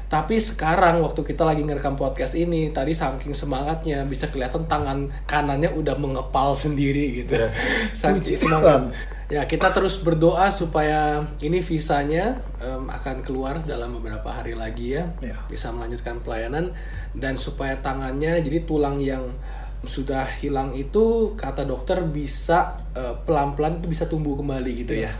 Tapi 0.05 0.36
sekarang 0.36 1.01
waktu 1.01 1.24
kita 1.24 1.42
lagi 1.42 1.64
ngerekam 1.64 1.97
podcast 1.97 2.36
ini, 2.36 2.70
tadi 2.70 2.92
saking 2.92 3.32
semangatnya 3.32 4.05
bisa 4.05 4.28
kelihatan 4.28 4.68
tangan 4.68 5.09
kanannya 5.24 5.72
udah 5.72 5.97
mengepal 5.97 6.53
sendiri 6.55 7.24
gitu. 7.24 7.34
Yes. 7.34 7.57
Saking 8.05 8.22
Puji 8.22 8.36
semangat. 8.36 8.92
Ya 9.35 9.43
kita 9.51 9.74
terus 9.74 9.99
berdoa 9.99 10.47
supaya 10.55 11.26
ini 11.43 11.59
visanya 11.59 12.39
em, 12.62 12.87
akan 12.87 13.26
keluar 13.26 13.59
dalam 13.66 13.99
beberapa 13.99 14.30
hari 14.30 14.55
lagi 14.55 14.95
ya, 14.95 15.11
Ya. 15.18 15.35
bisa 15.51 15.74
melanjutkan 15.74 16.22
pelayanan 16.22 16.70
dan 17.18 17.35
supaya 17.35 17.74
tangannya 17.82 18.39
jadi 18.39 18.62
tulang 18.62 19.03
yang 19.03 19.35
sudah 19.82 20.22
hilang 20.39 20.70
itu 20.72 21.35
kata 21.35 21.66
dokter 21.66 21.99
bisa 22.07 22.78
eh, 22.95 23.14
pelan-pelan 23.26 23.82
itu 23.82 23.91
bisa 23.91 24.07
tumbuh 24.07 24.39
kembali 24.39 24.87
gitu 24.87 24.95
ya. 25.03 25.11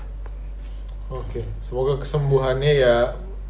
Oke, 1.11 1.43
semoga 1.59 1.99
kesembuhannya 1.99 2.73
ya 2.79 2.97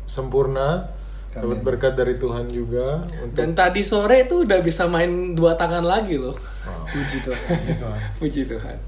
sempurna. 0.08 0.96
Dapat 1.34 1.66
berkat 1.66 1.98
dari 1.98 2.14
Tuhan 2.14 2.46
juga 2.46 3.02
untuk 3.18 3.34
Dan 3.34 3.58
tadi 3.58 3.82
sore 3.82 4.22
itu 4.22 4.46
udah 4.46 4.62
bisa 4.62 4.86
main 4.86 5.34
dua 5.34 5.58
tangan 5.58 5.82
lagi 5.82 6.14
loh. 6.14 6.38
Wow, 6.62 6.86
puji 6.86 7.18
Tuhan 7.26 7.40
puji 7.50 7.72
Tuhan. 7.74 7.98
Puji 8.22 8.42
Tuhan. 8.46 8.78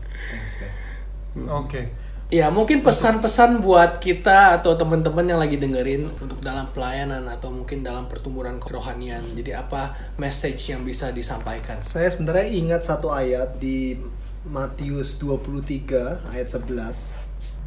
Oke. 1.44 1.92
Ya 2.26 2.50
mungkin 2.50 2.82
pesan-pesan 2.82 3.62
buat 3.62 4.02
kita 4.02 4.58
atau 4.58 4.74
teman-teman 4.74 5.22
yang 5.22 5.38
lagi 5.38 5.62
dengerin 5.62 6.10
untuk 6.18 6.42
dalam 6.42 6.66
pelayanan 6.74 7.22
atau 7.30 7.54
mungkin 7.54 7.86
dalam 7.86 8.10
pertumbuhan 8.10 8.58
kerohanian. 8.58 9.22
Jadi 9.38 9.54
apa 9.54 9.94
message 10.18 10.74
yang 10.74 10.82
bisa 10.82 11.14
disampaikan? 11.14 11.78
Saya 11.86 12.10
sebenarnya 12.10 12.50
ingat 12.50 12.82
satu 12.82 13.14
ayat 13.14 13.62
di 13.62 13.94
Matius 14.42 15.22
23 15.22 16.34
ayat 16.34 16.48
11 16.50 17.14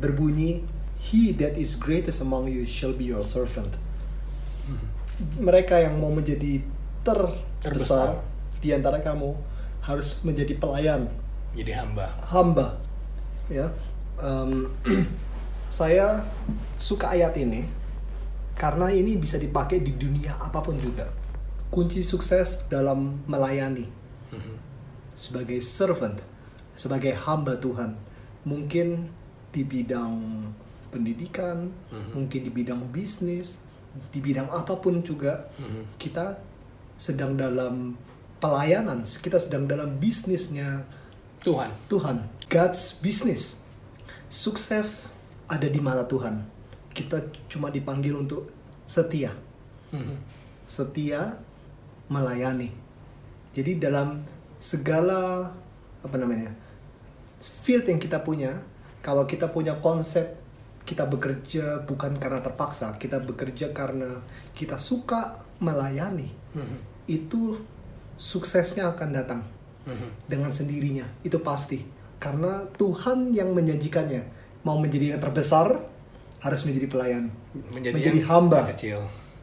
berbunyi 0.04 0.64
He 1.00 1.32
that 1.40 1.56
is 1.56 1.80
greatest 1.80 2.20
among 2.20 2.52
you 2.52 2.68
shall 2.68 2.92
be 2.92 3.08
your 3.08 3.24
servant. 3.24 3.72
Mereka 5.40 5.80
yang 5.88 6.00
mau 6.00 6.12
menjadi 6.12 6.60
terbesar 7.08 7.40
Terbesar. 7.64 8.08
di 8.60 8.76
antara 8.76 9.00
kamu 9.00 9.36
harus 9.84 10.20
menjadi 10.28 10.60
pelayan, 10.60 11.08
Jadi 11.56 11.72
hamba. 11.72 12.12
hamba. 12.28 12.76
Ya. 13.50 13.74
Em, 14.22 14.70
saya 15.70 16.26
suka 16.78 17.14
ayat 17.14 17.38
ini 17.38 17.66
karena 18.58 18.90
ini 18.90 19.16
bisa 19.16 19.38
dipakai 19.38 19.84
di 19.84 19.94
dunia 19.98 20.38
apa 20.40 20.62
pun 20.64 20.80
juga. 20.80 21.10
Kunci 21.70 22.02
sukses 22.02 22.66
dalam 22.66 23.22
melayani 23.30 24.00
sebagai 25.20 25.60
servant, 25.60 26.16
sebagai 26.80 27.12
hamba 27.12 27.60
Tuhan. 27.60 28.00
Mungkin 28.48 29.12
di 29.52 29.68
bidang 29.68 30.16
pendidikan, 30.88 31.68
mungkin 32.16 32.40
di 32.40 32.48
bidang 32.48 32.88
bisnis, 32.88 33.68
di 34.16 34.24
bidang 34.24 34.48
apa 34.48 34.80
pun 34.80 35.04
juga 35.04 35.52
kita 36.00 36.40
sedang 36.96 37.36
dalam 37.36 38.00
pelayanan, 38.40 39.04
kita 39.04 39.36
sedang 39.36 39.68
dalam 39.68 40.00
bisnisnya 40.00 40.88
Tuhan. 41.44 41.68
Tuhan, 41.92 42.24
God's 42.50 42.98
business. 42.98 43.62
Sukses 44.26 45.14
ada 45.46 45.70
di 45.70 45.78
mata 45.78 46.02
Tuhan. 46.10 46.42
Kita 46.90 47.22
cuma 47.46 47.70
dipanggil 47.70 48.18
untuk 48.18 48.50
setia, 48.90 49.38
Mhm. 49.94 50.18
setia 50.66 51.38
melayani. 52.10 52.74
Jadi 53.54 53.78
dalam 53.78 54.26
segala 54.58 55.54
apa 56.02 56.18
namanya 56.18 56.50
field 57.40 57.86
yang 57.86 58.02
kita 58.02 58.26
punya, 58.26 58.58
kalau 59.06 59.30
kita 59.30 59.54
punya 59.54 59.78
konsep 59.78 60.42
kita 60.90 61.06
bekerja 61.06 61.86
bukan 61.86 62.18
karena 62.18 62.42
terpaksa, 62.42 62.98
kita 62.98 63.22
bekerja 63.22 63.70
karena 63.78 64.26
kita 64.58 64.82
suka 64.82 65.46
melayani, 65.62 66.34
Mhm. 66.58 66.78
itu 67.06 67.62
suksesnya 68.18 68.90
akan 68.90 69.10
datang 69.14 69.42
Mhm. 69.86 70.26
dengan 70.26 70.50
sendirinya 70.50 71.06
itu 71.22 71.38
pasti 71.46 71.86
karena 72.20 72.68
Tuhan 72.76 73.32
yang 73.32 73.52
menjanjikannya 73.52 74.24
mau 74.62 74.76
menjadi 74.76 75.16
yang 75.16 75.20
terbesar 75.20 75.80
harus 76.40 76.62
menjadi 76.64 76.88
pelayan 76.88 77.24
Menjadi, 77.72 77.96
Menjadi 77.96 78.20
hamba. 78.28 78.60
kecil. 78.70 79.00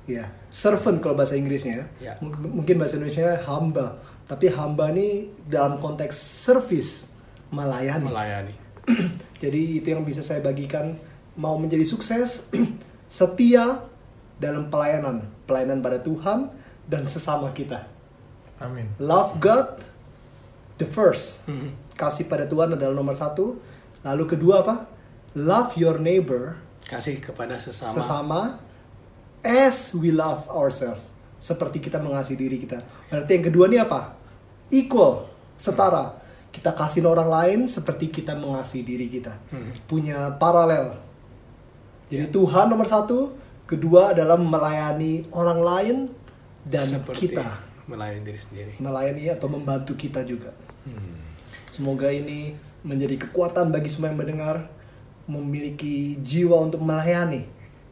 ya 0.07 0.31
servant 0.47 1.03
kalau 1.03 1.19
bahasa 1.19 1.35
Inggrisnya 1.35 1.91
Ya. 1.99 2.15
Mung- 2.23 2.63
mungkin 2.63 2.79
bahasa 2.79 2.95
Indonesia 2.95 3.43
hamba 3.43 3.99
tapi 4.25 4.47
hamba 4.49 4.89
ini 4.91 5.35
dalam 5.43 5.77
konteks 5.77 6.15
service 6.15 7.11
melayani 7.51 8.07
Melayani. 8.07 8.55
jadi 9.43 9.61
itu 9.77 9.87
yang 9.89 10.05
bisa 10.05 10.23
saya 10.23 10.39
bagikan 10.39 10.95
mau 11.35 11.59
menjadi 11.59 11.83
sukses 11.83 12.49
setia 13.09 13.83
dalam 14.37 14.69
pelayanan 14.69 15.27
pelayanan 15.43 15.81
pada 15.81 15.99
Tuhan 15.99 16.55
dan 16.85 17.03
sesama 17.07 17.51
kita 17.51 17.83
Amin. 18.57 18.87
love 18.99 19.37
God 19.39 19.83
the 20.77 20.87
first 20.87 21.43
Mhm. 21.47 21.86
Kasih 21.97 22.25
pada 22.25 22.45
Tuhan 22.45 22.73
adalah 22.73 22.93
nomor 22.93 23.13
satu 23.13 23.57
lalu 24.01 24.25
kedua 24.29 24.63
apa 24.63 24.87
love 25.35 25.75
your 25.75 25.99
neighbor 25.99 26.61
Kasih 26.85 27.19
kepada 27.19 27.59
sesama. 27.59 27.93
sesama 27.93 28.41
as 29.43 29.91
we 29.93 30.15
love 30.15 30.47
ourselves 30.47 31.03
seperti 31.37 31.81
kita 31.81 31.99
mengasihi 31.99 32.39
diri 32.39 32.57
kita 32.57 32.79
berarti 33.09 33.31
yang 33.33 33.45
kedua 33.45 33.65
ini 33.67 33.79
apa 33.79 34.15
equal 34.69 35.27
setara 35.57 36.15
kita 36.49 36.73
kasih 36.73 37.05
orang 37.05 37.27
lain 37.27 37.59
seperti 37.67 38.09
kita 38.09 38.33
mengasihi 38.33 38.81
diri 38.83 39.09
kita 39.09 39.35
Hmm. 39.51 39.75
punya 39.85 40.31
paralel 40.37 40.95
jadi 42.07 42.31
Tuhan 42.31 42.71
nomor 42.71 42.87
satu 42.87 43.35
kedua 43.67 44.15
adalah 44.15 44.39
melayani 44.39 45.27
orang 45.33 45.61
lain 45.61 45.97
dan 46.63 46.87
Seperti 46.87 47.35
kita 47.35 47.47
melayani 47.85 48.23
diri 48.23 48.39
sendiri. 48.39 48.73
melayani 48.79 49.27
atau 49.29 49.47
membantu 49.47 49.95
kita 49.95 50.23
juga. 50.23 50.51
Hmm. 50.87 51.26
Semoga 51.71 52.09
ini 52.11 52.55
menjadi 52.87 53.19
kekuatan 53.27 53.75
bagi 53.75 53.91
semua 53.91 54.15
yang 54.15 54.19
mendengar 54.23 54.71
memiliki 55.27 56.17
jiwa 56.23 56.63
untuk 56.63 56.81
melayani 56.87 57.47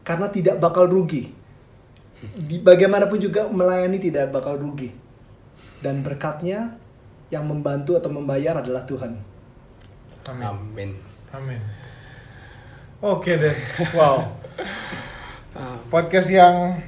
karena 0.07 0.31
tidak 0.31 0.59
bakal 0.63 0.87
rugi. 0.87 1.35
di 2.25 2.57
bagaimanapun 2.57 3.21
juga 3.21 3.45
melayani 3.51 4.01
tidak 4.01 4.33
bakal 4.33 4.57
rugi. 4.57 4.89
Dan 5.83 6.01
berkatnya 6.01 6.73
yang 7.29 7.45
membantu 7.45 7.99
atau 7.99 8.09
membayar 8.09 8.63
adalah 8.63 8.81
Tuhan. 8.87 9.13
Amin. 10.25 10.45
Amin. 10.47 10.89
Amin. 11.35 11.61
Oke 13.03 13.37
deh. 13.37 13.53
Wow. 13.97 14.25
Ah, 15.53 15.77
Podcast 15.91 16.31
yang 16.31 16.79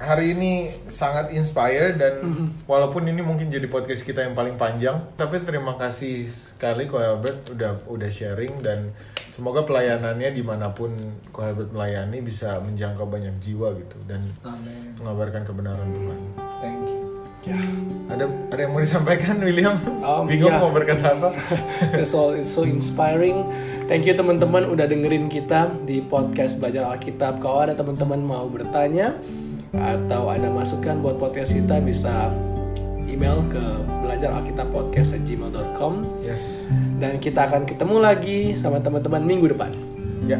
hari 0.00 0.32
ini 0.32 0.72
sangat 0.88 1.28
inspire 1.36 1.92
dan 1.92 2.24
walaupun 2.64 3.04
ini 3.04 3.20
mungkin 3.20 3.52
jadi 3.52 3.68
podcast 3.68 4.00
kita 4.00 4.24
yang 4.24 4.32
paling 4.32 4.56
panjang, 4.56 4.96
tapi 5.20 5.44
terima 5.44 5.76
kasih 5.76 6.24
sekali 6.32 6.88
Ko 6.88 6.96
Albert 6.96 7.52
udah 7.52 7.84
udah 7.84 8.08
sharing 8.08 8.64
dan 8.64 8.96
semoga 9.28 9.68
pelayanannya 9.68 10.32
di 10.32 10.40
mana 10.40 10.72
pun 10.72 10.96
Ko 11.28 11.44
Albert 11.44 11.76
melayani 11.76 12.24
bisa 12.24 12.56
menjangkau 12.64 13.04
banyak 13.04 13.36
jiwa 13.44 13.76
gitu 13.76 14.00
dan 14.08 14.24
Amin. 14.40 14.96
mengabarkan 14.96 15.44
kebenaran 15.44 15.92
Tuhan. 15.92 16.20
Thank 16.64 16.88
you. 16.88 17.00
ya. 17.44 17.56
Ada 18.08 18.24
ada 18.56 18.60
yang 18.60 18.72
mau 18.72 18.80
disampaikan 18.80 19.36
William? 19.44 19.76
Um, 20.00 20.24
Bingung 20.24 20.56
ya. 20.56 20.64
mau 20.64 20.72
berkata 20.72 21.12
apa? 21.12 21.28
That's 21.92 22.16
all. 22.16 22.32
It's 22.32 22.48
so 22.48 22.64
inspiring. 22.64 23.44
Thank 23.84 24.08
you 24.08 24.16
teman-teman 24.16 24.64
udah 24.64 24.88
dengerin 24.88 25.28
kita 25.28 25.76
di 25.84 26.00
podcast 26.00 26.56
Belajar 26.56 26.88
Alkitab. 26.88 27.36
Kalau 27.44 27.68
ada 27.68 27.76
teman-teman 27.76 28.20
mau 28.24 28.48
bertanya 28.48 29.16
atau 29.72 30.28
ada 30.28 30.50
masukan 30.50 30.98
buat 30.98 31.18
podcast 31.18 31.54
kita 31.54 31.78
bisa 31.80 32.30
email 33.06 33.42
ke 33.46 33.62
belajaralkitabpodcast@gmail.com 34.02 35.92
Yes. 36.22 36.66
dan 36.98 37.18
kita 37.18 37.46
akan 37.46 37.66
ketemu 37.66 37.96
lagi 37.98 38.54
sama 38.54 38.78
teman-teman 38.78 39.22
minggu 39.22 39.48
depan. 39.50 39.70
Ya. 40.26 40.38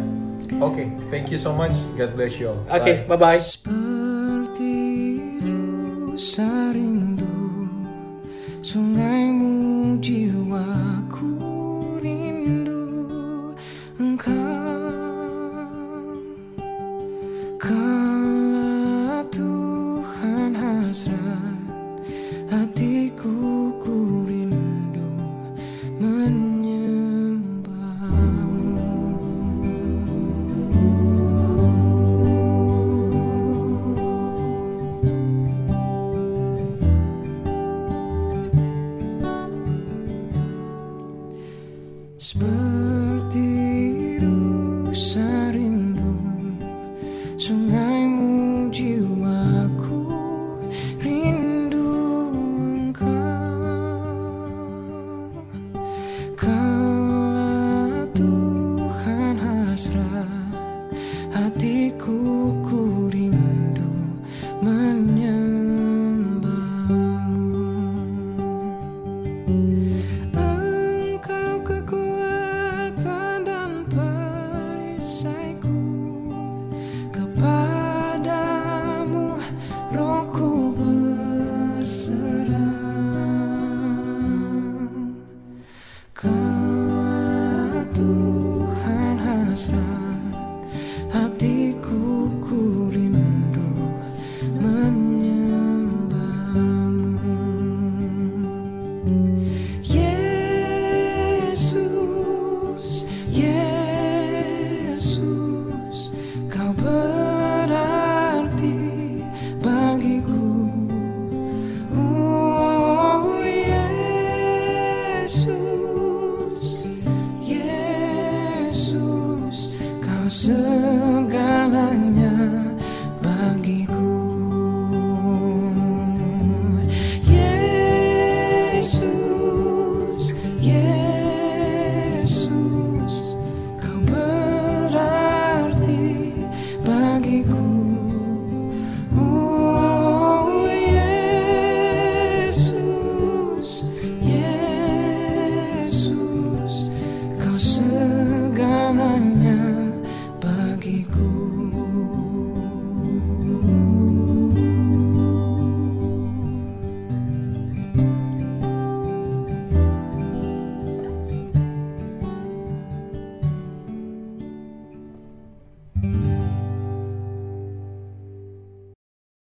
Oke, 0.58 0.90
thank 1.14 1.30
you 1.30 1.38
so 1.38 1.54
much. 1.54 1.78
God 1.94 2.12
bless 2.18 2.36
you 2.36 2.50
all. 2.50 2.58
Oke, 2.68 3.06
bye-bye. 3.06 3.38
Seperti 3.38 4.74
rusa 5.40 6.74
rindu 6.74 7.30
Sungaimu 8.60 9.96
jiwaku 10.04 11.32
rindu 12.02 12.82
Engkau 13.96 14.60